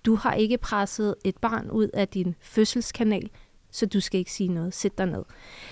Du 0.06 0.16
har 0.16 0.34
ikke 0.34 0.58
presset 0.58 1.16
et 1.24 1.38
barn 1.38 1.70
ud 1.70 1.88
af 1.94 2.08
din 2.08 2.36
fødselskanal, 2.42 3.30
så 3.72 3.86
du 3.86 4.00
skal 4.00 4.20
ikke 4.20 4.32
sige 4.32 4.54
noget. 4.54 4.74
Sæt 4.74 4.98
dig 4.98 5.06
ned. 5.06 5.24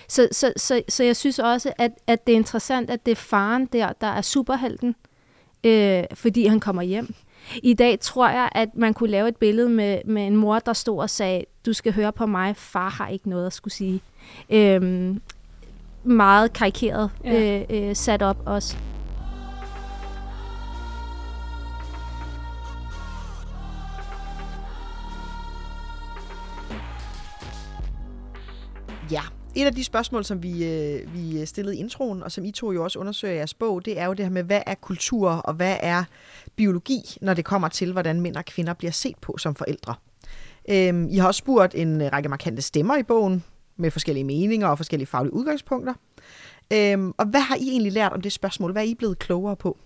Så, 0.08 0.28
så, 0.32 0.54
så, 0.58 0.82
så 0.90 1.04
jeg 1.04 1.16
synes 1.16 1.40
også, 1.40 1.74
at, 1.78 1.92
at 2.08 2.28
det 2.28 2.34
er 2.34 2.38
interessant, 2.38 2.90
at 2.90 3.06
det 3.06 3.12
er 3.12 3.16
faren 3.16 3.66
der, 3.66 3.94
der 4.02 4.08
er 4.08 4.22
superhelten, 4.22 4.96
øh, 5.64 6.04
fordi 6.14 6.48
han 6.48 6.60
kommer 6.60 6.82
hjem. 6.82 7.14
I 7.64 7.74
dag 7.74 8.00
tror 8.00 8.30
jeg, 8.30 8.50
at 8.52 8.70
man 8.76 8.94
kunne 8.94 9.10
lave 9.10 9.28
et 9.28 9.36
billede 9.36 9.70
med, 9.70 10.02
med 10.06 10.28
en 10.28 10.36
mor, 10.36 10.60
der 10.60 10.74
stod 10.74 11.00
og 11.00 11.10
sagde, 11.10 11.46
du 11.66 11.74
skal 11.74 11.94
høre 11.94 12.14
på 12.14 12.26
mig, 12.26 12.56
far 12.56 12.90
har 12.90 13.08
ikke 13.08 13.30
noget 13.30 13.46
at 13.46 13.54
skulle 13.54 13.74
sige. 13.74 14.02
Øhm, 14.50 15.22
meget 16.04 16.54
karikeret 16.54 17.10
Ja. 17.24 17.66
øh, 17.72 17.89
øh, 17.89 17.95
sat 17.95 18.22
op 18.22 18.38
også. 18.45 18.78
Ja, 29.12 29.22
et 29.56 29.66
af 29.66 29.76
de 29.76 29.84
spørgsmål, 29.84 30.26
som 30.26 30.43
vi, 30.43 30.66
øh, 30.66 31.14
vi 31.14 31.45
stillede 31.45 31.76
i 31.76 31.80
introen, 31.80 32.24
og 32.24 32.32
som 32.32 32.45
I 32.45 32.52
to 32.52 32.72
jo 32.72 32.84
også 32.84 33.00
undersøger 33.00 33.34
i 33.34 33.38
jeres 33.38 33.54
bog, 33.54 33.86
det 33.86 34.00
er 34.00 34.06
jo 34.06 34.14
det 34.14 34.26
her 34.26 34.32
med, 34.32 34.43
hvad 34.43 34.62
er 34.66 34.76
kultur, 34.76 35.30
og 35.30 35.54
hvad 35.54 35.78
er 35.80 36.04
biologi, 36.56 37.02
når 37.22 37.34
det 37.34 37.45
kommer 37.45 37.68
til, 37.68 37.91
hvordan 37.91 38.22
mænd 38.22 38.36
og 38.36 38.45
kvinder 38.45 38.74
bliver 38.74 38.91
set 38.91 39.16
på 39.22 39.38
som 39.38 39.56
forældre. 39.56 39.95
Øhm, 40.70 41.08
I 41.10 41.18
har 41.18 41.28
også 41.28 41.38
spurgt 41.38 41.76
en 41.76 42.14
række 42.14 42.30
markante 42.30 42.62
stemmer 42.62 42.98
i 42.98 43.04
bogen, 43.04 43.43
med 43.78 43.92
forskellige 43.92 44.24
meninger 44.24 44.68
og 44.68 44.78
forskellige 44.78 45.08
faglige 45.08 45.34
udgangspunkter. 45.34 45.94
Øhm, 46.74 47.14
og 47.18 47.26
hvad 47.26 47.40
har 47.40 47.56
I 47.56 47.70
egentlig 47.70 47.92
lært 47.92 48.12
om 48.14 48.22
det 48.22 48.32
spørgsmål? 48.32 48.72
Hvad 48.72 48.84
er 48.84 48.88
I 48.88 48.96
blevet 48.96 49.20
klogere 49.20 49.56
på? 49.56 49.78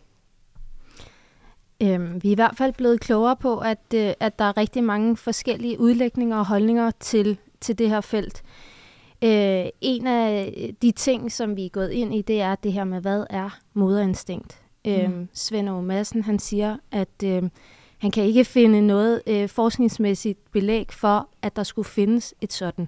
Øhm, 1.83 2.23
vi 2.23 2.27
er 2.27 2.31
i 2.31 2.35
hvert 2.35 2.57
fald 2.57 2.73
blevet 2.73 2.99
klogere 2.99 3.35
på, 3.35 3.57
at, 3.57 3.79
øh, 3.95 4.13
at 4.19 4.39
der 4.39 4.45
er 4.45 4.57
rigtig 4.57 4.83
mange 4.83 5.17
forskellige 5.17 5.79
udlægninger 5.79 6.37
og 6.37 6.45
holdninger 6.45 6.91
til, 6.99 7.37
til 7.61 7.77
det 7.77 7.89
her 7.89 8.01
felt. 8.01 8.43
Øh, 9.23 9.65
en 9.81 10.07
af 10.07 10.53
de 10.81 10.91
ting, 10.91 11.31
som 11.31 11.55
vi 11.55 11.65
er 11.65 11.69
gået 11.69 11.91
ind 11.91 12.15
i, 12.15 12.21
det 12.21 12.41
er 12.41 12.55
det 12.55 12.73
her 12.73 12.83
med, 12.83 13.01
hvad 13.01 13.25
er 13.29 13.59
moderinstinkt? 13.73 14.61
Mm. 14.85 14.91
Øhm, 14.91 15.29
Svend 15.33 15.69
Aage 15.69 15.83
Madsen, 15.83 16.23
han 16.23 16.39
siger, 16.39 16.77
at 16.91 17.23
øh, 17.23 17.43
han 17.97 18.11
kan 18.11 18.23
ikke 18.23 18.45
finde 18.45 18.81
noget 18.81 19.21
øh, 19.27 19.49
forskningsmæssigt 19.49 20.51
belæg 20.51 20.93
for, 20.93 21.29
at 21.41 21.55
der 21.55 21.63
skulle 21.63 21.87
findes 21.87 22.33
et 22.41 22.53
sådan. 22.53 22.87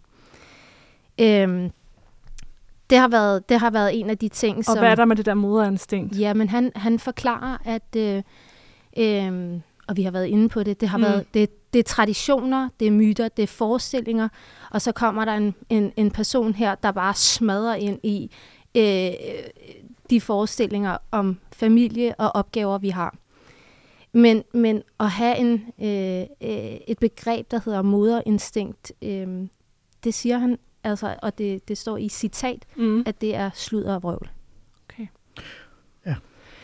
Øhm, 1.22 1.72
det, 2.90 2.98
har 2.98 3.08
været, 3.08 3.50
det 3.50 3.60
har 3.60 3.70
været 3.70 4.00
en 4.00 4.10
af 4.10 4.18
de 4.18 4.28
ting, 4.28 4.58
Og 4.58 4.64
som... 4.64 4.78
hvad 4.78 4.90
er 4.90 4.96
der 4.96 5.06
med 5.06 5.16
det 5.16 5.26
der 5.26 5.34
moderinstinkt? 5.34 6.20
Ja, 6.20 6.34
men 6.34 6.50
han, 6.50 6.72
han 6.76 7.00
forklarer, 7.00 7.58
at, 7.66 7.96
øh, 7.98 8.24
øh, 8.98 9.60
og 9.88 9.98
vi 9.98 10.04
har 10.04 10.12
været 10.12 10.28
inde 10.28 10.50
på 10.50 10.64
det, 10.64 10.82
det 10.82 10.90
har 10.90 10.98
mm. 10.98 11.04
været, 11.04 11.34
det, 11.34 11.74
det 11.74 11.80
er 11.80 11.84
traditioner, 11.84 12.70
det 12.80 12.88
er 12.88 12.92
myter, 12.92 13.28
det 13.28 13.44
er 13.44 13.48
forestillinger, 13.48 14.28
og 14.72 14.82
så 14.82 14.92
kommer 14.92 15.26
der 15.26 15.34
en, 15.34 15.56
en, 15.70 15.94
en 15.98 16.12
person 16.12 16.54
her, 16.54 16.76
der 16.76 16.92
bare 16.92 17.14
smadrer 17.14 17.76
ind 17.76 18.00
i 18.04 18.32
øh, 18.76 19.12
de 20.10 20.22
forestillinger 20.22 20.98
om 21.12 21.40
familie 21.52 22.16
og 22.16 22.36
opgaver, 22.36 22.78
vi 22.78 22.90
har. 22.90 23.16
Men, 24.12 24.44
men 24.54 24.82
at 25.00 25.10
have 25.10 25.38
en, 25.38 25.54
øh, 25.82 26.50
øh, 26.50 26.78
et 26.88 27.00
begreb, 27.00 27.52
der 27.52 27.60
hedder 27.66 27.82
moderinstinkt, 27.82 28.92
øh, 29.02 29.48
det 30.04 30.14
siger 30.14 30.38
han, 30.38 30.58
altså, 30.84 31.16
og 31.22 31.38
det, 31.38 31.68
det 31.68 31.78
står 31.78 31.98
i 31.98 32.10
citat, 32.10 32.66
Mm. 32.76 33.04
at 33.06 33.22
det 33.22 33.36
er 33.36 33.50
sludder 33.54 33.96
og 33.96 34.04
vrøvl. 34.04 34.30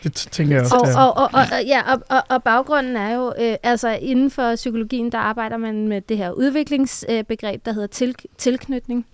Det 0.03 0.19
t- 0.19 0.29
tænker 0.29 0.55
jeg 0.55 0.63
også. 0.63 0.75
Og, 0.75 0.87
det 0.87 0.93
er. 0.95 0.99
og, 0.99 1.13
og, 1.13 1.29
og, 1.33 1.65
ja, 1.65 1.93
og, 1.93 2.01
og, 2.09 2.23
og 2.29 2.43
baggrunden 2.43 2.95
er 2.95 3.15
jo, 3.15 3.33
øh, 3.39 3.55
altså 3.63 3.89
inden 3.89 4.31
for 4.31 4.55
psykologien, 4.55 5.11
der 5.11 5.17
arbejder 5.17 5.57
man 5.57 5.87
med 5.87 6.01
det 6.01 6.17
her 6.17 6.31
udviklingsbegreb, 6.31 7.65
der 7.65 7.71
hedder 7.73 7.87
til, 7.87 8.15
tilknytning. 8.37 9.05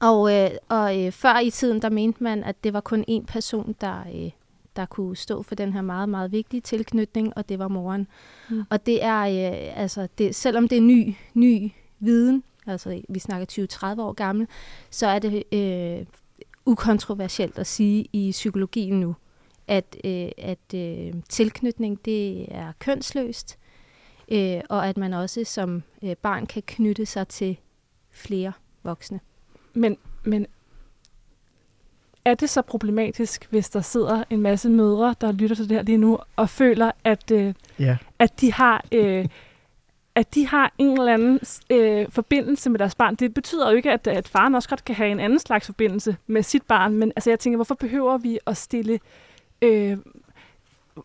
Og, 0.00 0.34
øh, 0.36 0.50
og 0.68 1.00
øh, 1.04 1.12
før 1.12 1.38
i 1.38 1.50
tiden, 1.50 1.82
der 1.82 1.90
mente 1.90 2.22
man, 2.22 2.44
at 2.44 2.64
det 2.64 2.72
var 2.72 2.80
kun 2.80 3.04
én 3.10 3.24
person, 3.26 3.74
der, 3.80 4.00
øh, 4.14 4.30
der 4.76 4.86
kunne 4.86 5.16
stå 5.16 5.42
for 5.42 5.54
den 5.54 5.72
her 5.72 5.80
meget, 5.82 6.08
meget 6.08 6.32
vigtige 6.32 6.60
tilknytning, 6.60 7.32
og 7.36 7.48
det 7.48 7.58
var 7.58 7.68
moren. 7.68 8.06
Mm. 8.50 8.62
Og 8.70 8.86
det 8.86 9.04
er, 9.04 9.20
øh, 9.20 9.82
altså, 9.82 10.08
det, 10.18 10.34
selvom 10.34 10.68
det 10.68 10.78
er 10.78 10.82
ny, 10.82 11.14
ny 11.34 11.70
viden, 12.00 12.42
altså 12.66 13.02
vi 13.08 13.18
snakker 13.18 13.96
20-30 13.96 14.00
år 14.00 14.12
gammel, 14.12 14.46
så 14.90 15.06
er 15.06 15.18
det 15.18 15.42
øh, 15.52 16.06
ukontroversielt 16.66 17.58
at 17.58 17.66
sige 17.66 18.06
i 18.12 18.30
psykologien 18.30 19.00
nu, 19.00 19.16
at, 19.68 19.96
øh, 20.04 20.28
at 20.38 20.74
øh, 20.74 21.12
tilknytning 21.28 22.04
det 22.04 22.46
er 22.54 22.72
kønsløst, 22.78 23.58
øh, 24.28 24.60
og 24.68 24.88
at 24.88 24.96
man 24.96 25.12
også 25.12 25.44
som 25.44 25.82
øh, 26.02 26.16
barn 26.16 26.46
kan 26.46 26.62
knytte 26.66 27.06
sig 27.06 27.28
til 27.28 27.56
flere 28.10 28.52
voksne. 28.82 29.20
Men, 29.74 29.96
men 30.24 30.46
er 32.24 32.34
det 32.34 32.50
så 32.50 32.62
problematisk, 32.62 33.46
hvis 33.50 33.70
der 33.70 33.80
sidder 33.80 34.24
en 34.30 34.40
masse 34.40 34.70
mødre, 34.70 35.14
der 35.20 35.32
lytter 35.32 35.56
til 35.56 35.68
det 35.68 35.76
her 35.76 35.82
lige 35.82 35.98
nu, 35.98 36.18
og 36.36 36.48
føler, 36.50 36.90
at, 37.04 37.30
øh, 37.30 37.54
Ja. 37.78 37.96
at 38.18 38.40
de 38.40 38.52
har... 38.52 38.84
Øh, 38.92 39.28
at 40.14 40.34
de 40.34 40.46
har 40.46 40.72
en 40.78 40.98
eller 40.98 41.14
anden 41.14 41.40
øh, 41.70 42.06
forbindelse 42.10 42.70
med 42.70 42.78
deres 42.78 42.94
barn. 42.94 43.14
Det 43.14 43.34
betyder 43.34 43.70
jo 43.70 43.76
ikke, 43.76 43.90
at, 43.92 44.06
at 44.06 44.28
faren 44.28 44.54
også 44.54 44.68
godt 44.68 44.84
kan 44.84 44.94
have 44.94 45.10
en 45.10 45.20
anden 45.20 45.38
slags 45.38 45.66
forbindelse 45.66 46.16
med 46.26 46.42
sit 46.42 46.62
barn, 46.62 46.94
men 46.94 47.12
altså, 47.16 47.30
jeg 47.30 47.38
tænker, 47.38 47.56
hvorfor 47.56 47.74
behøver 47.74 48.18
vi 48.18 48.38
at 48.46 48.56
stille 48.56 48.98
øh, 49.62 49.96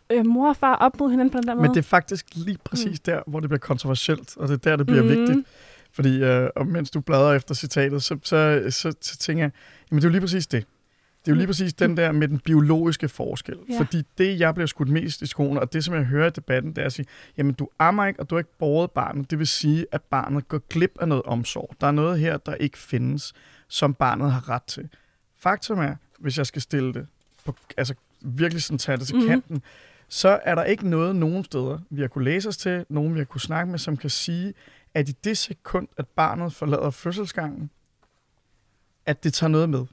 øh, 0.09 0.25
mor 0.25 0.49
og 0.49 0.55
far 0.57 0.75
op 0.75 0.99
mod 0.99 1.09
hinanden 1.09 1.29
på 1.31 1.37
den 1.37 1.47
der 1.47 1.53
måde? 1.55 1.61
Men 1.67 1.71
det 1.73 1.77
er 1.79 1.83
faktisk 1.83 2.25
lige 2.35 2.57
præcis 2.63 2.99
der, 2.99 3.21
hvor 3.27 3.39
det 3.39 3.49
bliver 3.49 3.59
kontroversielt, 3.59 4.37
og 4.37 4.47
det 4.47 4.53
er 4.53 4.57
der, 4.57 4.75
det 4.75 4.85
bliver 4.85 5.01
Mhm. 5.03 5.11
vigtigt. 5.11 5.47
Fordi, 5.91 6.23
øh, 6.23 6.49
og 6.55 6.67
mens 6.67 6.91
du 6.91 6.99
bladrer 7.01 7.33
efter 7.33 7.55
citatet, 7.55 8.03
så, 8.03 8.17
så, 8.23 8.63
så, 8.69 8.93
så 9.01 9.17
tænker 9.17 9.43
jeg, 9.43 9.51
jamen 9.91 10.01
det 10.01 10.03
er 10.05 10.09
jo 10.09 10.11
lige 10.11 10.21
præcis 10.21 10.47
det. 10.47 10.65
Det 11.25 11.31
er 11.31 11.35
jo 11.35 11.37
lige 11.37 11.47
præcis 11.47 11.73
den 11.73 11.97
der 11.97 12.11
med 12.11 12.27
den 12.27 12.39
biologiske 12.39 13.09
forskel. 13.09 13.57
Ja. 13.69 13.79
Fordi 13.79 14.03
det, 14.17 14.39
jeg 14.39 14.53
bliver 14.53 14.67
skudt 14.67 14.89
mest 14.89 15.21
i 15.21 15.25
skoene, 15.25 15.59
og 15.59 15.73
det, 15.73 15.83
som 15.83 15.93
jeg 15.95 16.03
hører 16.03 16.27
i 16.27 16.29
debatten, 16.29 16.73
det 16.73 16.81
er 16.81 16.85
at 16.85 16.93
sige, 16.93 17.05
jamen 17.37 17.53
du 17.53 17.69
ammer 17.79 18.05
ikke, 18.05 18.19
og 18.19 18.29
du 18.29 18.35
har 18.35 18.39
ikke 18.39 18.57
båret 18.59 18.91
barnet. 18.91 19.31
Det 19.31 19.39
vil 19.39 19.47
sige, 19.47 19.85
at 19.91 20.01
barnet 20.01 20.47
går 20.47 20.57
glip 20.69 20.97
af 20.99 21.07
noget 21.07 21.23
omsorg. 21.23 21.75
Der 21.81 21.87
er 21.87 21.91
noget 21.91 22.19
her, 22.19 22.37
der 22.37 22.55
ikke 22.55 22.77
findes, 22.77 23.33
som 23.67 23.93
barnet 23.93 24.31
har 24.31 24.49
ret 24.49 24.63
til. 24.63 24.89
Faktum 25.37 25.79
er, 25.79 25.95
hvis 26.19 26.37
jeg 26.37 26.45
skal 26.45 26.61
stille 26.61 26.93
det, 26.93 27.07
på, 27.45 27.55
altså 27.77 27.93
virkelig 28.21 28.63
sådan 28.63 28.77
tage 28.77 28.97
det 28.97 29.07
til 29.07 29.15
Mhm. 29.15 29.25
mm-hmm. 29.25 29.41
kanten, 29.41 29.61
så 30.07 30.39
er 30.43 30.55
der 30.55 30.63
ikke 30.63 30.89
noget 30.89 31.15
nogen 31.15 31.43
steder, 31.43 31.79
vi 31.89 32.01
har 32.01 32.07
kunne 32.07 32.25
læse 32.25 32.49
os 32.49 32.57
til, 32.57 32.85
nogen 32.89 33.13
vi 33.13 33.19
har 33.19 33.25
kunne 33.25 33.41
snakke 33.41 33.71
med, 33.71 33.79
som 33.79 33.97
kan 33.97 34.09
sige, 34.09 34.53
at 34.93 35.09
i 35.09 35.11
det 35.11 35.37
sekund, 35.37 35.87
at 35.97 36.07
barnet 36.07 36.53
forlader 36.53 36.89
fødselsgangen, 36.89 37.69
at 39.05 39.23
det 39.23 39.33
tager 39.33 39.49
noget 39.51 39.69
med. 39.69 39.85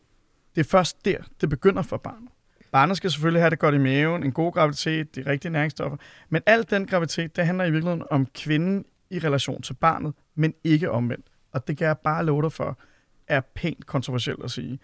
Det 0.55 0.61
er 0.61 0.71
først 0.71 1.05
der, 1.05 1.19
det 1.41 1.49
begynder 1.49 1.83
for 1.83 1.97
barnet. 1.97 2.29
Barnet 2.73 2.97
skal 2.97 3.11
selvfølgelig 3.11 3.43
have 3.43 3.51
det 3.51 3.59
godt 3.59 3.75
i 3.75 3.79
maven, 3.79 4.23
en 4.23 4.33
god 4.33 4.53
graviditet, 4.53 5.17
de 5.17 5.27
rigtige 5.27 5.53
næringsstoffer, 5.53 5.97
men 6.29 6.43
al 6.47 6.67
den 6.71 6.87
graviditet, 6.87 7.37
det 7.37 7.47
handler 7.47 7.65
i 7.65 7.71
virkeligheden 7.71 8.05
om 8.11 8.27
kvinden 8.27 8.85
i 9.11 9.19
relation 9.19 9.63
til 9.63 9.75
barnet, 9.75 10.15
men 10.35 10.55
ikke 10.65 10.91
omvendt. 10.91 11.27
Og 11.53 11.69
det 11.69 11.77
kan 11.77 11.87
jeg 11.87 11.99
bare 11.99 12.25
love 12.25 12.43
dig 12.43 12.53
for, 12.53 12.79
er 13.29 13.41
pænt 13.55 13.87
kontroversielt 13.87 14.45
at 14.45 14.51
sige. 14.51 14.79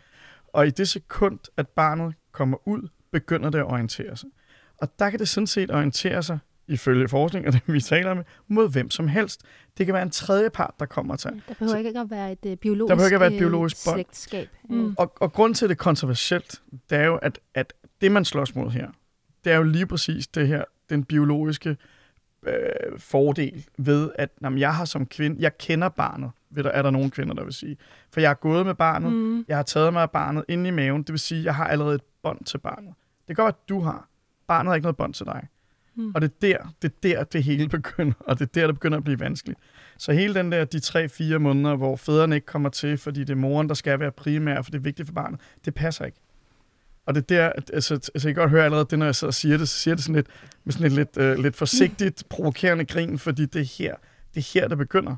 Og 0.53 0.67
i 0.67 0.71
det 0.71 0.89
sekund, 0.89 1.39
at 1.57 1.69
barnet 1.69 2.15
kommer 2.33 2.69
ud, 2.69 2.89
begynder 3.13 3.51
det 3.51 3.59
at 3.59 3.65
orientere 3.65 4.17
sig. 4.17 4.29
Og 4.79 4.99
der 4.99 5.11
kan 5.11 5.19
det 5.19 5.29
sådan 5.29 5.47
set 5.47 5.71
orientere 5.71 6.23
sig 6.23 6.39
ifølge 6.69 7.09
forskning 7.09 7.47
og 7.47 7.53
det, 7.53 7.63
vi 7.67 7.81
taler 7.81 8.15
med, 8.15 8.25
mod 8.49 8.71
hvem 8.73 8.91
som 8.91 9.09
helst. 9.09 9.43
Det 9.79 9.87
kan 9.87 9.93
være 9.95 10.03
en 10.03 10.11
tredje 10.11 10.51
part, 10.51 10.75
der 10.81 10.87
kommer 10.87 11.17
til. 11.17 11.31
Der 11.49 11.55
behøver 11.59 11.77
ikke 11.77 12.01
at 12.01 12.11
være 12.11 12.33
et 12.33 12.39
uh, 12.47 12.55
biologisk, 12.55 12.89
Der 12.91 12.95
behøver 12.95 13.07
ikke 13.07 13.15
at 13.17 13.21
være 13.21 13.31
et 13.31 13.35
øh, 13.35 13.39
biologisk 13.39 13.77
bånd. 13.87 13.95
slægtskab. 13.97 14.49
Mm. 14.71 14.95
Og, 14.99 15.13
og 15.21 15.33
grund 15.33 15.55
til, 15.55 15.65
at 15.65 15.69
det 15.69 15.75
er 15.75 15.83
kontroversielt, 15.83 16.63
det 16.91 16.99
er 16.99 17.05
jo, 17.07 17.17
at, 17.17 17.39
at 17.55 17.73
det, 18.01 18.13
man 18.13 18.25
slås 18.25 18.55
mod 18.55 18.71
her, 18.71 18.89
det 19.45 19.53
er 19.53 19.57
jo 19.57 19.63
lige 19.63 19.87
præcis 19.87 20.27
det 20.27 20.49
her, 20.49 20.65
den 20.91 21.05
biologiske 21.05 21.77
øh, 22.47 22.55
fordel 22.99 23.67
ved, 23.79 24.11
at 24.15 24.31
jamen, 24.43 24.59
jeg 24.59 24.75
har 24.75 24.85
som 24.85 25.07
kvinde, 25.07 25.37
jeg 25.41 25.59
kender 25.59 25.89
barnet, 25.89 26.31
ved 26.51 26.65
der, 26.65 26.71
er 26.71 26.83
der 26.83 26.91
nogle 26.91 27.11
kvinder, 27.11 27.35
der 27.35 27.45
vil 27.45 27.53
sige. 27.53 27.77
For 28.13 28.21
jeg 28.21 28.31
har 28.31 28.35
gået 28.35 28.67
med 28.67 28.75
barnet, 28.75 29.13
Mm. 29.13 29.45
jeg 29.49 29.57
har 29.57 29.63
taget 29.63 29.93
mig 29.93 30.03
af 30.03 30.11
barnet 30.11 30.45
inde 30.49 30.69
i 30.69 30.71
maven, 30.71 31.03
det 31.03 31.11
vil 31.13 31.19
sige, 31.19 31.45
jeg 31.45 31.55
har 31.55 31.67
allerede 31.67 31.95
et 31.95 32.03
bånd 32.23 32.45
til 32.45 32.59
barnet. 32.59 32.95
Det 33.29 33.37
kan 33.37 33.45
godt 33.45 33.55
være, 33.55 33.63
at 33.65 33.69
du 33.69 33.81
har. 33.81 34.09
Barnet 34.47 34.71
har 34.71 34.75
ikke 34.75 34.85
noget 34.85 34.97
bånd 34.97 35.15
til 35.15 35.27
dig. 35.27 35.47
Mm. 35.99 36.13
Og 36.15 36.21
det 36.21 36.31
er 36.31 36.39
der, 36.41 36.75
det 36.83 36.89
er 36.89 36.99
der, 37.03 37.25
det 37.25 37.45
hele 37.45 37.69
begynder, 37.79 38.13
og 38.21 38.39
det 38.39 38.45
er 38.45 38.61
der, 38.61 38.67
det 38.67 38.75
begynder 38.75 38.99
at 38.99 39.05
blive 39.05 39.21
vanskeligt. 39.21 39.59
Så 39.99 40.13
hele 40.13 40.35
den 40.35 40.53
der, 40.53 40.65
de 40.65 40.81
tre-fire 40.81 41.39
måneder, 41.39 41.77
hvor 41.77 41.97
fædrene 41.97 42.35
ikke 42.35 42.47
kommer 42.47 42.69
til, 42.69 42.99
fordi 42.99 43.21
det 43.21 43.31
er 43.31 43.35
moren, 43.35 43.69
der 43.69 43.75
skal 43.75 44.01
være 44.01 44.13
primær, 44.13 44.63
for 44.63 44.71
det 44.71 44.79
er 44.79 44.83
vigtigt 44.83 45.09
for 45.09 45.13
barnet, 45.13 45.41
det 45.65 45.75
passer 45.75 46.05
ikke. 46.05 46.19
Og 47.07 47.15
det 47.15 47.31
er 47.31 47.37
der, 47.37 47.53
altså, 47.73 47.95
altså 47.95 48.29
jeg 48.29 48.35
kan 48.35 48.43
godt 48.43 48.51
høre 48.51 48.65
allerede 48.65 48.87
det, 48.91 48.99
når 48.99 49.07
jeg 49.07 49.15
sidder 49.15 49.31
og 49.31 49.35
siger 49.35 49.57
det, 49.57 49.69
så 49.69 49.79
siger 49.79 49.95
det 49.95 50.05
sådan 50.05 50.15
lidt, 50.15 50.27
med 50.65 50.73
sådan 50.73 50.87
et 50.87 50.93
lidt, 50.93 51.17
øh, 51.17 51.39
lidt 51.39 51.57
forsigtigt, 51.57 52.25
provokerende 52.29 52.85
grin, 52.85 53.19
fordi 53.19 53.47
det 53.47 53.61
er 53.61 53.77
her, 53.79 53.95
det 54.35 54.41
er 54.41 54.61
her, 54.61 54.69
det 54.69 54.79
begynder. 54.79 55.17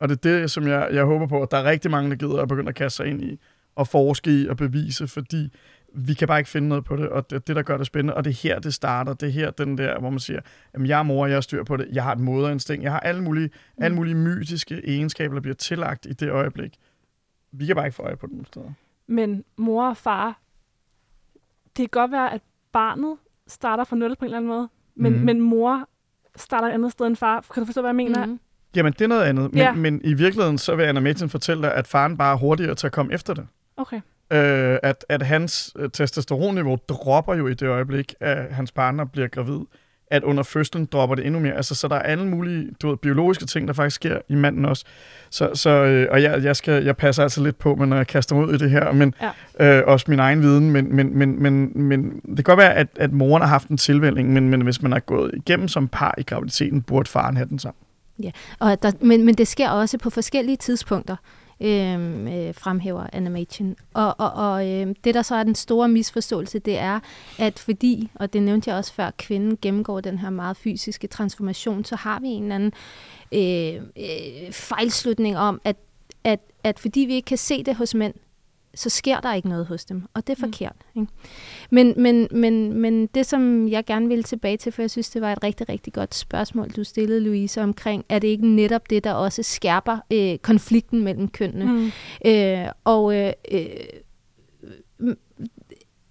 Og 0.00 0.08
det 0.08 0.26
er 0.26 0.38
det, 0.38 0.50
som 0.50 0.66
jeg, 0.66 0.88
jeg 0.92 1.04
håber 1.04 1.26
på, 1.26 1.42
at 1.42 1.50
der 1.50 1.56
er 1.56 1.64
rigtig 1.64 1.90
mange, 1.90 2.10
der 2.10 2.16
gider 2.16 2.42
at 2.42 2.48
begynde 2.48 2.68
at 2.68 2.74
kaste 2.74 2.96
sig 2.96 3.06
ind 3.06 3.24
i, 3.24 3.38
og 3.76 3.88
forske 3.88 4.40
i 4.40 4.48
og 4.48 4.56
bevise, 4.56 5.08
fordi 5.08 5.52
vi 5.94 6.14
kan 6.14 6.28
bare 6.28 6.38
ikke 6.38 6.50
finde 6.50 6.68
noget 6.68 6.84
på 6.84 6.96
det, 6.96 7.08
og 7.08 7.30
det 7.30 7.36
er 7.36 7.40
det, 7.40 7.56
der 7.56 7.62
gør 7.62 7.76
det 7.76 7.86
spændende, 7.86 8.14
og 8.14 8.24
det 8.24 8.30
er 8.30 8.34
her, 8.34 8.58
det 8.58 8.74
starter. 8.74 9.12
Det 9.14 9.26
er 9.26 9.32
her, 9.32 9.50
den 9.50 9.78
der, 9.78 9.98
hvor 9.98 10.10
man 10.10 10.18
siger, 10.18 10.40
jamen, 10.74 10.86
jeg 10.86 10.98
er 10.98 11.02
mor, 11.02 11.26
jeg 11.26 11.36
har 11.36 11.40
styr 11.40 11.64
på 11.64 11.76
det, 11.76 11.88
jeg 11.92 12.04
har 12.04 12.12
et 12.12 12.20
moderinstinkt, 12.20 12.84
jeg 12.84 12.92
har 12.92 13.00
alle 13.00 13.22
mulige, 13.22 13.46
mm. 13.46 13.84
alle 13.84 13.94
mulige 13.94 14.14
mytiske 14.14 14.80
egenskaber, 14.84 15.34
der 15.34 15.40
bliver 15.40 15.54
tillagt 15.54 16.06
i 16.06 16.12
det 16.12 16.30
øjeblik. 16.30 16.76
Vi 17.52 17.66
kan 17.66 17.76
bare 17.76 17.86
ikke 17.86 17.96
få 17.96 18.02
øje 18.02 18.16
på 18.16 18.26
dem 18.26 18.44
steder. 18.44 18.72
Men 19.06 19.44
mor 19.56 19.88
og 19.88 19.96
far, 19.96 20.40
det 21.64 21.76
kan 21.76 21.88
godt 22.00 22.12
være, 22.12 22.32
at 22.32 22.40
barnet 22.72 23.16
starter 23.46 23.84
fra 23.84 23.96
nul 23.96 24.16
på 24.16 24.24
en 24.24 24.26
eller 24.26 24.36
anden 24.36 24.48
måde, 24.48 24.68
men, 24.94 25.12
mm. 25.18 25.24
men 25.24 25.40
mor 25.40 25.88
starter 26.36 26.68
et 26.68 26.72
andet 26.72 26.92
sted 26.92 27.06
end 27.06 27.16
far. 27.16 27.44
Kan 27.54 27.60
du 27.60 27.64
forstå, 27.66 27.80
hvad 27.80 27.88
jeg 27.88 27.96
mener? 27.96 28.26
Mm. 28.26 28.40
Jamen, 28.76 28.92
det 28.92 29.00
er 29.00 29.08
noget 29.08 29.22
andet, 29.22 29.52
men, 29.52 29.58
Ja. 29.58 29.72
men 29.72 30.00
i 30.04 30.14
virkeligheden, 30.14 30.58
så 30.58 30.76
vil 30.76 30.84
Anna 30.84 31.00
Metin 31.00 31.28
fortælle 31.28 31.62
dig, 31.62 31.74
at 31.74 31.86
faren 31.86 32.16
bare 32.16 32.32
er 32.32 32.36
hurtigere 32.36 32.74
til 32.74 32.86
at 32.86 32.92
komme 32.92 33.12
efter 33.14 33.34
det. 33.34 33.46
Okay. 33.76 34.00
Øh, 34.32 34.78
at, 34.82 35.04
at 35.08 35.22
hans 35.22 35.72
øh, 35.78 35.90
testosteronniveau 35.90 36.78
dropper 36.88 37.34
jo 37.34 37.46
i 37.46 37.54
det 37.54 37.68
øjeblik, 37.68 38.14
at 38.20 38.54
hans 38.54 38.72
partner 38.72 39.04
bliver 39.04 39.28
gravid. 39.28 39.60
At 40.10 40.22
under 40.22 40.42
fødslen 40.42 40.86
dropper 40.92 41.16
det 41.16 41.26
endnu 41.26 41.40
mere. 41.40 41.54
Altså, 41.54 41.74
så 41.74 41.88
der 41.88 41.96
er 41.96 42.02
alle 42.02 42.26
mulige 42.26 42.70
du 42.82 42.88
ved, 42.88 42.96
biologiske 42.96 43.46
ting, 43.46 43.68
der 43.68 43.74
faktisk 43.74 43.94
sker 43.94 44.18
i 44.28 44.34
manden 44.34 44.64
også. 44.64 44.84
Så, 45.30 45.50
så, 45.54 45.70
øh, 45.70 46.08
og 46.10 46.22
jeg, 46.22 46.44
jeg, 46.44 46.56
skal, 46.56 46.84
jeg 46.84 46.96
passer 46.96 47.22
altså 47.22 47.42
lidt 47.42 47.58
på, 47.58 47.74
men 47.74 47.88
når 47.88 47.96
jeg 47.96 48.06
kaster 48.06 48.34
mig 48.34 48.46
ud 48.46 48.54
i 48.54 48.58
det 48.58 48.70
her, 48.70 48.92
men 48.92 49.14
ja. 49.60 49.78
øh, 49.78 49.82
også 49.86 50.06
min 50.08 50.18
egen 50.18 50.42
viden, 50.42 50.70
men, 50.70 50.96
men, 50.96 51.18
men, 51.18 51.42
men, 51.42 51.82
men 51.82 52.20
det 52.26 52.36
kan 52.36 52.44
godt 52.44 52.58
være, 52.58 52.74
at, 52.74 52.88
at 52.96 53.12
moren 53.12 53.42
har 53.42 53.48
haft 53.48 53.68
en 53.68 53.76
tilvælling, 53.76 54.32
men, 54.32 54.48
men 54.48 54.60
hvis 54.60 54.82
man 54.82 54.92
har 54.92 55.00
gået 55.00 55.30
igennem 55.34 55.68
som 55.68 55.88
par 55.88 56.14
i 56.18 56.22
graviditeten, 56.22 56.82
burde 56.82 57.10
faren 57.10 57.36
have 57.36 57.48
den 57.48 57.58
sammen. 57.58 57.78
Og 58.58 58.82
der, 58.82 58.92
men, 59.00 59.24
men 59.24 59.34
det 59.34 59.48
sker 59.48 59.70
også 59.70 59.98
på 59.98 60.10
forskellige 60.10 60.56
tidspunkter, 60.56 61.16
øhm, 61.60 62.28
øh, 62.28 62.54
fremhæver 62.54 63.06
animation. 63.12 63.76
Og, 63.94 64.14
og, 64.18 64.32
og 64.32 64.68
øh, 64.68 64.94
det, 65.04 65.14
der 65.14 65.22
så 65.22 65.34
er 65.34 65.42
den 65.42 65.54
store 65.54 65.88
misforståelse, 65.88 66.58
det 66.58 66.78
er, 66.78 67.00
at 67.38 67.58
fordi, 67.58 68.10
og 68.14 68.32
det 68.32 68.42
nævnte 68.42 68.70
jeg 68.70 68.78
også 68.78 68.92
før, 68.92 69.10
kvinden 69.18 69.58
gennemgår 69.62 70.00
den 70.00 70.18
her 70.18 70.30
meget 70.30 70.56
fysiske 70.56 71.06
transformation, 71.06 71.84
så 71.84 71.96
har 71.96 72.20
vi 72.20 72.28
en 72.28 72.42
eller 72.42 72.54
anden 72.54 72.72
øh, 73.32 73.82
øh, 73.96 74.52
fejlslutning 74.52 75.38
om, 75.38 75.60
at, 75.64 75.76
at, 76.24 76.40
at 76.64 76.78
fordi 76.78 77.00
vi 77.00 77.14
ikke 77.14 77.26
kan 77.26 77.38
se 77.38 77.62
det 77.62 77.76
hos 77.76 77.94
mænd, 77.94 78.14
så 78.78 78.90
sker 78.90 79.20
der 79.20 79.34
ikke 79.34 79.48
noget 79.48 79.66
hos 79.66 79.84
dem, 79.84 80.02
og 80.14 80.26
det 80.26 80.32
er 80.38 80.46
Mm. 80.46 80.52
forkert. 80.52 80.76
Ikke? 80.96 81.08
Men, 81.70 81.94
men, 81.96 82.28
men, 82.30 82.72
men 82.72 83.06
det, 83.06 83.26
som 83.26 83.68
jeg 83.68 83.84
gerne 83.84 84.08
ville 84.08 84.22
tilbage 84.22 84.56
til, 84.56 84.72
for 84.72 84.82
jeg 84.82 84.90
synes, 84.90 85.10
det 85.10 85.22
var 85.22 85.32
et 85.32 85.42
rigtig, 85.44 85.68
rigtig 85.68 85.92
godt 85.92 86.14
spørgsmål, 86.14 86.68
du 86.70 86.84
stillede, 86.84 87.20
Louise, 87.20 87.62
omkring, 87.62 88.04
er 88.08 88.18
det 88.18 88.28
ikke 88.28 88.46
netop 88.46 88.90
det, 88.90 89.04
der 89.04 89.12
også 89.12 89.42
skærper 89.42 89.98
øh, 90.12 90.38
konflikten 90.38 91.02
mellem 91.02 91.28
kønnene? 91.28 91.64
Mm. 91.72 91.90
Øh, 92.30 92.66
og 92.84 93.14
øh, 93.16 93.32
øh, 93.52 95.14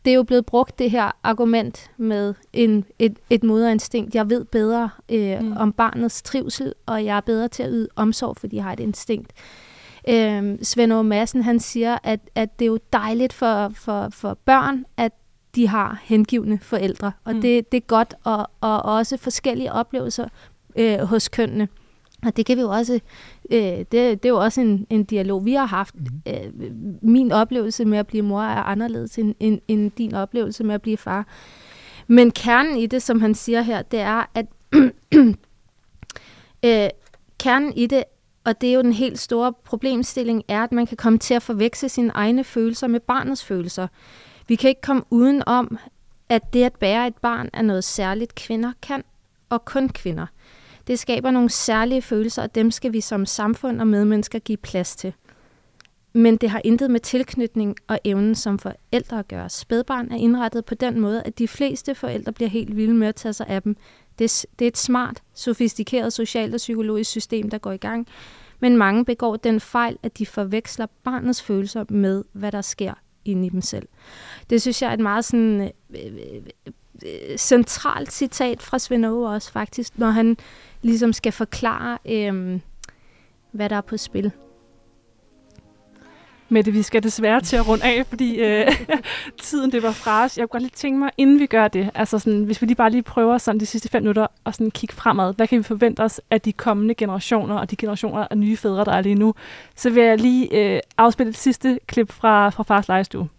det 0.06 0.12
er 0.12 0.16
jo 0.16 0.24
blevet 0.24 0.46
brugt, 0.46 0.80
det 0.80 0.92
her 0.92 1.12
argument 1.24 1.92
med 1.98 2.34
en, 2.54 2.86
et, 3.00 3.18
et 3.30 3.44
moderinstinkt. 3.44 4.16
Jeg 4.16 4.30
ved 4.30 4.46
bedre 4.46 4.90
øh, 5.10 5.40
Mm. 5.40 5.46
mm. 5.46 5.58
om 5.58 5.74
barnets 5.74 6.22
trivsel, 6.22 6.74
og 6.86 7.06
jeg 7.06 7.18
er 7.18 7.22
bedre 7.22 7.48
til 7.48 7.64
at 7.64 7.70
yde 7.72 7.88
omsorg, 7.96 8.38
fordi 8.38 8.56
jeg 8.56 8.64
har 8.64 8.74
et 8.74 8.80
instinkt. 8.80 9.32
Øh, 9.38 9.67
Svend 10.62 10.94
Aage 10.94 11.04
Madsen, 11.04 11.42
han 11.44 11.60
siger, 11.60 11.98
at, 12.04 12.20
at 12.36 12.60
det 12.60 12.66
er 12.66 12.70
jo 12.70 12.80
dejligt 12.94 13.34
for, 13.34 13.72
for, 13.76 14.10
for 14.12 14.38
børn, 14.46 14.86
at 14.98 15.12
de 15.56 15.68
har 15.68 16.00
hengivne 16.04 16.60
forældre. 16.62 17.12
Og 17.24 17.32
Mm. 17.32 17.36
mm. 17.36 17.42
det, 17.42 17.72
det 17.72 17.78
er 17.78 17.82
godt, 17.88 18.16
og, 18.24 18.50
og 18.62 18.82
også 18.82 19.18
forskellige 19.18 19.74
oplevelser 19.74 20.28
øh, 20.76 21.00
hos 21.00 21.28
kønnene. 21.30 21.68
Og 22.26 22.38
det 22.38 22.46
kan 22.46 22.58
vi 22.58 22.62
jo 22.62 22.70
også, 22.70 23.00
øh, 23.52 23.60
det, 23.62 23.92
det 23.92 24.26
er 24.26 24.30
jo 24.30 24.38
også 24.40 24.62
en, 24.62 24.88
en 24.90 25.04
dialog, 25.04 25.46
vi 25.46 25.54
har 25.54 25.66
haft. 25.66 25.96
Mhm. 25.96 26.22
Øh, 26.28 26.72
min 27.02 27.32
oplevelse 27.32 27.86
med 27.86 27.98
at 27.98 28.08
blive 28.08 28.24
mor 28.24 28.42
er 28.42 28.64
anderledes 28.64 29.18
end, 29.20 29.36
end, 29.40 29.60
end 29.68 29.92
din 29.92 30.14
oplevelse 30.14 30.64
med 30.64 30.76
at 30.76 30.82
blive 30.82 30.98
far. 30.98 31.28
Men 32.08 32.32
kernen 32.32 32.78
i 32.78 32.86
det, 32.86 33.02
som 33.02 33.22
han 33.22 33.36
siger 33.36 33.62
her, 33.62 33.82
det 33.82 34.00
er, 34.00 34.30
at 34.34 34.46
øh, 36.66 36.90
kernen 37.40 37.74
i 37.76 37.88
det, 37.88 38.04
og 38.48 38.62
det 38.62 38.70
er 38.70 38.74
jo 38.74 38.82
den 38.82 38.94
helt 38.94 39.20
store 39.20 39.54
problemstilling, 39.54 40.44
er, 40.48 40.64
at 40.64 40.72
man 40.72 40.88
kan 40.88 40.98
komme 40.98 41.20
til 41.20 41.34
at 41.34 41.42
forveksle 41.42 41.90
sine 41.90 42.12
egne 42.16 42.44
følelser 42.44 42.88
med 42.88 43.00
barnets 43.00 43.46
følelser. 43.46 43.88
Vi 44.48 44.56
kan 44.56 44.70
ikke 44.70 44.82
komme 44.82 45.04
uden 45.10 45.44
om, 45.46 45.78
at 46.30 46.54
det 46.54 46.64
at 46.64 46.74
bære 46.74 47.08
et 47.08 47.18
barn 47.18 47.50
er 47.54 47.62
noget 47.62 47.84
særligt 47.84 48.36
kvinder 48.36 48.72
kan, 48.82 49.04
og 49.50 49.66
kun 49.66 49.90
kvinder. 49.90 50.26
Det 50.88 51.00
skaber 51.00 51.32
nogle 51.32 51.50
særlige 51.50 52.02
følelser, 52.02 52.44
og 52.44 52.56
dem 52.56 52.72
skal 52.72 52.94
vi 52.94 53.02
som 53.02 53.26
samfund 53.26 53.82
og 53.82 53.88
medmennesker 53.88 54.40
give 54.40 54.58
plads 54.58 54.96
til. 54.96 55.14
Men 56.18 56.38
det 56.38 56.50
har 56.50 56.62
intet 56.64 56.92
med 56.92 57.00
tilknytning 57.00 57.76
og 57.88 58.00
evnen 58.04 58.36
som 58.36 58.60
forældre 58.60 59.20
at 59.20 59.28
gøre. 59.28 59.50
Spædbarn 59.50 60.12
er 60.12 60.16
indrettet 60.16 60.66
på 60.66 60.76
den 60.76 61.00
måde, 61.00 61.24
at 61.24 61.40
de 61.40 61.48
fleste 61.48 61.96
forældre 61.96 62.32
bliver 62.32 62.50
helt 62.50 62.76
vilde 62.76 62.94
med 62.94 63.08
at 63.08 63.16
tage 63.16 63.34
sig 63.34 63.48
af 63.48 63.62
dem. 63.62 63.78
Det 64.20 64.46
det 64.60 64.66
er 64.66 64.70
et 64.70 64.78
smart, 64.78 65.24
sofistikeret 65.34 66.14
socialt 66.14 66.54
og 66.54 66.58
psykologisk 66.58 67.10
system, 67.10 67.50
der 67.50 67.58
går 67.58 67.72
i 67.72 67.78
gang. 67.78 68.08
Men 68.60 68.78
mange 68.78 69.06
begår 69.06 69.36
den 69.36 69.60
fejl, 69.60 69.98
at 70.04 70.18
de 70.18 70.26
forveksler 70.26 70.86
barnets 71.04 71.42
følelser 71.42 71.86
med, 71.90 72.24
hvad 72.34 72.52
der 72.52 72.62
sker 72.62 72.94
inde 73.26 73.46
i 73.48 73.50
dem 73.50 73.62
selv. 73.62 73.88
Det 74.50 74.62
synes 74.62 74.82
jeg 74.82 74.90
er 74.90 74.94
et 74.94 75.00
meget 75.00 75.26
sådan, 75.26 75.62
øh, 75.62 76.00
øh, 76.00 76.42
øh, 77.06 77.38
centralt 77.38 78.12
citat 78.12 78.62
fra 78.62 78.80
Svend 78.80 79.06
Aage 79.06 79.30
også 79.30 79.52
faktisk, 79.52 80.00
når 80.00 80.10
han 80.10 80.38
ligesom 80.82 81.14
skal 81.14 81.32
forklare, 81.32 81.98
øh, 82.06 82.60
hvad 83.52 83.70
der 83.70 83.76
er 83.76 83.82
på 83.82 83.98
spil. 83.98 84.32
Mette, 86.50 86.72
vi 86.72 86.82
skal 86.82 87.04
desværre 87.04 87.42
til 87.42 87.56
at 87.56 87.68
runde 87.68 87.84
af, 87.86 88.06
fordi 88.06 88.36
øh, 88.36 88.68
tiden 89.42 89.72
det 89.72 89.84
var 89.84 89.92
fra 89.92 90.24
os. 90.24 90.38
Jeg 90.38 90.44
kunne 90.44 90.60
godt 90.60 90.64
lige 90.64 90.76
tænke 90.76 91.00
mig, 91.00 91.12
inden 91.18 91.40
vi 91.40 91.46
gør 91.46 91.68
det, 91.68 91.90
altså 91.96 92.20
sådan, 92.20 92.44
hvis 92.44 92.62
vi 92.62 92.68
lige 92.68 92.76
bare 92.76 92.90
lige 92.90 93.04
prøver 93.04 93.38
sådan 93.38 93.60
de 93.60 93.66
sidste 93.66 93.90
fem 93.90 94.04
minutter 94.04 94.28
og 94.44 94.54
sådan 94.54 94.72
kigge 94.72 94.96
fremad, 94.96 95.34
hvad 95.34 95.48
kan 95.48 95.58
vi 95.58 95.64
forvente 95.64 96.02
os 96.02 96.22
af 96.32 96.42
de 96.42 96.54
kommende 96.54 96.96
generationer 96.96 97.58
og 97.58 97.72
de 97.72 97.76
generationer 97.76 98.28
af 98.32 98.38
nye 98.38 98.58
fædre, 98.58 98.86
der 98.86 98.92
er 98.92 99.02
lige 99.02 99.16
nu, 99.16 99.34
så 99.76 99.90
vil 99.90 100.04
jeg 100.04 100.18
lige 100.18 100.74
øh, 100.76 100.80
afspille 100.98 101.30
et 101.30 101.38
sidste 101.38 101.80
klip 101.88 102.12
fra, 102.12 102.50
fra 102.50 102.64
Fars 102.64 102.88
Lejestue. 102.88 103.30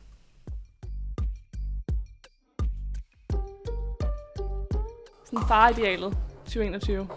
Sådan 5.25 5.49
far-idealet 5.49 6.17
2021. 6.45 7.09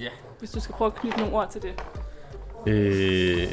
Ja. 0.00 0.08
Hvis 0.38 0.50
du 0.50 0.60
skal 0.60 0.74
prøve 0.74 0.86
at 0.86 0.94
knytte 0.94 1.18
nogle 1.18 1.34
ord 1.34 1.50
til 1.50 1.62
det. 1.62 1.82
Øh, 2.66 3.48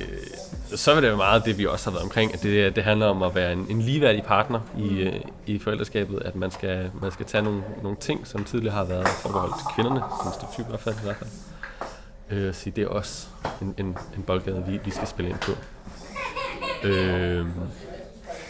så 0.75 0.93
vil 0.93 1.03
det 1.03 1.09
jo 1.09 1.15
meget 1.15 1.45
det, 1.45 1.57
vi 1.57 1.65
også 1.65 1.89
har 1.89 1.91
været 1.91 2.03
omkring, 2.03 2.33
at 2.33 2.43
det, 2.43 2.75
det 2.75 2.83
handler 2.83 3.05
om 3.05 3.23
at 3.23 3.35
være 3.35 3.53
en, 3.53 3.67
en 3.69 3.81
ligeværdig 3.81 4.23
partner 4.23 4.59
i, 4.77 4.99
øh, 4.99 5.21
i 5.45 5.59
forældreskabet, 5.59 6.21
at 6.25 6.35
man 6.35 6.51
skal, 6.51 6.91
man 7.01 7.11
skal 7.11 7.25
tage 7.25 7.43
nogle, 7.43 7.63
nogle 7.83 7.97
ting, 7.97 8.27
som 8.27 8.43
tidligere 8.43 8.75
har 8.75 8.83
været 8.83 9.07
forbeholdt 9.07 9.55
til 9.55 9.65
kvinderne, 9.75 10.03
som 10.23 10.33
stereotyp 10.33 10.65
i 10.65 10.69
hvert 10.69 10.79
fald. 10.79 10.95
I 10.95 11.03
hvert 11.03 11.17
fald. 11.17 11.29
Øh, 12.29 12.53
sige, 12.53 12.73
det 12.75 12.83
er 12.83 12.87
også 12.87 13.27
en, 13.61 13.75
en, 13.77 13.97
en 14.17 14.23
boldgade, 14.27 14.63
vi, 14.67 14.79
vi 14.85 14.91
skal 14.91 15.07
spille 15.07 15.29
ind 15.29 15.39
på. 15.39 15.51
Øh, 16.83 17.45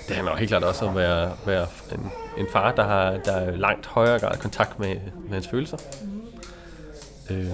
det 0.08 0.16
handler 0.16 0.32
jo 0.32 0.38
helt 0.38 0.50
klart 0.50 0.64
også 0.64 0.86
om 0.86 0.90
at 0.90 0.96
være, 0.96 1.32
være 1.46 1.68
en, 1.92 2.12
en 2.38 2.48
far, 2.52 2.72
der 2.72 2.84
har 2.84 3.12
der 3.12 3.32
er 3.32 3.56
langt 3.56 3.86
højere 3.86 4.20
grad 4.20 4.38
kontakt 4.38 4.80
med, 4.80 4.96
med 5.24 5.34
hans 5.34 5.48
følelser. 5.48 5.78
Øh, 7.32 7.52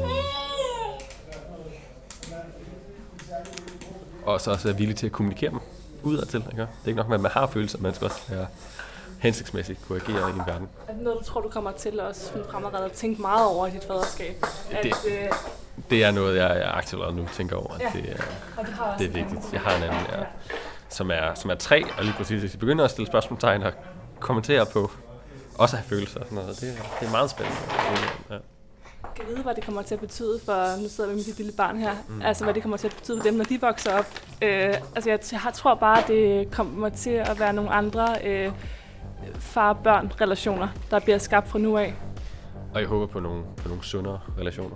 og 4.26 4.42
så 4.42 4.52
også 4.52 4.70
er 4.70 4.74
villig 4.74 4.96
til 4.96 5.06
at 5.06 5.12
kommunikere 5.12 5.50
dem 5.52 5.60
udadtil. 6.04 6.44
Ikke? 6.52 6.62
Det 6.62 6.68
er 6.84 6.88
ikke 6.88 6.98
nok 6.98 7.08
med, 7.08 7.16
at 7.16 7.22
man 7.22 7.32
har 7.32 7.48
følelser, 7.48 7.78
man 7.80 7.94
skal 7.94 8.06
også 8.06 8.22
være 8.30 8.48
hensigtsmæssigt 9.20 9.80
kunne 9.88 10.02
agere 10.02 10.30
i 10.30 10.34
en 10.34 10.42
verden. 10.48 10.70
Er 10.88 10.94
det 10.94 11.02
noget, 11.04 11.20
du 11.20 11.24
tror, 11.26 11.42
du 11.42 11.50
kommer 11.50 11.72
til 11.72 12.00
også 12.00 12.32
fremadrettet 12.52 12.90
at 12.90 12.92
tænke 12.92 13.22
meget 13.22 13.48
over 13.48 13.68
i 13.68 13.72
dit 13.72 13.84
faderskab? 13.84 14.46
At, 14.72 14.84
Det- 14.84 14.94
øh, 15.08 15.30
Det 15.90 16.04
er 16.04 16.12
noget, 16.12 16.38
jeg, 16.38 16.50
jeg 16.56 16.72
aktivt 16.74 17.16
nu 17.16 17.28
tænker 17.34 17.56
over. 17.56 17.74
Ja. 17.80 17.90
Det, 17.94 18.10
er, 18.10 18.24
og 18.58 18.66
det, 18.66 18.74
har 18.74 18.84
også 18.86 19.04
det 19.04 19.10
er 19.10 19.14
vigtigt. 19.24 19.54
Jeg 19.54 19.62
har 19.62 19.78
en 19.78 19.84
anden, 19.84 20.00
ja, 20.12 20.24
som, 20.90 21.12
er, 21.12 21.34
som 21.34 21.50
er 21.50 21.56
tre, 21.56 21.84
og 21.98 22.04
lige 22.04 22.14
præcis, 22.18 22.42
hvis 22.42 22.54
vi 22.54 22.58
begynder 22.58 22.86
at 22.86 22.92
stille 22.92 23.08
spørgsmålstegn 23.08 23.64
og 23.64 23.72
kommentere 24.20 24.66
på, 24.66 24.92
også 25.58 25.76
have 25.76 25.86
følelser 25.88 26.20
og 26.20 26.26
sådan 26.26 26.36
noget, 26.44 26.62
det, 26.62 26.74
det 27.00 27.08
er 27.08 27.12
meget 27.12 27.30
spændende. 27.30 27.58
Ja. 28.30 28.36
Kan 29.16 29.26
vide, 29.28 29.44
hvad 29.44 29.56
det 29.56 29.64
kommer 29.64 29.82
til 29.82 29.96
at 29.96 30.02
betyde 30.02 30.40
for, 30.46 30.82
nu 30.82 30.90
sidder 30.90 31.10
vi 31.10 31.16
med 31.16 31.24
dit 31.24 31.38
lille 31.38 31.52
barn 31.58 31.78
her, 31.78 31.96
mm. 32.10 32.22
altså 32.22 32.44
hvad 32.44 32.54
det 32.54 32.62
kommer 32.62 32.78
til 32.78 32.88
at 32.88 32.96
betyde 32.96 33.18
for 33.18 33.24
dem, 33.24 33.34
når 33.34 33.44
de 33.44 33.62
vokser 33.62 33.94
op. 33.94 34.06
Øh, 34.42 34.76
altså 34.96 35.10
jeg, 35.10 35.20
t- 35.20 35.46
jeg 35.46 35.54
tror 35.54 35.76
bare, 35.76 36.04
det 36.08 36.52
kommer 36.52 36.90
til 36.90 37.10
at 37.10 37.40
være 37.40 37.54
nogle 37.54 37.70
andre 37.70 38.18
øh, 38.24 38.52
far-børn-relationer, 39.36 40.68
der 40.92 41.00
bliver 41.00 41.18
skabt 41.18 41.48
fra 41.48 41.60
nu 41.60 41.78
af. 41.78 41.94
Og 42.74 42.80
jeg 42.80 42.88
håber 42.88 43.08
på 43.08 43.20
nogle, 43.20 43.44
på 43.58 43.68
nogle 43.68 43.84
sundere 43.84 44.20
relationer. 44.38 44.76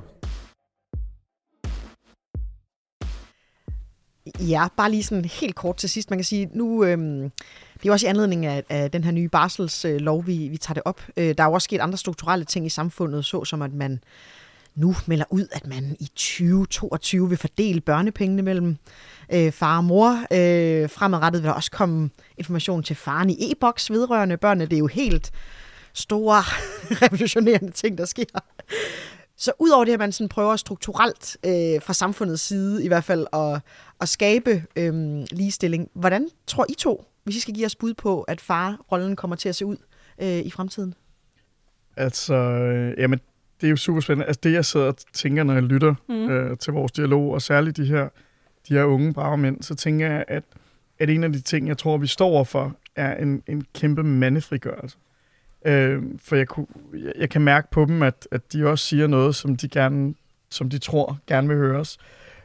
Ja, 4.39 4.67
bare 4.77 4.91
lige 4.91 5.03
sådan 5.03 5.25
helt 5.25 5.55
kort 5.55 5.77
til 5.77 5.89
sidst. 5.89 6.09
Man 6.09 6.19
kan 6.19 6.23
sige, 6.23 6.49
nu, 6.53 6.83
øhm, 6.83 7.31
det 7.85 7.89
er 7.89 7.93
også 7.93 8.05
i 8.05 8.09
anledning 8.09 8.45
af, 8.45 8.63
af 8.69 8.91
den 8.91 9.03
her 9.03 9.11
nye 9.11 9.29
barselslov, 9.29 10.27
vi, 10.27 10.47
vi 10.47 10.57
tager 10.57 10.73
det 10.73 10.83
op. 10.85 11.01
Øh, 11.17 11.35
der 11.37 11.43
er 11.43 11.47
jo 11.47 11.53
også 11.53 11.65
sket 11.65 11.79
andre 11.79 11.97
strukturelle 11.97 12.45
ting 12.45 12.65
i 12.65 12.69
samfundet, 12.69 13.25
såsom 13.25 13.61
at 13.61 13.73
man 13.73 13.99
nu 14.75 14.95
melder 15.05 15.25
ud, 15.29 15.47
at 15.51 15.67
man 15.67 15.95
i 15.99 16.05
2022 16.05 17.29
vil 17.29 17.37
fordele 17.37 17.81
børnepengene 17.81 18.41
mellem 18.41 18.77
øh, 19.33 19.51
far 19.51 19.77
og 19.77 19.83
mor. 19.83 20.11
Øh, 20.11 20.89
fremadrettet 20.89 21.43
vil 21.43 21.47
der 21.47 21.53
også 21.53 21.71
komme 21.71 22.09
information 22.37 22.83
til 22.83 22.95
faren 22.95 23.29
i 23.29 23.51
e-boks 23.51 23.91
vedrørende 23.91 24.37
børnene. 24.37 24.65
Det 24.65 24.73
er 24.73 24.79
jo 24.79 24.87
helt 24.87 25.31
store, 25.93 26.41
revolutionerende 27.03 27.71
ting, 27.71 27.97
der 27.97 28.05
sker. 28.05 28.25
Så 29.37 29.51
udover 29.59 29.85
det, 29.85 29.93
at 29.93 29.99
man 29.99 30.11
sådan 30.11 30.29
prøver 30.29 30.55
strukturelt 30.55 31.37
øh, 31.45 31.81
fra 31.81 31.93
samfundets 31.93 32.41
side 32.41 32.83
i 32.85 32.87
hvert 32.87 33.03
fald 33.03 33.27
at, 33.33 33.61
at 34.01 34.09
skabe 34.09 34.63
øh, 34.75 34.93
ligestilling, 35.31 35.89
hvordan 35.93 36.29
tror 36.47 36.65
I 36.69 36.73
to, 36.73 37.05
hvis 37.25 37.35
I 37.35 37.39
skal 37.39 37.53
give 37.53 37.65
os 37.65 37.75
bud 37.75 37.93
på, 37.93 38.21
at 38.21 38.41
farrollen 38.41 39.15
kommer 39.15 39.35
til 39.35 39.49
at 39.49 39.55
se 39.55 39.65
ud 39.65 39.77
øh, 40.21 40.39
i 40.39 40.51
fremtiden? 40.51 40.93
Altså, 41.97 42.33
øh, 42.33 42.93
jamen, 42.97 43.19
det 43.61 43.67
er 43.67 43.71
jo 43.71 43.75
super 43.75 44.01
spændende. 44.01 44.25
Altså, 44.25 44.39
det 44.43 44.53
jeg 44.53 44.65
sidder 44.65 44.85
og 44.85 44.95
tænker, 45.13 45.43
når 45.43 45.53
jeg 45.53 45.63
lytter 45.63 45.95
Mm. 46.09 46.29
øh, 46.29 46.57
til 46.57 46.73
vores 46.73 46.91
dialog, 46.91 47.31
og 47.31 47.41
særligt 47.41 47.77
de 47.77 47.85
her, 47.85 48.09
de 48.69 48.73
her 48.73 48.83
unge 48.83 49.13
brave 49.13 49.37
mænd, 49.37 49.61
så 49.63 49.75
tænker 49.75 50.07
jeg, 50.11 50.25
at, 50.27 50.43
at 50.99 51.09
en 51.09 51.23
af 51.23 51.33
de 51.33 51.41
ting, 51.41 51.67
jeg 51.67 51.77
tror, 51.77 51.97
vi 51.97 52.07
står 52.07 52.27
overfor, 52.29 52.75
er 52.95 53.15
en, 53.17 53.43
en 53.47 53.65
kæmpe 53.73 54.03
mandefrigørelse. 54.03 54.97
Øh, 55.65 56.03
for 56.19 56.35
jeg, 56.35 56.47
kunne, 56.47 56.67
jeg, 56.93 57.13
jeg 57.17 57.29
kan 57.29 57.41
mærke 57.41 57.67
på 57.71 57.85
dem, 57.85 58.03
at, 58.03 58.27
at 58.31 58.53
de 58.53 58.67
også 58.67 58.85
siger 58.85 59.07
noget, 59.07 59.35
som 59.35 59.55
de, 59.55 59.67
gerne, 59.69 60.15
som 60.49 60.69
de 60.69 60.77
tror 60.77 61.19
gerne 61.27 61.47
vil 61.47 61.57
høres. 61.57 61.97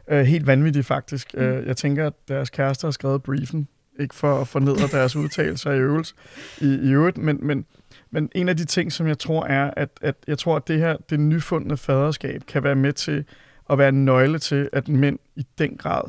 Øh, 0.09 0.21
helt 0.25 0.47
vanvittigt 0.47 0.87
faktisk. 0.87 1.35
Mm. 1.35 1.41
Øh, 1.41 1.67
jeg 1.67 1.77
tænker, 1.77 2.07
at 2.07 2.13
deres 2.29 2.51
kærester 2.51 2.89
har 2.89 2.93
skrevet 2.93 3.23
briefen, 3.23 3.69
ikke 3.99 4.15
for 4.15 4.41
at 4.41 4.49
fornedre 4.49 4.89
deres 4.99 5.17
udtalelser 5.17 5.73
i 5.73 5.79
øvelse 5.79 6.15
i, 6.61 6.75
i 6.75 6.93
øvrigt, 6.93 7.19
men, 7.19 7.39
men, 7.47 7.67
men 8.11 8.31
en 8.35 8.49
af 8.49 8.57
de 8.57 8.65
ting, 8.65 8.93
som 8.93 9.07
jeg 9.07 9.19
tror 9.19 9.45
er, 9.45 9.71
at, 9.77 9.89
at 10.01 10.17
jeg 10.27 10.39
tror, 10.39 10.57
at 10.57 10.69
det 10.69 10.79
her, 10.79 10.97
det 11.11 11.21
nyfundne 11.21 11.77
faderskab, 11.77 12.43
kan 12.47 12.63
være 12.63 12.75
med 12.75 12.93
til 12.93 13.25
at 13.71 13.79
være 13.79 13.89
en 13.89 14.05
nøgle 14.05 14.39
til, 14.39 14.69
at 14.73 14.89
mænd 14.89 15.19
i 15.37 15.47
den 15.59 15.77
grad 15.77 16.03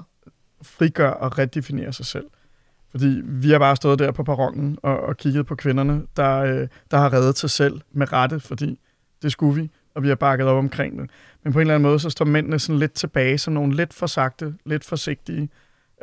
frigør 0.62 1.10
og 1.10 1.38
redefinerer 1.40 1.92
sig 1.92 2.06
selv. 2.06 2.26
Fordi 2.92 3.22
vi 3.24 3.52
har 3.52 3.60
bare 3.60 3.76
stået 3.76 4.00
der 4.00 4.12
på 4.12 4.24
perronen 4.24 4.78
og, 4.84 5.00
og 5.00 5.18
kigget 5.18 5.46
på 5.46 5.56
kvinderne, 5.56 6.02
der, 6.18 6.38
øh, 6.38 6.68
der 6.92 6.98
har 6.98 7.14
reddet 7.14 7.38
sig 7.38 7.50
selv 7.50 7.82
med 7.92 8.14
rette, 8.14 8.40
fordi 8.40 8.80
det 9.22 9.32
skulle 9.32 9.62
vi, 9.62 9.70
og 9.96 10.04
vi 10.04 10.08
har 10.08 10.16
bakket 10.16 10.48
op 10.48 10.58
omkring 10.58 11.00
det. 11.00 11.10
Men 11.44 11.54
på 11.54 11.60
en 11.60 11.62
eller 11.62 11.76
anden 11.76 11.90
måde, 11.90 12.00
så 12.00 12.10
står 12.10 12.26
mændene 12.26 12.60
sådan 12.60 12.80
lidt 12.80 12.94
tilbage, 12.94 13.38
som 13.38 13.54
nogle 13.54 13.76
lidt 13.76 13.94
for 13.94 14.08
sagte, 14.08 14.54
lidt 14.66 14.86
forsigtige 14.86 15.50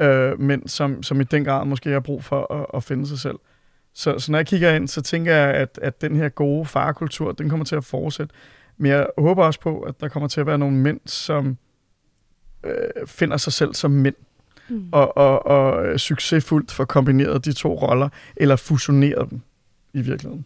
øh, 0.01 0.41
mænd, 0.41 0.69
som, 0.69 1.03
som 1.03 1.21
i 1.21 1.25
den 1.25 1.45
grad 1.45 1.65
måske 1.67 1.91
har 1.91 2.01
brug 2.01 2.25
for 2.25 2.53
at, 2.55 2.67
at 2.75 2.85
finde 2.85 3.07
sig 3.07 3.19
selv. 3.19 3.39
Så, 3.95 4.19
så 4.19 4.33
når 4.33 4.39
jeg 4.39 4.47
kigger 4.47 4.75
ind, 4.75 4.89
så 4.89 5.03
tænker 5.03 5.35
jeg, 5.35 5.55
at, 5.55 5.79
at 5.83 6.01
den 6.01 6.17
her 6.17 6.29
gode 6.29 6.67
farkultur, 6.67 7.33
den 7.33 7.49
kommer 7.49 7.65
til 7.65 7.77
at 7.77 7.85
fortsætte. 7.85 8.35
Men 8.77 8.91
jeg 8.91 9.07
håber 9.19 9.45
også 9.45 9.61
på, 9.61 9.81
at 9.81 10.01
der 10.01 10.09
kommer 10.09 10.29
til 10.29 10.41
at 10.41 10.47
være 10.47 10.59
nogle 10.59 10.77
mænd, 10.77 11.01
som 11.07 11.57
øh, 12.65 13.07
finder 13.07 13.37
sig 13.37 13.53
selv 13.53 13.75
som 13.75 13.91
mænd, 13.91 14.15
Mm. 14.71 14.89
og, 14.93 15.17
og, 15.17 15.47
og 15.47 16.01
succesfuldt 16.01 16.73
får 16.73 16.85
kombineret 16.85 17.45
de 17.45 17.53
to 17.53 17.75
roller, 17.75 18.09
eller 18.37 18.57
fusioneret 18.57 19.31
dem 19.31 19.41
i 19.93 20.01
virkeligheden. 20.01 20.45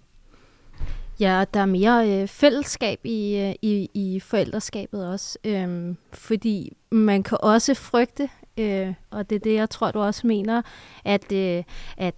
Ja, 1.20 1.44
der 1.55 1.61
er 1.61 1.66
mere 1.66 2.22
øh, 2.22 2.28
fællesskab 2.28 3.00
i, 3.05 3.36
øh, 3.38 3.55
i, 3.62 3.90
i 3.94 4.20
forældreskabet 4.20 5.09
også. 5.09 5.38
Øhm, 5.44 5.96
fordi 6.12 6.76
man 6.90 7.22
kan 7.22 7.38
også 7.40 7.74
frygte, 7.74 8.28
øh, 8.57 8.94
og 9.11 9.30
det 9.30 9.36
er 9.36 9.40
det, 9.40 9.55
jeg 9.55 9.70
tror, 9.70 9.90
du 9.90 10.00
også 10.00 10.26
mener, 10.26 10.62
at, 11.05 11.32
øh, 11.32 11.62
at, 11.96 12.14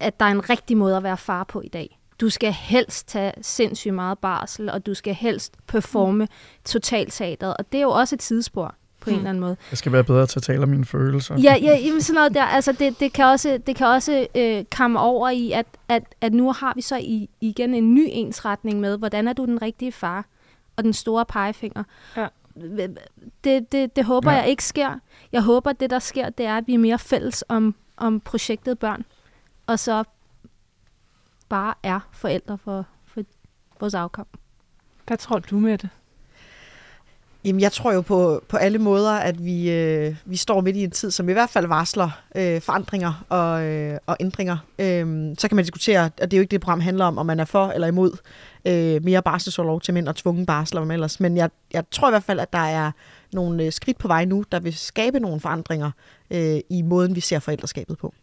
at 0.00 0.20
der 0.20 0.26
er 0.26 0.30
en 0.30 0.50
rigtig 0.50 0.76
måde 0.76 0.96
at 0.96 1.02
være 1.02 1.16
far 1.16 1.44
på 1.44 1.60
i 1.60 1.68
dag. 1.68 1.98
Du 2.20 2.30
skal 2.30 2.52
helst 2.52 3.08
tage 3.08 3.32
sindssygt 3.42 3.94
meget 3.94 4.18
barsel, 4.18 4.70
og 4.70 4.86
du 4.86 4.94
skal 4.94 5.14
helst 5.14 5.54
performe 5.66 6.28
totalteateret. 6.64 7.56
Og 7.56 7.72
det 7.72 7.78
er 7.78 7.82
jo 7.82 7.90
også 7.90 8.14
et 8.14 8.20
tidsspor 8.20 8.74
på 9.00 9.10
en 9.10 9.14
Mm. 9.16 9.18
eller 9.18 9.30
anden 9.30 9.40
måde. 9.40 9.56
Jeg 9.70 9.78
skal 9.78 9.92
være 9.92 10.04
bedre 10.04 10.26
til 10.26 10.38
at 10.38 10.42
tale 10.42 10.62
om 10.62 10.68
mine 10.68 10.84
følelser. 10.84 11.34
Ja, 11.34 11.56
ja 11.62 11.76
jamen 11.76 12.00
sådan 12.02 12.14
noget 12.14 12.34
der. 12.34 12.42
Altså 12.42 12.72
det, 12.72 13.00
det 13.00 13.12
kan 13.12 13.24
også, 13.24 13.58
det 13.66 13.76
kan 13.76 13.86
også 13.86 14.26
øh, 14.34 14.64
komme 14.76 15.00
over 15.00 15.30
i, 15.30 15.52
at, 15.52 15.66
at, 15.88 16.02
at 16.20 16.32
nu 16.32 16.52
har 16.52 16.72
vi 16.76 16.80
så 16.82 16.96
i, 16.96 17.28
igen 17.40 17.74
en 17.74 17.94
ny 17.94 18.06
ensretning 18.10 18.80
med, 18.80 18.98
hvordan 18.98 19.28
er 19.28 19.32
du 19.32 19.44
den 19.44 19.62
rigtige 19.62 19.92
far? 19.92 20.24
Og 20.76 20.84
den 20.84 20.92
store 20.92 21.24
pegefinger. 21.26 21.84
Ja. 22.16 22.26
Det, 23.44 23.72
det, 23.72 23.96
det 23.96 24.04
håber 24.04 24.30
Ja. 24.32 24.36
jeg 24.38 24.48
ikke 24.48 24.64
sker. 24.64 24.98
Jeg 25.32 25.42
håber, 25.42 25.72
det 25.72 25.90
der 25.90 25.98
sker, 25.98 26.28
det 26.30 26.46
er, 26.46 26.56
at 26.56 26.66
vi 26.66 26.74
er 26.74 26.78
mere 26.78 26.98
fælles 26.98 27.44
om, 27.48 27.74
om 27.96 28.20
projektet 28.20 28.78
børn. 28.78 29.04
Og 29.66 29.78
så 29.78 30.04
bare 31.48 31.74
er 31.82 32.00
forældre 32.12 32.58
for, 32.58 32.86
for 33.04 33.22
vores 33.80 33.94
afkom. 33.94 34.26
Hvad 35.06 35.16
tror 35.16 35.38
du 35.38 35.58
med 35.58 35.78
det? 35.78 35.88
Jamen, 37.44 37.60
jeg 37.60 37.72
tror 37.72 37.92
jo 37.92 38.00
på, 38.00 38.42
på 38.48 38.56
alle 38.56 38.78
måder, 38.78 39.12
at 39.12 39.44
vi, 39.44 39.70
øh, 39.70 40.16
vi 40.24 40.36
står 40.36 40.60
midt 40.60 40.76
i 40.76 40.84
en 40.84 40.90
tid, 40.90 41.10
som 41.10 41.28
i 41.28 41.32
hvert 41.32 41.50
fald 41.50 41.66
varsler 41.66 42.10
øh, 42.36 42.60
forandringer 42.60 43.24
og, 43.28 43.64
øh, 43.64 43.98
og 44.06 44.16
ændringer. 44.20 44.56
Øh, 44.78 45.34
så 45.38 45.48
kan 45.48 45.56
man 45.56 45.64
diskutere, 45.64 46.04
og 46.04 46.30
det 46.30 46.32
er 46.32 46.36
jo 46.36 46.40
ikke 46.40 46.50
det, 46.50 46.60
program 46.60 46.80
handler 46.80 47.04
om, 47.04 47.18
om 47.18 47.26
man 47.26 47.40
er 47.40 47.44
for 47.44 47.66
eller 47.68 47.88
imod 47.88 48.16
øh, 48.64 49.04
mere 49.04 49.22
barselsorlov 49.22 49.80
til 49.80 49.94
mænd 49.94 50.08
og 50.08 50.16
tvungen 50.16 50.46
barsel 50.46 50.78
om 50.78 50.86
hvad 50.86 50.96
ellers. 50.96 51.20
Men 51.20 51.36
jeg, 51.36 51.50
jeg 51.72 51.84
tror 51.90 52.08
i 52.08 52.12
hvert 52.12 52.24
fald, 52.24 52.40
at 52.40 52.52
der 52.52 52.58
er 52.58 52.90
nogle 53.32 53.64
øh, 53.64 53.72
skridt 53.72 53.98
på 53.98 54.08
vej 54.08 54.24
nu, 54.24 54.44
der 54.52 54.60
vil 54.60 54.74
skabe 54.74 55.20
nogle 55.20 55.40
forandringer 55.40 55.90
øh, 56.30 56.60
i 56.70 56.82
måden, 56.82 57.14
vi 57.14 57.20
ser 57.20 57.38
forældreskabet 57.38 57.98
på. 57.98 58.14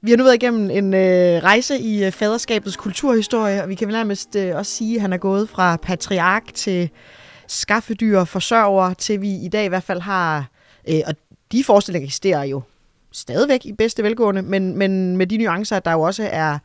Vi 0.00 0.10
har 0.10 0.16
nu 0.16 0.24
været 0.24 0.34
igennem 0.34 0.70
en 0.70 0.94
øh, 0.94 1.42
rejse 1.42 1.78
i 1.78 2.04
øh, 2.04 2.12
faderskabets 2.12 2.76
kulturhistorie, 2.76 3.62
og 3.62 3.68
vi 3.68 3.74
kan 3.74 3.88
vel 3.88 3.94
nærmest 3.94 4.36
øh, 4.36 4.56
også 4.56 4.72
sige, 4.72 4.94
at 4.94 5.00
han 5.00 5.12
er 5.12 5.16
gået 5.16 5.48
fra 5.48 5.76
patriark 5.76 6.54
til 6.54 6.90
skaffedyr, 7.46 8.24
forsørger, 8.24 8.94
til 8.94 9.20
vi 9.20 9.30
i 9.30 9.48
dag 9.48 9.64
i 9.64 9.68
hvert 9.68 9.82
fald 9.82 10.00
har, 10.00 10.50
øh, 10.88 11.00
og 11.06 11.14
de 11.52 11.64
forestillinger 11.64 12.06
eksisterer 12.06 12.42
jo 12.42 12.62
stadigvæk 13.12 13.66
i 13.66 13.72
bedste 13.72 14.02
velgående, 14.02 14.42
men, 14.42 14.78
men 14.78 15.16
med 15.16 15.26
de 15.26 15.36
nuancer, 15.36 15.76
at 15.76 15.84
der 15.84 15.92
jo 15.92 16.00
også 16.00 16.28
er 16.32 16.58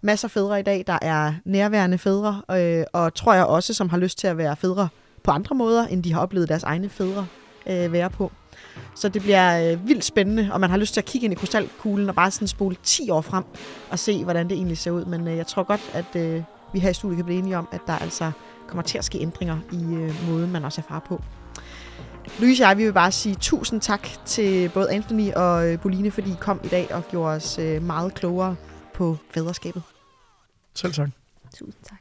masser 0.00 0.28
af 0.28 0.32
fædre 0.32 0.60
i 0.60 0.62
dag, 0.62 0.84
der 0.86 0.98
er 1.02 1.34
nærværende 1.44 1.98
fædre, 1.98 2.42
øh, 2.50 2.84
og 2.92 3.14
tror 3.14 3.34
jeg 3.34 3.44
også, 3.44 3.74
som 3.74 3.88
har 3.88 3.98
lyst 3.98 4.18
til 4.18 4.26
at 4.26 4.38
være 4.38 4.56
fædre 4.56 4.88
på 5.22 5.30
andre 5.30 5.56
måder, 5.56 5.86
end 5.86 6.02
de 6.02 6.12
har 6.12 6.20
oplevet 6.20 6.48
deres 6.48 6.62
egne 6.62 6.88
fædre 6.88 7.26
øh, 7.66 7.92
være 7.92 8.10
på. 8.10 8.32
Så 8.94 9.08
det 9.08 9.22
bliver 9.22 9.72
øh, 9.72 9.88
vildt 9.88 10.04
spændende, 10.04 10.50
og 10.52 10.60
man 10.60 10.70
har 10.70 10.76
lyst 10.76 10.94
til 10.94 11.00
at 11.00 11.04
kigge 11.04 11.24
ind 11.24 11.32
i 11.32 11.36
krystalkuglen 11.36 12.08
og 12.08 12.14
bare 12.14 12.30
sådan 12.30 12.48
spole 12.48 12.76
10 12.82 13.10
år 13.10 13.20
frem 13.20 13.44
og 13.90 13.98
se, 13.98 14.24
hvordan 14.24 14.48
det 14.48 14.56
egentlig 14.56 14.78
ser 14.78 14.90
ud. 14.90 15.04
Men 15.04 15.28
øh, 15.28 15.36
jeg 15.36 15.46
tror 15.46 15.62
godt, 15.62 15.90
at 15.92 16.16
øh, 16.16 16.42
vi 16.72 16.78
her 16.78 16.90
i 16.90 16.94
studiet 16.94 17.16
kan 17.16 17.24
blive 17.24 17.38
enige 17.38 17.58
om, 17.58 17.68
at 17.72 17.80
der 17.86 17.98
altså 17.98 18.32
kommer 18.66 18.82
til 18.82 18.98
at 18.98 19.04
ske 19.04 19.18
ændringer 19.18 19.58
i 19.72 19.94
øh, 19.94 20.28
måden, 20.28 20.52
man 20.52 20.64
også 20.64 20.80
er 20.80 20.84
far 20.88 20.98
på. 20.98 21.22
Louise 22.38 22.64
og 22.64 22.68
jeg, 22.68 22.78
vi 22.78 22.84
vil 22.84 22.92
bare 22.92 23.12
sige 23.12 23.34
tusind 23.34 23.80
tak 23.80 24.08
til 24.24 24.68
både 24.74 24.90
Anthony 24.90 25.32
og 25.32 25.68
øh, 25.68 25.80
Boline, 25.80 26.10
fordi 26.10 26.30
I 26.30 26.36
kom 26.40 26.60
i 26.64 26.68
dag 26.68 26.94
og 26.94 27.08
gjorde 27.10 27.36
os 27.36 27.58
øh, 27.58 27.82
meget 27.82 28.14
klogere 28.14 28.56
på 28.94 29.16
fædreskabet. 29.34 29.82
Selv 30.74 30.92
tak. 30.92 31.08
Tusind 31.54 31.84
tak. 31.88 32.00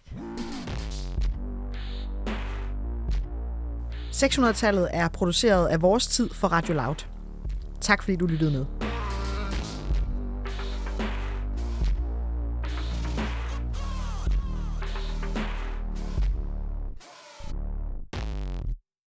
600-tallet 4.23 4.87
er 4.91 5.07
produceret 5.07 5.67
af 5.67 5.81
vores 5.81 6.07
tid 6.07 6.29
for 6.33 6.47
Radio 6.47 6.73
Loud. 6.73 7.05
Tak 7.81 8.03
fordi 8.03 8.15
du 8.15 8.25
lyttede 8.25 8.51
med. 8.51 8.65